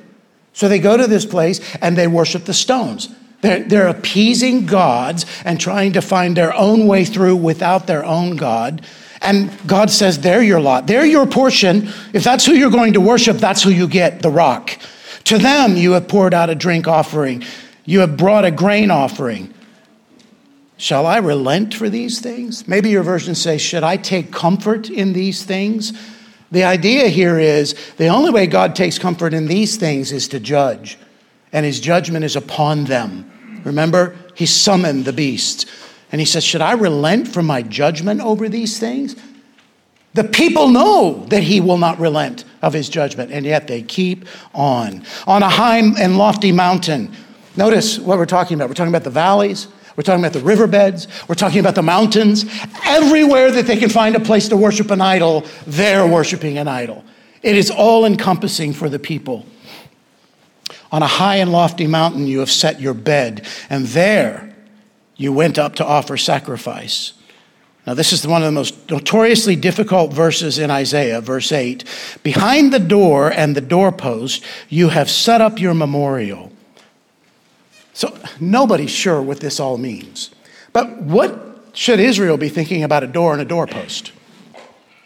So 0.53 0.69
they 0.69 0.79
go 0.79 0.97
to 0.97 1.07
this 1.07 1.25
place 1.25 1.61
and 1.77 1.97
they 1.97 2.07
worship 2.07 2.45
the 2.45 2.55
stones. 2.55 3.09
They're, 3.41 3.63
they're 3.63 3.89
appeasing 3.89 4.67
gods 4.67 5.25
and 5.45 5.61
trying 5.61 5.93
to 5.93 6.03
find 6.03 6.37
their 6.37 6.53
own 6.55 6.87
way 6.87 7.05
through 7.05 7.37
without 7.37 7.87
their 7.87 8.05
own 8.05 8.37
God. 8.37 8.85
And 9.21 9.51
God 9.67 9.91
says, 9.91 10.21
They're 10.21 10.43
your 10.43 10.61
lot. 10.61 10.87
They're 10.87 11.07
your 11.07 11.27
portion. 11.27 11.89
If 12.13 12.25
that's 12.25 12.45
who 12.45 12.53
you're 12.53 12.71
going 12.71 12.95
to 12.95 13.01
worship, 13.01 13.37
that's 13.37 13.63
who 13.63 13.71
you 13.71 13.87
get 13.87 14.23
the 14.23 14.31
rock. 14.31 14.79
To 15.25 15.39
them, 15.39 15.77
you 15.77 15.93
have 15.93 16.09
poured 16.09 16.35
out 16.35 16.51
a 16.51 16.55
drink 16.55 16.89
offering, 16.89 17.45
you 17.85 18.01
have 18.01 18.17
brought 18.17 18.45
a 18.45 18.51
grain 18.51 18.91
offering. 18.91 19.55
Shall 20.77 21.07
I 21.07 21.19
relent 21.19 21.75
for 21.75 21.91
these 21.91 22.21
things? 22.21 22.69
Maybe 22.69 22.91
your 22.91 23.03
version 23.03 23.35
says, 23.35 23.61
Should 23.61 23.83
I 23.83 23.97
take 23.97 24.33
comfort 24.33 24.89
in 24.89 25.13
these 25.13 25.45
things? 25.45 25.93
The 26.51 26.65
idea 26.65 27.09
here 27.09 27.39
is 27.39 27.75
the 27.97 28.09
only 28.09 28.31
way 28.31 28.47
God 28.47 28.75
takes 28.75 28.99
comfort 28.99 29.35
in 29.35 29.47
these 29.47 29.77
things 29.77 30.13
is 30.13 30.29
to 30.29 30.41
judge, 30.41 30.99
and 31.53 31.67
his 31.67 31.81
judgment 31.81 32.25
is 32.25 32.37
upon 32.37 32.85
them. 32.85 33.61
Remember, 33.65 34.17
he 34.35 34.47
summoned 34.47 35.05
the 35.05 35.13
beasts, 35.13 35.67
and 36.11 36.21
he 36.21 36.25
says, 36.25 36.45
Should 36.45 36.63
I 36.63 36.73
relent 36.73 37.29
from 37.29 37.47
my 37.47 37.63
judgment 37.63 38.21
over 38.21 38.49
these 38.49 38.79
things? 38.79 39.15
The 40.15 40.25
people 40.25 40.69
know 40.69 41.27
that 41.29 41.43
he 41.43 41.61
will 41.61 41.77
not 41.77 42.01
relent 42.01 42.45
of 42.63 42.73
his 42.73 42.89
judgment, 42.89 43.31
and 43.31 43.45
yet 43.45 43.69
they 43.69 43.83
keep 43.83 44.27
on. 44.55 45.05
On 45.27 45.43
a 45.43 45.49
high 45.49 45.79
and 45.79 46.17
lofty 46.17 46.51
mountain, 46.51 47.15
notice 47.57 47.99
what 47.99 48.17
we're 48.17 48.27
talking 48.27 48.55
about. 48.55 48.69
We're 48.69 48.75
talking 48.75 48.93
about 48.93 49.05
the 49.05 49.11
valleys, 49.11 49.69
we're 49.99 50.05
talking 50.05 50.25
about 50.25 50.33
the 50.33 50.39
riverbeds. 50.39 51.09
We're 51.27 51.35
talking 51.35 51.59
about 51.59 51.75
the 51.75 51.83
mountains. 51.83 52.45
Everywhere 52.85 53.51
that 53.51 53.67
they 53.67 53.77
can 53.77 53.91
find 53.91 54.15
a 54.15 54.21
place 54.21 54.49
to 54.51 54.57
worship 54.57 54.93
an 54.93 55.01
idol, 55.01 55.45
they're 55.67 56.07
worshiping 56.07 56.57
an 56.57 56.69
idol. 56.69 57.05
It 57.43 57.57
is 57.57 57.69
all 57.69 58.05
encompassing 58.05 58.75
for 58.75 58.89
the 58.89 59.01
people. 59.01 59.45
On 60.93 61.03
a 61.03 61.07
high 61.09 61.39
and 61.39 61.51
lofty 61.51 61.89
mountain, 61.89 62.29
you 62.29 62.39
have 62.39 62.51
set 62.51 62.81
your 62.81 62.95
bed, 62.95 63.45
and 63.69 63.87
there 63.87 64.55
you 65.17 65.33
went 65.33 65.59
up 65.59 65.75
to 65.75 65.85
offer 65.85 66.17
sacrifice. 66.17 67.15
Now, 67.85 67.95
this 67.95 68.13
is 68.13 68.25
one 68.25 68.43
of 68.43 68.47
the 68.47 68.53
most 68.53 68.89
notoriously 68.89 69.57
difficult 69.57 70.13
verses 70.13 70.61
in 70.61 70.71
Isaiah, 70.71 71.21
verse 71.21 71.51
8. 71.51 71.83
Behind 72.23 72.73
the 72.73 72.79
door 72.79 73.33
and 73.33 73.57
the 73.57 73.61
doorpost, 73.61 74.45
you 74.69 74.91
have 74.91 75.11
set 75.11 75.41
up 75.41 75.59
your 75.59 75.75
memorial. 75.75 76.53
So 77.99 78.17
nobody's 78.39 78.93
sure 78.93 79.21
what 79.21 79.41
this 79.41 79.59
all 79.59 79.77
means. 79.77 80.31
But 80.73 81.03
what 81.03 81.71
should 81.73 81.99
Israel 81.99 82.37
be 82.37 82.49
thinking 82.49 82.85
about 82.85 83.03
a 83.03 83.09
door 83.09 83.33
and 83.33 83.43
a 83.43 83.45
doorpost? 83.45 84.13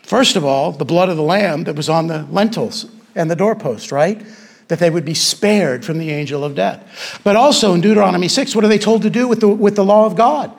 First 0.02 0.36
of 0.36 0.44
all, 0.44 0.72
the 0.72 0.84
blood 0.84 1.08
of 1.08 1.16
the 1.16 1.22
lamb 1.22 1.64
that 1.64 1.74
was 1.74 1.88
on 1.88 2.08
the 2.08 2.24
lintels 2.24 2.84
and 3.14 3.30
the 3.30 3.34
doorpost, 3.34 3.92
right? 3.92 4.22
That 4.68 4.78
they 4.78 4.90
would 4.90 5.06
be 5.06 5.14
spared 5.14 5.86
from 5.86 5.96
the 5.96 6.10
angel 6.10 6.44
of 6.44 6.54
death. 6.54 7.18
But 7.24 7.34
also 7.34 7.72
in 7.72 7.80
Deuteronomy 7.80 8.28
6, 8.28 8.54
what 8.54 8.62
are 8.62 8.68
they 8.68 8.76
told 8.76 9.00
to 9.04 9.10
do 9.10 9.26
with 9.26 9.40
the, 9.40 9.48
with 9.48 9.74
the 9.74 9.86
law 9.86 10.04
of 10.04 10.14
God? 10.14 10.52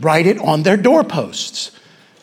Write 0.00 0.26
it 0.26 0.38
on 0.38 0.62
their 0.62 0.78
doorposts. 0.78 1.70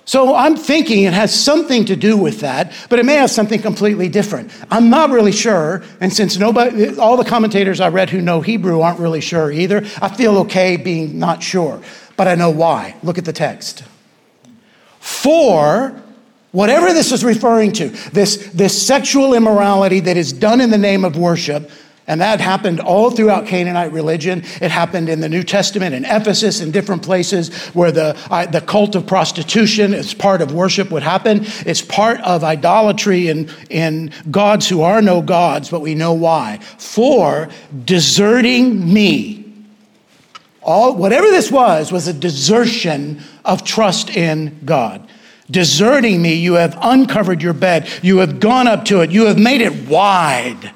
So 0.06 0.36
I'm 0.36 0.56
thinking 0.56 1.04
it 1.04 1.14
has 1.14 1.34
something 1.34 1.86
to 1.86 1.96
do 1.96 2.18
with 2.18 2.40
that, 2.42 2.74
but 2.90 3.00
it 3.00 3.06
may 3.06 3.16
have 3.16 3.30
something 3.30 3.62
completely 3.62 4.10
different. 4.10 4.52
I'm 4.72 4.90
not 4.90 5.12
really 5.12 5.32
sure, 5.32 5.84
and 6.00 6.12
since 6.12 6.38
nobody, 6.38 6.98
all 6.98 7.18
the 7.18 7.24
commentators 7.24 7.80
I 7.80 7.90
read 7.90 8.10
who 8.10 8.20
know 8.20 8.42
Hebrew 8.42 8.82
aren't 8.82 9.00
really 9.00 9.22
sure 9.22 9.52
either, 9.52 9.86
I 10.02 10.10
feel 10.10 10.40
okay 10.40 10.76
being 10.76 11.20
not 11.20 11.44
sure, 11.44 11.82
but 12.18 12.28
I 12.28 12.36
know 12.36 12.50
why. 12.50 12.96
Look 13.04 13.20
at 13.20 13.26
the 13.26 13.34
text. 13.34 13.84
For 15.00 16.02
whatever 16.52 16.94
this 16.94 17.12
is 17.12 17.24
referring 17.24 17.72
to, 17.74 17.90
this, 18.12 18.50
this 18.54 18.86
sexual 18.86 19.34
immorality 19.34 20.00
that 20.02 20.18
is 20.18 20.34
done 20.34 20.62
in 20.62 20.72
the 20.72 20.78
name 20.78 21.06
of 21.06 21.16
worship, 21.16 21.70
and 22.08 22.20
that 22.20 22.42
happened 22.42 22.80
all 22.80 23.12
throughout 23.12 23.46
Canaanite 23.46 23.92
religion. 23.92 24.40
It 24.60 24.72
happened 24.72 25.08
in 25.08 25.20
the 25.20 25.30
New 25.30 25.44
Testament, 25.44 25.94
in 25.94 26.04
Ephesus, 26.04 26.60
in 26.60 26.72
different 26.72 27.04
places 27.04 27.56
where 27.74 27.92
the, 27.92 28.18
uh, 28.32 28.48
the 28.48 28.62
cult 28.62 28.96
of 28.96 29.06
prostitution 29.06 29.94
as 29.94 30.14
part 30.14 30.42
of 30.42 30.52
worship 30.52 30.90
would 30.90 31.04
happen. 31.04 31.42
It's 31.66 31.82
part 31.82 32.20
of 32.22 32.44
idolatry 32.44 33.28
in, 33.28 33.50
in 33.70 34.12
gods 34.32 34.68
who 34.68 34.82
are 34.82 35.02
no 35.02 35.22
gods, 35.22 35.70
but 35.70 35.82
we 35.82 35.94
know 35.94 36.14
why. 36.14 36.58
For 36.78 37.50
deserting 37.86 38.92
me. 38.92 39.38
All, 40.64 40.96
whatever 40.96 41.28
this 41.28 41.52
was, 41.52 41.92
was 41.92 42.08
a 42.08 42.14
desertion 42.14 43.22
of 43.46 43.64
trust 43.64 44.10
in 44.10 44.60
God. 44.66 45.08
Deserting 45.50 46.22
me, 46.22 46.34
you 46.34 46.54
have 46.54 46.78
uncovered 46.82 47.42
your 47.42 47.54
bed. 47.54 47.88
You 48.02 48.18
have 48.20 48.40
gone 48.40 48.68
up 48.68 48.86
to 48.86 49.02
it. 49.02 49.12
You 49.12 49.26
have 49.26 49.38
made 49.38 49.62
it 49.62 49.88
wide 49.88 50.72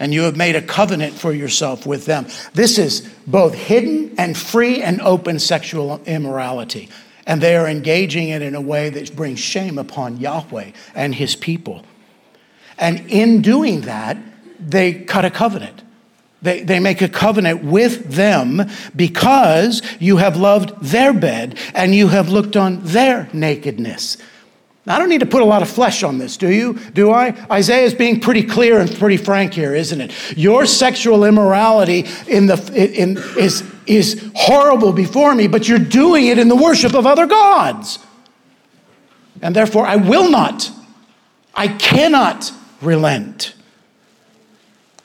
and 0.00 0.14
you 0.14 0.22
have 0.22 0.36
made 0.36 0.56
a 0.56 0.62
covenant 0.62 1.12
for 1.12 1.32
yourself 1.32 1.86
with 1.86 2.06
them. 2.06 2.26
This 2.54 2.78
is 2.78 3.02
both 3.26 3.54
hidden 3.54 4.14
and 4.18 4.36
free 4.36 4.82
and 4.82 5.00
open 5.02 5.38
sexual 5.38 6.00
immorality. 6.06 6.88
And 7.26 7.40
they 7.40 7.54
are 7.54 7.68
engaging 7.68 8.30
it 8.30 8.40
in 8.40 8.54
a 8.54 8.60
way 8.60 8.88
that 8.88 9.14
brings 9.14 9.38
shame 9.38 9.78
upon 9.78 10.16
Yahweh 10.16 10.72
and 10.94 11.14
his 11.14 11.36
people. 11.36 11.84
And 12.78 13.08
in 13.10 13.42
doing 13.42 13.82
that, 13.82 14.16
they 14.58 14.94
cut 14.94 15.26
a 15.26 15.30
covenant. 15.30 15.82
They, 16.42 16.62
they 16.62 16.80
make 16.80 17.02
a 17.02 17.08
covenant 17.08 17.62
with 17.62 18.14
them 18.14 18.62
because 18.96 19.82
you 20.00 20.16
have 20.16 20.38
loved 20.38 20.82
their 20.82 21.12
bed 21.12 21.58
and 21.74 21.94
you 21.94 22.08
have 22.08 22.30
looked 22.30 22.56
on 22.56 22.80
their 22.82 23.28
nakedness. 23.34 24.16
I 24.86 24.98
don't 24.98 25.10
need 25.10 25.20
to 25.20 25.26
put 25.26 25.42
a 25.42 25.44
lot 25.44 25.60
of 25.60 25.68
flesh 25.68 26.02
on 26.02 26.18
this, 26.18 26.36
do 26.36 26.48
you? 26.48 26.74
Do 26.94 27.10
I? 27.10 27.34
Isaiah 27.50 27.84
is 27.84 27.94
being 27.94 28.18
pretty 28.18 28.42
clear 28.42 28.80
and 28.80 28.90
pretty 28.98 29.18
frank 29.18 29.52
here, 29.52 29.74
isn't 29.74 30.00
it? 30.00 30.38
Your 30.38 30.64
sexual 30.64 31.24
immorality 31.24 32.06
in 32.26 32.46
the, 32.46 32.56
in, 32.74 33.18
is, 33.38 33.62
is 33.86 34.30
horrible 34.34 34.92
before 34.92 35.34
me, 35.34 35.48
but 35.48 35.68
you're 35.68 35.78
doing 35.78 36.28
it 36.28 36.38
in 36.38 36.48
the 36.48 36.56
worship 36.56 36.94
of 36.94 37.06
other 37.06 37.26
gods. 37.26 37.98
And 39.42 39.54
therefore, 39.54 39.86
I 39.86 39.96
will 39.96 40.30
not, 40.30 40.70
I 41.54 41.68
cannot 41.68 42.50
relent. 42.80 43.54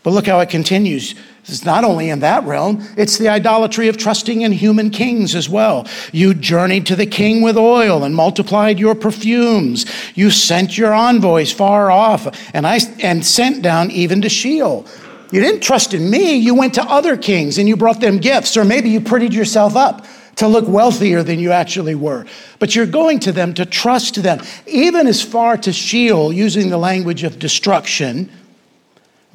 But 0.03 0.11
look 0.11 0.27
how 0.27 0.39
it 0.39 0.49
continues. 0.49 1.15
It's 1.47 1.63
not 1.63 1.83
only 1.83 2.09
in 2.09 2.21
that 2.21 2.43
realm, 2.43 2.83
it's 2.97 3.19
the 3.19 3.29
idolatry 3.29 3.87
of 3.87 3.97
trusting 3.97 4.41
in 4.41 4.51
human 4.51 4.89
kings 4.89 5.35
as 5.35 5.47
well. 5.47 5.87
You 6.11 6.33
journeyed 6.33 6.87
to 6.87 6.95
the 6.95 7.05
king 7.05 7.43
with 7.43 7.55
oil 7.55 8.03
and 8.03 8.15
multiplied 8.15 8.79
your 8.79 8.95
perfumes. 8.95 9.85
You 10.15 10.31
sent 10.31 10.75
your 10.75 10.91
envoys 10.91 11.51
far 11.51 11.91
off 11.91 12.27
and, 12.55 12.65
I, 12.65 12.79
and 13.01 13.23
sent 13.23 13.61
down 13.61 13.91
even 13.91 14.23
to 14.23 14.29
Sheol. 14.29 14.87
You 15.31 15.39
didn't 15.39 15.61
trust 15.61 15.93
in 15.93 16.09
me, 16.09 16.35
you 16.35 16.55
went 16.55 16.73
to 16.75 16.83
other 16.83 17.15
kings 17.15 17.59
and 17.59 17.67
you 17.67 17.77
brought 17.77 17.99
them 17.99 18.17
gifts, 18.17 18.57
or 18.57 18.65
maybe 18.65 18.89
you 18.89 18.99
prettied 18.99 19.33
yourself 19.33 19.75
up 19.75 20.05
to 20.37 20.47
look 20.47 20.67
wealthier 20.67 21.23
than 21.23 21.39
you 21.39 21.51
actually 21.51 21.95
were. 21.95 22.25
But 22.57 22.75
you're 22.75 22.85
going 22.85 23.19
to 23.19 23.31
them 23.31 23.53
to 23.53 23.65
trust 23.65 24.21
them, 24.21 24.41
even 24.65 25.07
as 25.07 25.21
far 25.21 25.57
to 25.57 25.71
Sheol, 25.71 26.33
using 26.33 26.69
the 26.69 26.77
language 26.77 27.23
of 27.23 27.37
destruction 27.37 28.31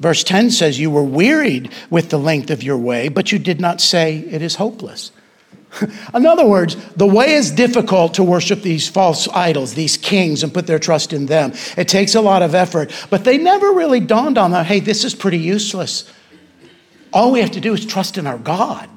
Verse 0.01 0.23
10 0.23 0.49
says, 0.49 0.79
You 0.79 0.89
were 0.89 1.03
wearied 1.03 1.71
with 1.91 2.09
the 2.09 2.17
length 2.17 2.49
of 2.49 2.63
your 2.63 2.77
way, 2.77 3.07
but 3.07 3.31
you 3.31 3.37
did 3.37 3.61
not 3.61 3.79
say 3.79 4.17
it 4.17 4.41
is 4.41 4.55
hopeless. 4.55 5.11
in 6.13 6.25
other 6.25 6.45
words, 6.45 6.75
the 6.95 7.05
way 7.05 7.33
is 7.33 7.51
difficult 7.51 8.15
to 8.15 8.23
worship 8.23 8.63
these 8.63 8.89
false 8.89 9.27
idols, 9.29 9.75
these 9.75 9.97
kings, 9.97 10.41
and 10.41 10.51
put 10.53 10.65
their 10.65 10.79
trust 10.79 11.13
in 11.13 11.27
them. 11.27 11.53
It 11.77 11.87
takes 11.87 12.15
a 12.15 12.21
lot 12.21 12.41
of 12.41 12.55
effort, 12.55 12.91
but 13.11 13.23
they 13.23 13.37
never 13.37 13.73
really 13.73 13.99
dawned 13.99 14.39
on 14.39 14.51
them 14.51 14.65
hey, 14.65 14.79
this 14.79 15.03
is 15.03 15.13
pretty 15.13 15.37
useless. 15.37 16.11
All 17.13 17.31
we 17.31 17.41
have 17.41 17.51
to 17.51 17.61
do 17.61 17.73
is 17.73 17.85
trust 17.85 18.17
in 18.17 18.25
our 18.25 18.39
God. 18.39 18.89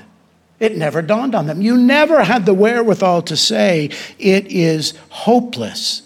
It 0.58 0.74
never 0.74 1.02
dawned 1.02 1.34
on 1.34 1.46
them. 1.46 1.60
You 1.60 1.76
never 1.76 2.24
had 2.24 2.46
the 2.46 2.54
wherewithal 2.54 3.22
to 3.22 3.36
say 3.36 3.90
it 4.18 4.46
is 4.46 4.94
hopeless. 5.10 6.03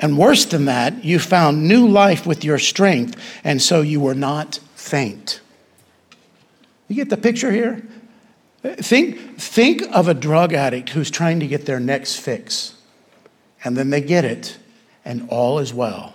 And 0.00 0.16
worse 0.16 0.44
than 0.44 0.66
that, 0.66 1.04
you 1.04 1.18
found 1.18 1.66
new 1.66 1.88
life 1.88 2.24
with 2.24 2.44
your 2.44 2.58
strength, 2.58 3.20
and 3.42 3.60
so 3.60 3.80
you 3.80 4.00
were 4.00 4.14
not 4.14 4.60
faint. 4.74 5.40
You 6.86 6.96
get 6.96 7.10
the 7.10 7.16
picture 7.16 7.50
here? 7.50 7.82
Think, 8.62 9.38
think 9.38 9.82
of 9.92 10.08
a 10.08 10.14
drug 10.14 10.52
addict 10.52 10.90
who's 10.90 11.10
trying 11.10 11.40
to 11.40 11.46
get 11.46 11.66
their 11.66 11.80
next 11.80 12.16
fix, 12.16 12.74
and 13.64 13.76
then 13.76 13.90
they 13.90 14.00
get 14.00 14.24
it, 14.24 14.58
and 15.04 15.28
all 15.30 15.58
is 15.58 15.74
well 15.74 16.14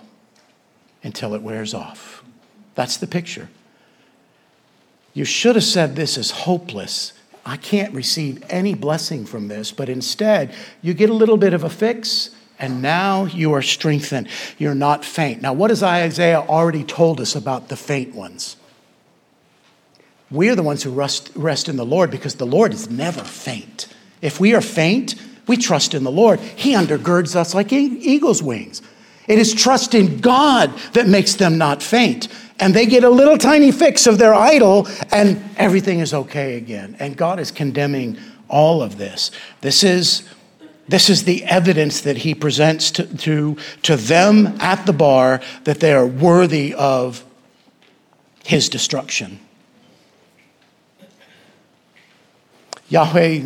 until 1.02 1.34
it 1.34 1.42
wears 1.42 1.74
off. 1.74 2.22
That's 2.74 2.96
the 2.96 3.06
picture. 3.06 3.48
You 5.12 5.24
should 5.24 5.54
have 5.54 5.64
said 5.64 5.94
this 5.94 6.16
is 6.16 6.30
hopeless. 6.30 7.12
I 7.46 7.56
can't 7.56 7.92
receive 7.94 8.42
any 8.48 8.74
blessing 8.74 9.26
from 9.26 9.48
this, 9.48 9.70
but 9.70 9.88
instead, 9.88 10.54
you 10.80 10.94
get 10.94 11.10
a 11.10 11.14
little 11.14 11.36
bit 11.36 11.52
of 11.52 11.62
a 11.62 11.70
fix 11.70 12.30
and 12.64 12.80
now 12.80 13.26
you 13.26 13.52
are 13.52 13.60
strengthened. 13.60 14.26
You're 14.56 14.74
not 14.74 15.04
faint. 15.04 15.42
Now, 15.42 15.52
what 15.52 15.68
has 15.68 15.82
Isaiah 15.82 16.40
already 16.40 16.82
told 16.82 17.20
us 17.20 17.36
about 17.36 17.68
the 17.68 17.76
faint 17.76 18.14
ones? 18.14 18.56
We 20.30 20.48
are 20.48 20.54
the 20.54 20.62
ones 20.62 20.82
who 20.82 20.90
rest, 20.90 21.30
rest 21.34 21.68
in 21.68 21.76
the 21.76 21.84
Lord 21.84 22.10
because 22.10 22.36
the 22.36 22.46
Lord 22.46 22.72
is 22.72 22.88
never 22.88 23.22
faint. 23.22 23.88
If 24.22 24.40
we 24.40 24.54
are 24.54 24.62
faint, 24.62 25.14
we 25.46 25.58
trust 25.58 25.92
in 25.92 26.04
the 26.04 26.10
Lord. 26.10 26.40
He 26.40 26.72
undergirds 26.72 27.36
us 27.36 27.54
like 27.54 27.70
eagle's 27.70 28.42
wings. 28.42 28.80
It 29.28 29.38
is 29.38 29.52
trust 29.52 29.94
in 29.94 30.20
God 30.20 30.72
that 30.94 31.06
makes 31.06 31.34
them 31.34 31.58
not 31.58 31.82
faint. 31.82 32.28
And 32.58 32.72
they 32.72 32.86
get 32.86 33.04
a 33.04 33.10
little 33.10 33.36
tiny 33.36 33.72
fix 33.72 34.06
of 34.06 34.16
their 34.16 34.32
idol, 34.32 34.88
and 35.10 35.42
everything 35.58 35.98
is 36.00 36.14
okay 36.14 36.56
again. 36.56 36.96
And 36.98 37.14
God 37.14 37.38
is 37.40 37.50
condemning 37.50 38.16
all 38.48 38.82
of 38.82 38.96
this. 38.96 39.30
This 39.60 39.82
is 39.82 40.26
this 40.88 41.08
is 41.08 41.24
the 41.24 41.44
evidence 41.44 42.02
that 42.02 42.18
he 42.18 42.34
presents 42.34 42.90
to, 42.92 43.16
to, 43.18 43.56
to 43.82 43.96
them 43.96 44.46
at 44.60 44.86
the 44.86 44.92
bar 44.92 45.40
that 45.64 45.80
they 45.80 45.92
are 45.92 46.06
worthy 46.06 46.74
of 46.74 47.24
his 48.44 48.68
destruction. 48.68 49.40
Yahweh 52.88 53.42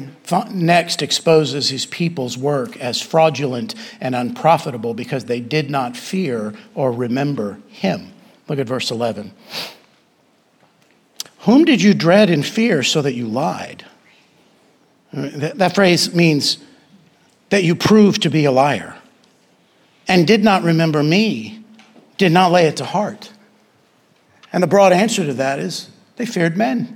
next 0.50 1.00
exposes 1.00 1.70
his 1.70 1.86
people's 1.86 2.36
work 2.36 2.76
as 2.78 3.00
fraudulent 3.00 3.74
and 4.00 4.14
unprofitable 4.14 4.94
because 4.94 5.26
they 5.26 5.40
did 5.40 5.70
not 5.70 5.96
fear 5.96 6.54
or 6.74 6.90
remember 6.90 7.58
him. 7.68 8.12
Look 8.48 8.58
at 8.58 8.66
verse 8.66 8.90
11. 8.90 9.32
Whom 11.40 11.64
did 11.64 11.80
you 11.80 11.94
dread 11.94 12.30
and 12.30 12.44
fear 12.44 12.82
so 12.82 13.00
that 13.00 13.14
you 13.14 13.26
lied? 13.26 13.86
Uh, 15.16 15.28
that 15.54 15.74
phrase 15.74 16.14
means 16.14 16.58
that 17.50 17.64
you 17.64 17.74
proved 17.74 18.22
to 18.22 18.30
be 18.30 18.44
a 18.44 18.52
liar 18.52 18.96
and 20.06 20.26
did 20.26 20.42
not 20.42 20.62
remember 20.62 21.02
me, 21.02 21.62
did 22.16 22.32
not 22.32 22.50
lay 22.50 22.66
it 22.66 22.78
to 22.78 22.84
heart? 22.84 23.30
And 24.52 24.62
the 24.62 24.66
broad 24.66 24.92
answer 24.92 25.24
to 25.24 25.34
that 25.34 25.58
is 25.58 25.90
they 26.16 26.26
feared 26.26 26.56
men. 26.56 26.94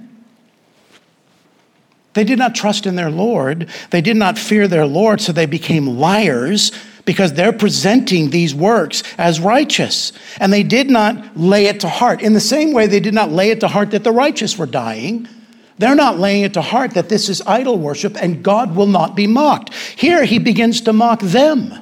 They 2.15 2.25
did 2.25 2.39
not 2.39 2.55
trust 2.55 2.87
in 2.87 2.97
their 2.97 3.11
Lord. 3.11 3.69
They 3.91 4.01
did 4.01 4.17
not 4.17 4.39
fear 4.39 4.69
their 4.69 4.87
Lord, 4.87 5.21
so 5.21 5.33
they 5.33 5.47
became 5.47 5.87
liars 5.87 6.73
because 7.05 7.33
they're 7.33 7.53
presenting 7.53 8.31
these 8.31 8.55
works 8.55 9.03
as 9.19 9.41
righteous. 9.41 10.13
And 10.39 10.53
they 10.53 10.63
did 10.63 10.91
not 10.91 11.37
lay 11.37 11.67
it 11.67 11.81
to 11.81 11.89
heart. 11.89 12.23
In 12.23 12.33
the 12.33 12.41
same 12.41 12.73
way, 12.73 12.87
they 12.87 13.01
did 13.01 13.15
not 13.15 13.31
lay 13.31 13.51
it 13.51 13.61
to 13.61 13.69
heart 13.69 13.91
that 13.93 14.05
the 14.05 14.13
righteous 14.13 14.59
were 14.59 14.67
dying. 14.67 15.29
They're 15.79 15.95
not 15.95 16.19
laying 16.19 16.45
it 16.45 16.55
to 16.55 16.63
heart 16.63 16.93
that 16.93 17.09
this 17.09 17.29
is 17.29 17.43
idol 17.47 17.79
worship 17.79 18.17
and 18.21 18.43
God 18.43 18.77
will 18.77 18.87
not 18.87 19.17
be 19.17 19.27
mocked. 19.27 19.75
Here 19.75 20.25
he 20.25 20.39
begins 20.39 20.81
to 20.83 20.93
mock 20.93 21.21
them. 21.21 21.75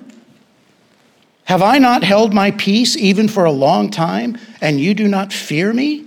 Have 1.44 1.62
I 1.62 1.78
not 1.78 2.04
held 2.04 2.32
my 2.32 2.52
peace 2.52 2.96
even 2.96 3.26
for 3.26 3.44
a 3.44 3.50
long 3.50 3.90
time, 3.90 4.38
and 4.60 4.78
you 4.78 4.94
do 4.94 5.08
not 5.08 5.32
fear 5.32 5.72
me? 5.72 6.06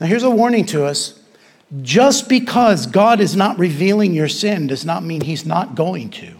Now, 0.00 0.06
here's 0.06 0.22
a 0.22 0.30
warning 0.30 0.64
to 0.66 0.86
us. 0.86 1.20
Just 1.82 2.26
because 2.26 2.86
God 2.86 3.20
is 3.20 3.36
not 3.36 3.58
revealing 3.58 4.14
your 4.14 4.28
sin 4.28 4.66
does 4.66 4.82
not 4.82 5.04
mean 5.04 5.20
he's 5.20 5.44
not 5.44 5.74
going 5.74 6.08
to. 6.10 6.36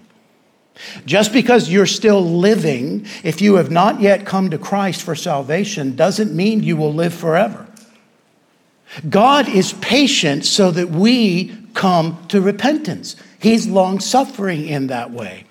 Just 1.04 1.30
because 1.32 1.68
you're 1.68 1.84
still 1.84 2.22
living, 2.22 3.06
if 3.22 3.42
you 3.42 3.56
have 3.56 3.70
not 3.70 4.00
yet 4.00 4.24
come 4.24 4.48
to 4.48 4.58
Christ 4.58 5.02
for 5.02 5.14
salvation, 5.14 5.94
doesn't 5.94 6.34
mean 6.34 6.62
you 6.62 6.78
will 6.78 6.94
live 6.94 7.12
forever. 7.12 7.66
God 9.08 9.48
is 9.48 9.72
patient 9.74 10.44
so 10.44 10.70
that 10.70 10.90
we 10.90 11.56
come 11.74 12.24
to 12.28 12.40
repentance. 12.40 13.16
He's 13.38 13.66
long 13.66 14.00
suffering 14.00 14.66
in 14.66 14.86
that 14.88 15.10
way. 15.10 15.44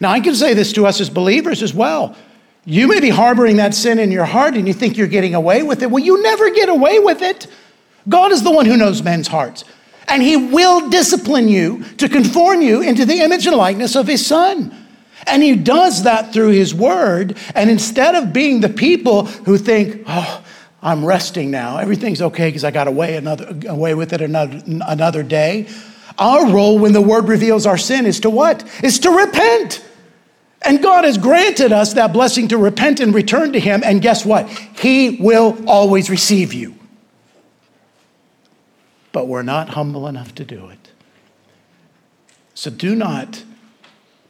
Now, 0.00 0.10
I 0.10 0.20
can 0.20 0.34
say 0.34 0.54
this 0.54 0.72
to 0.74 0.86
us 0.86 1.00
as 1.00 1.08
believers 1.08 1.62
as 1.62 1.72
well. 1.72 2.16
You 2.64 2.86
may 2.86 3.00
be 3.00 3.08
harboring 3.08 3.56
that 3.56 3.74
sin 3.74 3.98
in 3.98 4.10
your 4.10 4.26
heart 4.26 4.54
and 4.54 4.66
you 4.66 4.74
think 4.74 4.96
you're 4.96 5.06
getting 5.06 5.34
away 5.34 5.62
with 5.62 5.82
it. 5.82 5.90
Well, 5.90 6.04
you 6.04 6.22
never 6.22 6.50
get 6.50 6.68
away 6.68 6.98
with 6.98 7.22
it. 7.22 7.46
God 8.08 8.32
is 8.32 8.42
the 8.42 8.50
one 8.50 8.66
who 8.66 8.76
knows 8.76 9.02
men's 9.02 9.28
hearts. 9.28 9.64
And 10.08 10.22
He 10.22 10.36
will 10.36 10.90
discipline 10.90 11.48
you 11.48 11.84
to 11.98 12.08
conform 12.08 12.60
you 12.62 12.82
into 12.82 13.06
the 13.06 13.20
image 13.20 13.46
and 13.46 13.56
likeness 13.56 13.96
of 13.96 14.06
His 14.06 14.26
Son. 14.26 14.76
And 15.26 15.42
He 15.42 15.56
does 15.56 16.02
that 16.02 16.32
through 16.32 16.50
His 16.50 16.74
Word. 16.74 17.38
And 17.54 17.70
instead 17.70 18.14
of 18.14 18.32
being 18.32 18.60
the 18.60 18.68
people 18.68 19.26
who 19.26 19.56
think, 19.56 20.02
oh, 20.06 20.44
I'm 20.82 21.04
resting 21.04 21.50
now. 21.50 21.78
Everything's 21.78 22.22
okay 22.22 22.48
because 22.48 22.64
I 22.64 22.70
got 22.70 22.88
away 22.88 23.16
another 23.16 23.58
away 23.68 23.94
with 23.94 24.12
it 24.12 24.20
another 24.20 24.62
another 24.66 25.22
day. 25.22 25.68
Our 26.18 26.50
role 26.50 26.78
when 26.78 26.92
the 26.92 27.00
word 27.00 27.28
reveals 27.28 27.66
our 27.66 27.78
sin 27.78 28.06
is 28.06 28.20
to 28.20 28.30
what? 28.30 28.64
Is 28.82 28.98
to 29.00 29.10
repent. 29.10 29.84
And 30.62 30.82
God 30.82 31.04
has 31.04 31.16
granted 31.16 31.72
us 31.72 31.94
that 31.94 32.12
blessing 32.12 32.48
to 32.48 32.58
repent 32.58 33.00
and 33.00 33.14
return 33.14 33.52
to 33.52 33.60
Him. 33.60 33.82
And 33.84 34.02
guess 34.02 34.26
what? 34.26 34.48
He 34.48 35.16
will 35.20 35.58
always 35.66 36.10
receive 36.10 36.52
you. 36.52 36.74
But 39.12 39.26
we're 39.26 39.42
not 39.42 39.70
humble 39.70 40.06
enough 40.06 40.34
to 40.36 40.44
do 40.44 40.68
it. 40.68 40.90
So 42.54 42.70
do 42.70 42.94
not 42.94 43.42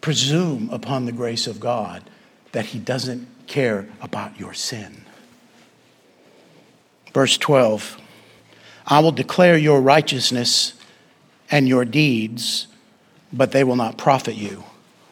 presume 0.01 0.71
upon 0.71 1.05
the 1.05 1.13
grace 1.13 1.47
of 1.47 1.59
God 1.59 2.05
that 2.53 2.67
He 2.67 2.79
doesn't 2.79 3.27
care 3.47 3.89
about 4.01 4.39
your 4.39 4.55
sin. 4.55 5.05
Verse 7.13 7.37
12 7.39 7.97
I 8.87 8.99
will 9.01 9.13
declare 9.13 9.57
your 9.57 9.81
righteousness 9.81 10.75
and 11.51 11.69
your 11.69 11.85
deeds, 11.85 12.67
but 13.33 13.53
they 13.53 13.63
will 13.65 13.77
not 13.77 13.97
profit 13.97 14.35
you. 14.35 14.65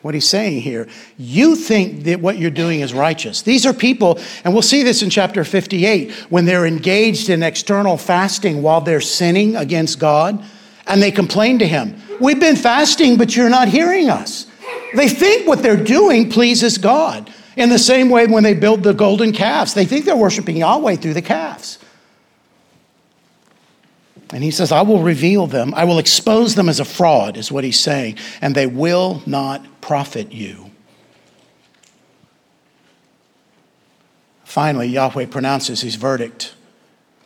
What 0.02 0.14
he's 0.14 0.28
saying 0.28 0.62
here, 0.62 0.88
you 1.16 1.56
think 1.56 2.04
that 2.04 2.20
what 2.20 2.38
you're 2.38 2.50
doing 2.50 2.80
is 2.80 2.94
righteous. 2.94 3.42
These 3.42 3.66
are 3.66 3.72
people, 3.72 4.18
and 4.44 4.52
we'll 4.52 4.62
see 4.62 4.84
this 4.84 5.02
in 5.02 5.10
chapter 5.10 5.42
58, 5.44 6.12
when 6.30 6.44
they're 6.44 6.66
engaged 6.66 7.28
in 7.28 7.42
external 7.42 7.96
fasting 7.96 8.62
while 8.62 8.80
they're 8.80 9.00
sinning 9.00 9.56
against 9.56 9.98
God, 9.98 10.42
and 10.86 11.02
they 11.02 11.10
complain 11.10 11.58
to 11.58 11.66
him, 11.66 12.00
We've 12.20 12.40
been 12.40 12.56
fasting, 12.56 13.16
but 13.16 13.36
you're 13.36 13.50
not 13.50 13.68
hearing 13.68 14.08
us. 14.08 14.46
They 14.94 15.08
think 15.08 15.46
what 15.46 15.62
they're 15.62 15.76
doing 15.76 16.30
pleases 16.30 16.78
God. 16.78 17.32
In 17.56 17.68
the 17.68 17.78
same 17.78 18.08
way, 18.08 18.26
when 18.26 18.44
they 18.44 18.54
build 18.54 18.82
the 18.84 18.94
golden 18.94 19.32
calves, 19.32 19.74
they 19.74 19.84
think 19.84 20.04
they're 20.04 20.16
worshiping 20.16 20.56
Yahweh 20.56 20.96
through 20.96 21.14
the 21.14 21.22
calves. 21.22 21.78
And 24.32 24.44
he 24.44 24.50
says, 24.50 24.72
I 24.72 24.82
will 24.82 25.02
reveal 25.02 25.46
them. 25.46 25.72
I 25.74 25.84
will 25.84 25.98
expose 25.98 26.54
them 26.54 26.68
as 26.68 26.80
a 26.80 26.84
fraud, 26.84 27.36
is 27.36 27.50
what 27.50 27.64
he's 27.64 27.80
saying, 27.80 28.18
and 28.40 28.54
they 28.54 28.66
will 28.66 29.22
not 29.26 29.80
profit 29.80 30.32
you. 30.32 30.70
Finally, 34.44 34.88
Yahweh 34.88 35.26
pronounces 35.26 35.80
his 35.80 35.94
verdict 35.94 36.54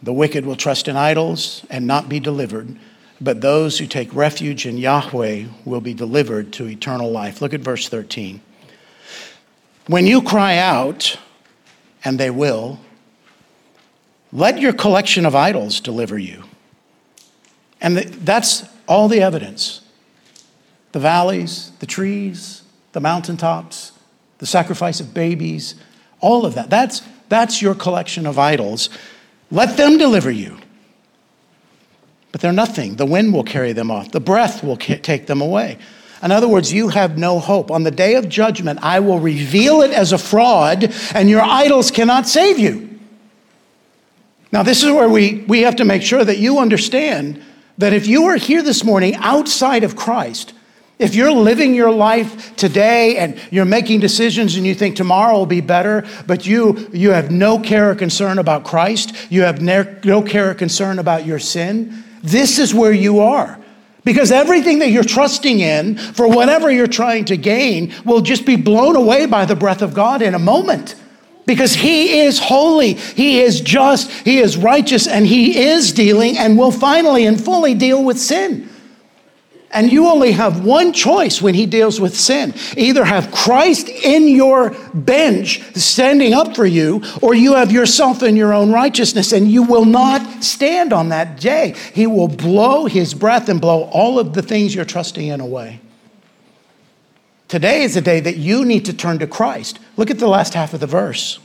The 0.03 0.13
wicked 0.13 0.45
will 0.45 0.57
trust 0.57 0.89
in 0.89 0.97
idols 0.97 1.65
and 1.71 1.87
not 1.87 2.09
be 2.09 2.19
delivered, 2.19 2.77
but 3.21 3.41
those 3.41 3.79
who 3.79 3.87
take 3.87 4.13
refuge 4.15 4.67
in 4.67 4.77
Yahweh 4.77 5.47
will 5.65 5.81
be 5.81 5.95
delivered 5.95 6.53
to 6.55 6.69
eternal 6.69 7.11
life. 7.11 7.41
Look 7.41 7.55
at 7.55 7.61
verse 7.61 7.89
13. 7.89 8.41
When 9.87 10.07
you 10.07 10.23
cry 10.23 10.57
out, 10.57 11.17
and 12.05 12.19
they 12.19 12.31
will, 12.31 12.81
let 14.33 14.59
your 14.59 14.73
collection 14.73 15.27
of 15.27 15.35
idols 15.35 15.81
deliver 15.81 16.19
you. 16.19 16.45
And 17.83 17.97
that's 17.97 18.65
all 18.89 19.09
the 19.09 19.21
evidence 19.21 19.81
the 20.93 21.01
valleys, 21.01 21.73
the 21.79 21.87
trees, 21.87 22.63
the 22.93 23.01
mountaintops, 23.01 23.93
the 24.39 24.47
sacrifice 24.47 25.01
of 25.01 25.15
babies, 25.15 25.75
all 26.21 26.45
of 26.45 26.55
that. 26.55 26.69
That's, 26.69 27.03
that's 27.31 27.63
your 27.63 27.75
collection 27.75 28.27
of 28.27 28.39
idols. 28.39 28.91
Let 29.51 29.79
them 29.79 29.97
deliver 29.97 30.31
you. 30.31 30.59
But 32.31 32.43
they're 32.43 32.53
nothing. 32.53 32.97
The 32.97 33.07
wind 33.07 33.33
will 33.33 33.43
carry 33.43 33.73
them 33.73 33.91
off, 33.91 34.11
the 34.13 34.21
breath 34.21 34.63
will 34.63 34.77
take 34.77 35.27
them 35.27 35.41
away. 35.41 35.79
In 36.23 36.31
other 36.31 36.47
words, 36.47 36.73
you 36.73 36.89
have 36.89 37.17
no 37.19 37.41
hope. 37.41 37.71
On 37.71 37.83
the 37.83 37.91
day 37.91 38.15
of 38.15 38.29
judgment, 38.29 38.79
I 38.83 39.01
will 39.01 39.19
reveal 39.19 39.81
it 39.81 39.91
as 39.91 40.13
a 40.13 40.19
fraud, 40.19 40.95
and 41.15 41.29
your 41.29 41.41
idols 41.43 41.91
cannot 41.91 42.29
save 42.29 42.59
you. 42.59 43.01
Now, 44.53 44.63
this 44.63 44.85
is 44.85 44.93
where 44.93 45.09
we, 45.09 45.45
we 45.49 45.63
have 45.63 45.77
to 45.77 45.85
make 45.85 46.03
sure 46.03 46.23
that 46.23 46.39
you 46.39 46.59
understand 46.59 47.43
that 47.79 47.93
if 47.93 48.07
you 48.07 48.25
are 48.25 48.37
here 48.37 48.63
this 48.63 48.85
morning 48.85 49.15
outside 49.17 49.85
of 49.85 49.97
Christ, 49.97 50.53
if 50.99 51.15
you're 51.15 51.33
living 51.33 51.75
your 51.75 51.91
life 51.91 52.55
today 52.55 53.17
and 53.17 53.41
you're 53.51 53.65
making 53.65 54.01
decisions 54.01 54.55
and 54.55 54.65
you 54.65 54.75
think 54.75 54.95
tomorrow 54.95 55.37
will 55.37 55.47
be 55.47 55.61
better, 55.61 56.07
but 56.27 56.47
you, 56.47 56.89
you 56.93 57.11
have 57.11 57.31
no 57.31 57.59
care 57.59 57.91
or 57.91 57.95
concern 57.95 58.39
about 58.39 58.65
Christ, 58.65 59.15
you 59.31 59.43
have 59.43 59.61
no 59.61 60.23
care 60.23 60.51
or 60.51 60.55
concern 60.55 60.99
about 60.99 61.27
your 61.27 61.39
sin, 61.39 62.05
this 62.23 62.59
is 62.59 62.73
where 62.73 62.93
you 62.93 63.21
are. 63.21 63.59
Because 64.05 64.31
everything 64.31 64.81
that 64.81 64.91
you're 64.91 65.05
trusting 65.05 65.61
in 65.61 65.97
for 65.97 66.29
whatever 66.29 66.71
you're 66.71 66.87
trying 66.87 67.25
to 67.27 67.37
gain 67.37 67.93
will 68.05 68.21
just 68.21 68.45
be 68.47 68.57
blown 68.57 68.97
away 68.97 69.27
by 69.27 69.45
the 69.45 69.57
breath 69.57 69.83
of 69.83 69.95
God 69.95 70.23
in 70.23 70.35
a 70.35 70.41
moment 70.41 70.95
because 71.47 71.75
he 71.75 72.21
is 72.21 72.39
holy, 72.39 72.95
he 72.95 73.41
is 73.41 73.61
just, 73.61 74.11
he 74.11 74.39
is 74.39 74.57
righteous, 74.57 75.07
and 75.07 75.27
he 75.27 75.59
is 75.61 75.93
dealing 75.93 76.39
and 76.39 76.59
will 76.59 76.71
finally 76.71 77.27
and 77.27 77.43
fully 77.43 77.75
deal 77.75 78.03
with 78.05 78.19
sin. 78.19 78.69
And 79.75 79.91
you 79.91 80.07
only 80.07 80.33
have 80.33 80.65
one 80.65 80.93
choice 80.93 81.41
when 81.41 81.55
he 81.55 81.65
deals 81.65 81.99
with 81.99 82.15
sin 82.15 82.55
either 82.77 83.05
have 83.05 83.33
Christ 83.33 83.89
in 83.89 84.29
your 84.29 84.77
bench 84.93 85.63
standing 85.75 86.35
up 86.35 86.55
for 86.55 86.67
you, 86.67 87.03
or 87.23 87.35
you 87.35 87.55
have 87.55 87.73
yourself 87.73 88.23
in 88.23 88.37
your 88.37 88.53
own 88.53 88.71
righteousness, 88.71 89.33
and 89.33 89.51
you 89.51 89.63
will 89.63 89.87
not 89.87 90.45
stand 90.45 90.93
on 90.93 91.09
that 91.09 91.41
day. 91.41 91.75
He 91.95 92.07
will 92.07 92.29
blow 92.29 92.85
his 92.85 93.15
breath 93.15 93.49
and 93.49 93.61
blow 93.61 93.85
all 93.85 94.19
of 94.19 94.35
the 94.35 94.43
things 94.43 94.75
you're 94.75 94.85
trusting 94.85 95.27
in 95.27 95.41
away. 95.41 95.81
Today 97.53 97.83
is 97.83 97.93
the 97.93 98.01
day 98.01 98.19
that 98.19 98.39
you 98.39 98.65
need 98.65 98.87
to 98.87 98.95
turn 98.95 99.19
to 99.19 99.27
Christ. 99.27 99.79
Look 99.99 100.11
at 100.11 100.19
the 100.19 100.27
last 100.27 100.55
half 100.55 100.73
of 100.73 100.81
the 100.81 100.87
verse. 100.87 101.39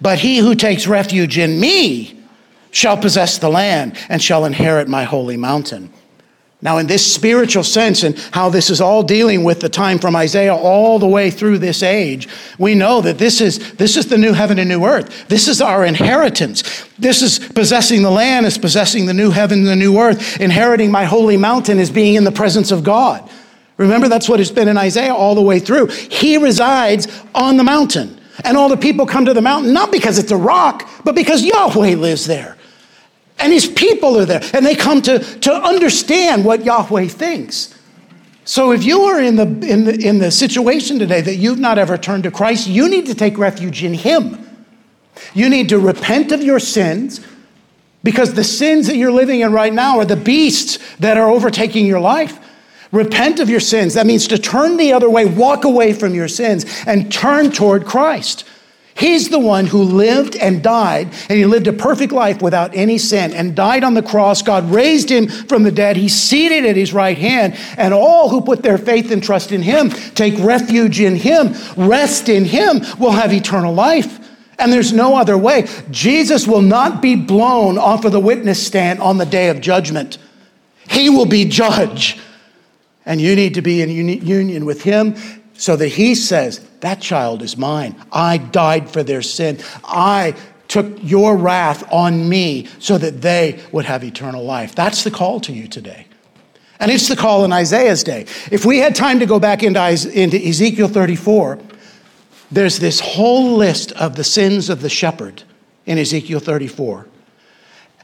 But 0.00 0.20
he 0.20 0.38
who 0.38 0.54
takes 0.54 0.86
refuge 0.86 1.38
in 1.38 1.58
me 1.58 2.22
shall 2.70 2.96
possess 2.96 3.36
the 3.36 3.48
land 3.48 3.98
and 4.08 4.22
shall 4.22 4.44
inherit 4.44 4.86
my 4.86 5.02
holy 5.02 5.36
mountain. 5.36 5.92
Now, 6.60 6.78
in 6.78 6.86
this 6.86 7.12
spiritual 7.12 7.64
sense, 7.64 8.04
and 8.04 8.16
how 8.30 8.48
this 8.48 8.70
is 8.70 8.80
all 8.80 9.02
dealing 9.02 9.42
with 9.42 9.58
the 9.58 9.68
time 9.68 9.98
from 9.98 10.14
Isaiah 10.14 10.54
all 10.54 11.00
the 11.00 11.08
way 11.08 11.32
through 11.32 11.58
this 11.58 11.82
age, 11.82 12.28
we 12.56 12.76
know 12.76 13.00
that 13.00 13.18
this 13.18 13.40
is, 13.40 13.72
this 13.72 13.96
is 13.96 14.06
the 14.06 14.16
new 14.16 14.34
heaven 14.34 14.60
and 14.60 14.68
new 14.68 14.84
earth. 14.84 15.26
This 15.26 15.48
is 15.48 15.60
our 15.60 15.84
inheritance. 15.84 16.62
This 16.96 17.22
is 17.22 17.40
possessing 17.40 18.02
the 18.02 18.10
land, 18.12 18.46
is 18.46 18.56
possessing 18.56 19.06
the 19.06 19.14
new 19.14 19.32
heaven 19.32 19.58
and 19.58 19.68
the 19.68 19.74
new 19.74 19.98
earth. 19.98 20.40
Inheriting 20.40 20.92
my 20.92 21.06
holy 21.06 21.36
mountain 21.36 21.80
is 21.80 21.90
being 21.90 22.14
in 22.14 22.22
the 22.22 22.30
presence 22.30 22.70
of 22.70 22.84
God. 22.84 23.28
Remember, 23.82 24.08
that's 24.08 24.28
what 24.28 24.40
it's 24.40 24.50
been 24.50 24.68
in 24.68 24.78
Isaiah 24.78 25.14
all 25.14 25.34
the 25.34 25.42
way 25.42 25.58
through. 25.58 25.86
He 25.88 26.36
resides 26.36 27.08
on 27.34 27.56
the 27.56 27.64
mountain. 27.64 28.20
And 28.44 28.56
all 28.56 28.68
the 28.68 28.76
people 28.76 29.06
come 29.06 29.26
to 29.26 29.34
the 29.34 29.42
mountain, 29.42 29.72
not 29.72 29.92
because 29.92 30.18
it's 30.18 30.30
a 30.30 30.36
rock, 30.36 30.88
but 31.04 31.14
because 31.14 31.44
Yahweh 31.44 31.96
lives 31.96 32.26
there. 32.26 32.56
And 33.38 33.52
his 33.52 33.66
people 33.66 34.18
are 34.18 34.24
there. 34.24 34.40
And 34.54 34.64
they 34.64 34.74
come 34.74 35.02
to, 35.02 35.18
to 35.18 35.52
understand 35.52 36.44
what 36.44 36.64
Yahweh 36.64 37.08
thinks. 37.08 37.78
So 38.44 38.72
if 38.72 38.84
you 38.84 39.02
are 39.02 39.20
in 39.20 39.36
the, 39.36 39.46
in, 39.66 39.84
the, 39.84 39.94
in 40.00 40.18
the 40.18 40.30
situation 40.30 40.98
today 40.98 41.20
that 41.20 41.36
you've 41.36 41.60
not 41.60 41.78
ever 41.78 41.98
turned 41.98 42.24
to 42.24 42.30
Christ, 42.30 42.66
you 42.66 42.88
need 42.88 43.06
to 43.06 43.14
take 43.14 43.36
refuge 43.36 43.84
in 43.84 43.94
him. 43.94 44.38
You 45.34 45.48
need 45.48 45.68
to 45.68 45.78
repent 45.78 46.32
of 46.32 46.42
your 46.42 46.58
sins 46.58 47.20
because 48.02 48.34
the 48.34 48.44
sins 48.44 48.86
that 48.86 48.96
you're 48.96 49.12
living 49.12 49.40
in 49.40 49.52
right 49.52 49.72
now 49.72 49.98
are 49.98 50.04
the 50.04 50.16
beasts 50.16 50.78
that 50.96 51.16
are 51.16 51.30
overtaking 51.30 51.86
your 51.86 52.00
life. 52.00 52.38
Repent 52.92 53.40
of 53.40 53.48
your 53.48 53.60
sins. 53.60 53.94
That 53.94 54.06
means 54.06 54.28
to 54.28 54.38
turn 54.38 54.76
the 54.76 54.92
other 54.92 55.08
way, 55.08 55.24
walk 55.24 55.64
away 55.64 55.94
from 55.94 56.14
your 56.14 56.28
sins, 56.28 56.66
and 56.86 57.10
turn 57.10 57.50
toward 57.50 57.86
Christ. 57.86 58.44
He's 58.94 59.30
the 59.30 59.38
one 59.38 59.66
who 59.66 59.82
lived 59.82 60.36
and 60.36 60.62
died, 60.62 61.08
and 61.28 61.38
he 61.38 61.46
lived 61.46 61.66
a 61.66 61.72
perfect 61.72 62.12
life 62.12 62.42
without 62.42 62.76
any 62.76 62.98
sin 62.98 63.32
and 63.32 63.56
died 63.56 63.84
on 63.84 63.94
the 63.94 64.02
cross. 64.02 64.42
God 64.42 64.70
raised 64.70 65.10
him 65.10 65.28
from 65.28 65.62
the 65.62 65.72
dead. 65.72 65.96
He's 65.96 66.14
seated 66.14 66.66
at 66.66 66.76
his 66.76 66.92
right 66.92 67.16
hand, 67.16 67.56
and 67.78 67.94
all 67.94 68.28
who 68.28 68.42
put 68.42 68.62
their 68.62 68.76
faith 68.76 69.10
and 69.10 69.22
trust 69.22 69.50
in 69.50 69.62
him, 69.62 69.88
take 69.90 70.38
refuge 70.38 71.00
in 71.00 71.16
him, 71.16 71.54
rest 71.76 72.28
in 72.28 72.44
him, 72.44 72.82
will 72.98 73.12
have 73.12 73.32
eternal 73.32 73.72
life. 73.72 74.18
And 74.58 74.70
there's 74.70 74.92
no 74.92 75.16
other 75.16 75.38
way. 75.38 75.66
Jesus 75.90 76.46
will 76.46 76.62
not 76.62 77.00
be 77.00 77.16
blown 77.16 77.78
off 77.78 78.04
of 78.04 78.12
the 78.12 78.20
witness 78.20 78.64
stand 78.64 79.00
on 79.00 79.16
the 79.16 79.26
day 79.26 79.48
of 79.48 79.62
judgment, 79.62 80.18
he 80.90 81.08
will 81.08 81.26
be 81.26 81.46
judge. 81.46 82.18
And 83.04 83.20
you 83.20 83.34
need 83.34 83.54
to 83.54 83.62
be 83.62 83.82
in 83.82 83.90
union 83.90 84.64
with 84.64 84.82
him 84.82 85.16
so 85.54 85.76
that 85.76 85.88
he 85.88 86.14
says, 86.14 86.60
That 86.80 87.00
child 87.00 87.42
is 87.42 87.56
mine. 87.56 87.96
I 88.12 88.38
died 88.38 88.90
for 88.90 89.02
their 89.02 89.22
sin. 89.22 89.58
I 89.84 90.34
took 90.68 91.02
your 91.02 91.36
wrath 91.36 91.84
on 91.92 92.28
me 92.28 92.66
so 92.78 92.96
that 92.98 93.20
they 93.20 93.60
would 93.72 93.84
have 93.84 94.02
eternal 94.02 94.44
life. 94.44 94.74
That's 94.74 95.04
the 95.04 95.10
call 95.10 95.40
to 95.40 95.52
you 95.52 95.68
today. 95.68 96.06
And 96.80 96.90
it's 96.90 97.08
the 97.08 97.16
call 97.16 97.44
in 97.44 97.52
Isaiah's 97.52 98.02
day. 98.02 98.22
If 98.50 98.64
we 98.64 98.78
had 98.78 98.94
time 98.94 99.20
to 99.20 99.26
go 99.26 99.38
back 99.38 99.62
into, 99.62 99.80
into 100.12 100.36
Ezekiel 100.36 100.88
34, 100.88 101.60
there's 102.50 102.78
this 102.78 103.00
whole 103.00 103.56
list 103.56 103.92
of 103.92 104.16
the 104.16 104.24
sins 104.24 104.68
of 104.68 104.82
the 104.82 104.88
shepherd 104.88 105.42
in 105.86 105.98
Ezekiel 105.98 106.40
34 106.40 107.06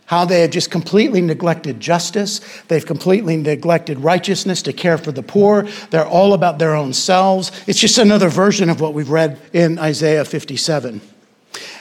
how 0.08 0.24
they 0.24 0.40
have 0.40 0.50
just 0.50 0.70
completely 0.70 1.20
neglected 1.20 1.78
justice. 1.80 2.40
They've 2.68 2.84
completely 2.84 3.36
neglected 3.36 4.00
righteousness 4.00 4.62
to 4.62 4.72
care 4.72 4.96
for 4.96 5.12
the 5.12 5.22
poor. 5.22 5.68
They're 5.90 6.06
all 6.06 6.32
about 6.32 6.58
their 6.58 6.74
own 6.74 6.94
selves. 6.94 7.52
It's 7.66 7.78
just 7.78 7.98
another 7.98 8.30
version 8.30 8.70
of 8.70 8.80
what 8.80 8.94
we've 8.94 9.10
read 9.10 9.38
in 9.52 9.78
Isaiah 9.78 10.24
57. 10.24 11.02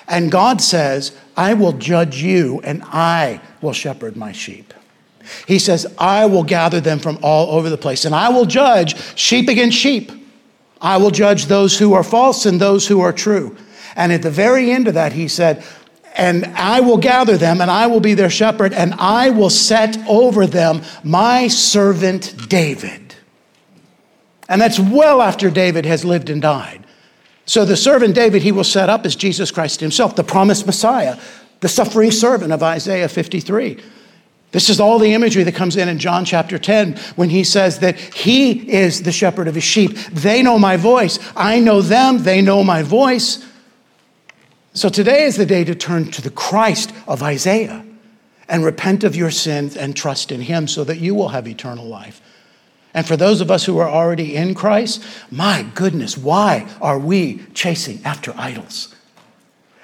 And 0.09 0.29
God 0.29 0.59
says, 0.59 1.15
I 1.37 1.53
will 1.53 1.71
judge 1.71 2.21
you 2.21 2.59
and 2.65 2.83
I 2.83 3.39
will 3.61 3.71
shepherd 3.71 4.17
my 4.17 4.33
sheep. 4.33 4.73
He 5.47 5.57
says, 5.57 5.87
I 5.97 6.25
will 6.25 6.43
gather 6.43 6.81
them 6.81 6.99
from 6.99 7.19
all 7.21 7.55
over 7.57 7.69
the 7.69 7.77
place 7.77 8.03
and 8.03 8.13
I 8.13 8.27
will 8.27 8.45
judge 8.45 8.97
sheep 9.17 9.47
against 9.47 9.77
sheep. 9.77 10.11
I 10.81 10.97
will 10.97 11.11
judge 11.11 11.45
those 11.45 11.79
who 11.79 11.93
are 11.93 12.03
false 12.03 12.45
and 12.45 12.59
those 12.59 12.89
who 12.89 12.99
are 12.99 13.13
true. 13.13 13.55
And 13.95 14.11
at 14.11 14.21
the 14.21 14.29
very 14.29 14.69
end 14.69 14.89
of 14.89 14.95
that, 14.95 15.13
he 15.13 15.29
said, 15.29 15.63
and 16.17 16.47
I 16.47 16.79
will 16.79 16.97
gather 16.97 17.37
them, 17.37 17.61
and 17.61 17.69
I 17.69 17.85
will 17.87 17.99
be 17.99 18.15
their 18.15 18.29
shepherd, 18.29 18.73
and 18.73 18.95
I 18.95 19.29
will 19.29 19.51
set 19.51 19.97
over 20.07 20.47
them 20.47 20.81
my 21.03 21.47
servant 21.47 22.49
David. 22.49 23.15
And 24.49 24.59
that's 24.59 24.79
well 24.79 25.21
after 25.21 25.51
David 25.51 25.85
has 25.85 26.03
lived 26.03 26.29
and 26.29 26.41
died. 26.41 26.85
So 27.45 27.63
the 27.63 27.77
servant 27.77 28.15
David 28.15 28.41
he 28.41 28.51
will 28.51 28.63
set 28.63 28.89
up 28.89 29.05
is 29.05 29.15
Jesus 29.15 29.51
Christ 29.51 29.79
himself, 29.79 30.15
the 30.15 30.23
promised 30.23 30.65
Messiah, 30.65 31.17
the 31.59 31.69
suffering 31.69 32.11
servant 32.11 32.51
of 32.51 32.63
Isaiah 32.63 33.07
53. 33.07 33.79
This 34.51 34.69
is 34.69 34.79
all 34.79 34.97
the 34.97 35.13
imagery 35.13 35.43
that 35.43 35.55
comes 35.55 35.75
in 35.75 35.87
in 35.87 35.99
John 35.99 36.25
chapter 36.25 36.57
10 36.57 36.97
when 37.15 37.29
he 37.29 37.43
says 37.43 37.79
that 37.79 37.99
he 37.99 38.71
is 38.71 39.03
the 39.03 39.11
shepherd 39.11 39.47
of 39.47 39.55
his 39.55 39.63
sheep. 39.63 39.95
They 40.11 40.41
know 40.41 40.57
my 40.57 40.77
voice. 40.77 41.19
I 41.35 41.59
know 41.59 41.81
them. 41.81 42.23
They 42.23 42.41
know 42.41 42.63
my 42.63 42.81
voice. 42.81 43.45
So 44.77 44.89
today 44.89 45.23
is 45.23 45.37
the 45.37 45.45
day 45.47 45.63
to 45.63 45.73
turn 45.73 46.11
to 46.11 46.21
the 46.21 46.29
Christ 46.29 46.93
of 47.07 47.23
Isaiah 47.23 47.83
and 48.47 48.63
repent 48.63 49.03
of 49.03 49.15
your 49.15 49.31
sins 49.31 49.75
and 49.75 49.95
trust 49.95 50.31
in 50.31 50.39
him 50.39 50.67
so 50.67 50.83
that 50.83 50.99
you 50.99 51.15
will 51.15 51.29
have 51.29 51.47
eternal 51.47 51.87
life. 51.87 52.21
And 52.93 53.03
for 53.03 53.17
those 53.17 53.41
of 53.41 53.49
us 53.49 53.65
who 53.65 53.79
are 53.79 53.89
already 53.89 54.35
in 54.35 54.53
Christ, 54.53 55.03
my 55.31 55.65
goodness, 55.73 56.15
why 56.15 56.69
are 56.79 56.99
we 56.99 57.39
chasing 57.55 58.05
after 58.05 58.35
idols? 58.37 58.93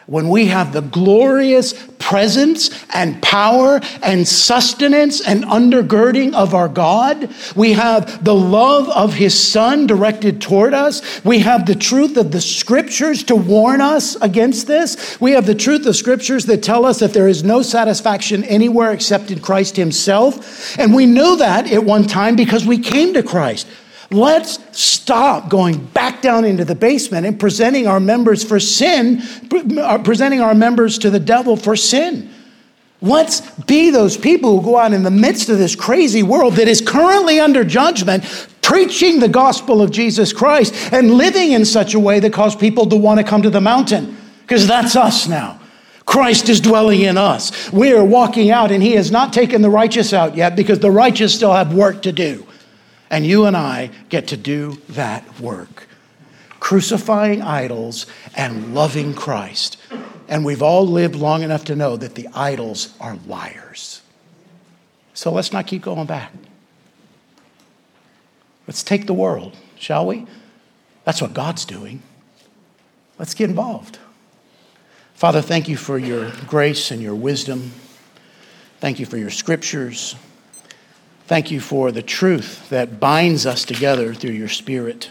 When 0.06 0.30
we 0.30 0.48
have 0.48 0.74
the 0.74 0.82
glorious 0.82 1.74
presence 2.00 2.70
and 2.94 3.22
power 3.22 3.80
and 4.02 4.28
sustenance 4.28 5.26
and 5.26 5.44
undergirding 5.46 6.34
of 6.34 6.54
our 6.54 6.68
God. 6.68 7.30
We 7.56 7.74
have 7.74 8.24
the 8.24 8.36
love 8.36 8.90
of 8.90 9.14
His 9.14 9.40
Son 9.40 9.88
directed 9.88 10.42
toward 10.42 10.74
us. 10.74 11.24
We 11.24 11.40
have 11.40 11.66
the 11.66 11.76
truth 11.76 12.18
of 12.18 12.32
the 12.32 12.42
Scriptures 12.42 13.24
to 13.24 13.36
warn 13.36 13.80
us 13.80 14.16
against 14.18 14.68
this. 14.68 15.20
We 15.22 15.32
have 15.32 15.46
the 15.46 15.56
truth 15.56 15.86
of 15.86 15.96
Scriptures 15.96 16.46
that 16.48 16.62
tell 16.62 16.86
us 16.86 17.00
that 17.00 17.14
there 17.14 17.30
is 17.30 17.44
no 17.44 17.62
satisfaction 17.62 18.44
anywhere 18.44 18.92
except 18.92 19.32
in 19.32 19.40
Christ 19.40 19.78
Himself. 19.78 20.78
And 20.78 20.94
we 20.94 21.06
know 21.06 21.38
that 21.38 21.72
at 21.72 21.86
one 21.86 22.04
time 22.04 22.36
because 22.36 22.66
we 22.66 22.80
came 22.80 23.14
to 23.14 23.24
Christ. 23.24 23.66
Let's 24.12 24.60
stop 24.76 25.50
going 25.50 25.86
back 25.88 26.22
down 26.22 26.46
into 26.46 26.66
the 26.66 26.76
basement 26.76 27.26
and 27.26 27.40
presenting 27.40 27.88
our 27.88 28.00
members 28.00 28.44
for 28.44 28.60
sin, 28.60 29.22
uh, 29.80 29.98
presenting 30.00 30.42
our 30.42 30.56
members 30.56 30.98
to 31.00 31.10
the 31.10 31.20
devil 31.20 31.56
for 31.56 31.76
sin. 31.76 32.30
Let's 33.02 33.42
be 33.66 33.90
those 33.90 34.16
people 34.16 34.58
who 34.60 34.66
go 34.66 34.78
out 34.78 34.94
in 34.94 35.04
the 35.04 35.12
midst 35.12 35.50
of 35.50 35.58
this 35.58 35.76
crazy 35.76 36.24
world 36.24 36.54
that 36.54 36.70
is 36.70 36.80
currently 36.80 37.40
under 37.40 37.66
judgment, 37.66 38.24
preaching 38.62 39.20
the 39.20 39.28
gospel 39.28 39.82
of 39.82 39.92
Jesus 39.92 40.32
Christ 40.32 40.74
and 40.94 41.12
living 41.12 41.52
in 41.52 41.66
such 41.66 41.94
a 41.94 42.00
way 42.00 42.22
that 42.22 42.32
causes 42.32 42.56
people 42.58 42.88
to 42.88 42.96
want 42.96 43.20
to 43.20 43.26
come 43.26 43.42
to 43.42 43.50
the 43.50 43.60
mountain, 43.60 44.16
because 44.42 44.68
that's 44.68 44.96
us 44.96 45.28
now. 45.28 45.60
Christ 46.06 46.48
is 46.48 46.62
dwelling 46.62 47.02
in 47.02 47.18
us. 47.18 47.72
We 47.72 47.92
are 47.94 48.06
walking 48.06 48.52
out, 48.52 48.72
and 48.72 48.82
He 48.82 48.94
has 48.94 49.12
not 49.12 49.34
taken 49.34 49.62
the 49.62 49.70
righteous 49.70 50.14
out 50.14 50.36
yet 50.36 50.56
because 50.56 50.80
the 50.80 50.92
righteous 50.92 51.36
still 51.36 51.54
have 51.54 51.74
work 51.74 52.02
to 52.04 52.12
do. 52.12 52.46
And 53.10 53.26
you 53.26 53.46
and 53.46 53.56
I 53.56 53.92
get 54.10 54.28
to 54.28 54.38
do 54.38 54.82
that 54.90 55.40
work 55.40 55.88
crucifying 56.64 57.42
idols 57.42 58.06
and 58.38 58.74
loving 58.74 59.14
Christ. 59.14 59.76
And 60.30 60.46
we've 60.46 60.62
all 60.62 60.88
lived 60.88 61.14
long 61.14 61.44
enough 61.44 61.66
to 61.66 61.76
know 61.76 61.98
that 61.98 62.16
the 62.16 62.30
idols 62.34 62.96
are 63.02 63.18
liars. 63.28 64.02
So 65.14 65.30
let's 65.30 65.52
not 65.52 65.68
keep 65.68 65.82
going 65.82 66.08
back. 66.08 66.32
Let's 68.66 68.82
take 68.82 69.08
the 69.08 69.14
world, 69.14 69.58
shall 69.78 70.08
we? 70.08 70.26
That's 71.04 71.22
what 71.22 71.34
God's 71.34 71.66
doing. 71.66 72.02
Let's 73.20 73.34
get 73.34 73.50
involved. 73.50 74.00
Father, 75.16 75.42
thank 75.42 75.68
you 75.68 75.76
for 75.76 75.98
your 75.98 76.32
grace 76.48 76.92
and 76.92 77.02
your 77.02 77.16
wisdom. 77.16 77.74
Thank 78.80 79.00
you 79.00 79.06
for 79.06 79.18
your 79.18 79.32
scriptures. 79.32 80.16
Thank 81.26 81.52
you 81.52 81.62
for 81.62 81.92
the 81.92 82.02
truth 82.02 82.68
that 82.70 83.00
binds 83.00 83.46
us 83.46 83.64
together 83.64 84.14
through 84.14 84.32
your 84.32 84.50
Spirit. 84.50 85.10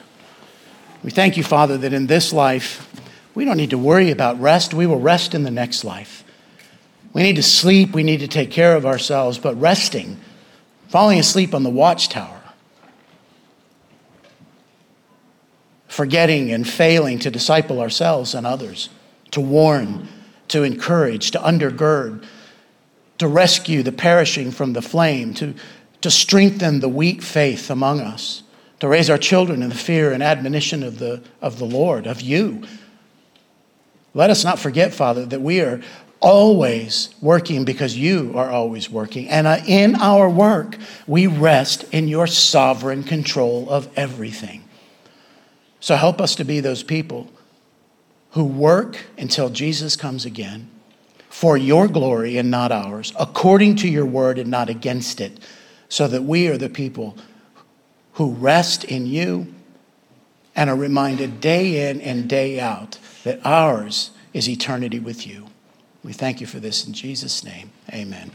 We 1.03 1.11
thank 1.11 1.39
you, 1.39 1.43
Father, 1.43 1.79
that 1.79 1.95
in 1.95 2.07
this 2.07 2.35
life, 2.35 2.87
we 3.35 3.47
don't 3.47 3.57
need 3.57 3.71
to 3.71 3.79
worry 3.79 4.11
about 4.11 4.39
rest. 4.39 4.75
We 4.75 4.87
will 4.87 5.01
rest 5.01 5.35
in 5.35 5.43
the 5.43 5.51
next 5.51 5.85
life. 5.85 6.23
We 7.15 7.23
need 7.23 7.37
to 7.37 7.43
sleep. 7.43 7.95
We 7.95 8.03
need 8.03 8.21
to 8.21 8.29
take 8.29 8.51
care 8.51 8.77
of 8.77 8.85
ourselves, 8.85 9.39
but 9.39 9.59
resting, 9.59 10.21
falling 10.89 11.19
asleep 11.19 11.55
on 11.55 11.63
the 11.63 11.71
watchtower, 11.71 12.43
forgetting 15.89 16.53
and 16.53 16.69
failing 16.69 17.19
to 17.21 17.31
disciple 17.31 17.81
ourselves 17.81 18.35
and 18.35 18.47
others, 18.47 18.91
to 19.31 19.41
warn, 19.41 20.09
to 20.49 20.63
encourage, 20.63 21.31
to 21.31 21.39
undergird, 21.39 22.23
to 23.17 23.27
rescue 23.27 23.83
the 23.83 23.93
perishing 23.93 24.51
from 24.51 24.75
the 24.75 24.83
flame, 24.83 25.33
to 25.35 25.55
to 26.03 26.11
strengthen 26.11 26.81
the 26.81 26.89
weak 26.89 27.23
faith 27.23 27.71
among 27.71 28.01
us, 28.01 28.43
to 28.81 28.89
raise 28.89 29.09
our 29.09 29.19
children 29.19 29.63
in 29.63 29.71
the 29.71 29.75
fear 29.75 30.13
and 30.13 30.23
admonition 30.23 30.83
of 30.83 30.99
the, 30.99 31.23
of 31.41 31.59
the 31.59 31.65
Lord, 31.65 32.07
of 32.07 32.21
you. 32.21 32.65
Let 34.13 34.29
us 34.29 34.45
not 34.45 34.59
forget, 34.59 34.93
Father, 34.93 35.25
that 35.27 35.41
we 35.41 35.61
are 35.61 35.81
always 36.21 37.15
working 37.21 37.65
because 37.65 37.97
you 37.97 38.33
are 38.37 38.51
always 38.51 38.91
working. 38.91 39.29
And 39.29 39.47
uh, 39.47 39.59
in 39.67 39.95
our 39.97 40.29
work, 40.29 40.77
we 41.07 41.27
rest 41.27 41.85
in 41.93 42.09
your 42.09 42.27
sovereign 42.27 43.05
control 43.05 43.71
of 43.71 43.89
everything. 43.97 44.65
So 45.81 45.97
help 45.97 46.21
us 46.21 46.35
to 46.37 46.45
be 46.45 46.61
those 46.61 46.83
people 46.83 47.31
who 48.33 48.45
work 48.45 48.99
until 49.19 49.51
Jesus 49.51 49.97
comes 49.97 50.25
again 50.25 50.69
for 51.29 51.57
your 51.57 51.89
glory 51.89 52.37
and 52.37 52.51
not 52.51 52.71
ours, 52.71 53.13
according 53.19 53.77
to 53.77 53.89
your 53.89 54.07
word 54.07 54.39
and 54.39 54.51
not 54.51 54.69
against 54.69 55.21
it 55.21 55.41
so 55.93 56.09
that 56.09 56.22
we 56.22 56.49
are 56.49 56.57
the 56.57 56.70
people 56.70 57.14
who 58.14 58.30
rest 58.30 58.82
in 58.82 59.05
you 59.05 59.53
and 60.57 60.70
are 60.70 60.74
reminded 60.74 61.38
day 61.38 61.90
in 61.90 62.01
and 62.01 62.30
day 62.30 62.59
out 62.59 62.99
that 63.24 63.38
ours 63.45 64.11
is 64.32 64.49
eternity 64.49 64.99
with 64.99 65.26
you. 65.26 65.49
We 66.03 66.14
thank 66.14 66.40
you 66.40 66.47
for 66.47 66.61
this 66.61 66.86
in 66.86 66.95
Jesus' 66.95 67.45
name. 67.45 67.72
Amen. 67.93 68.30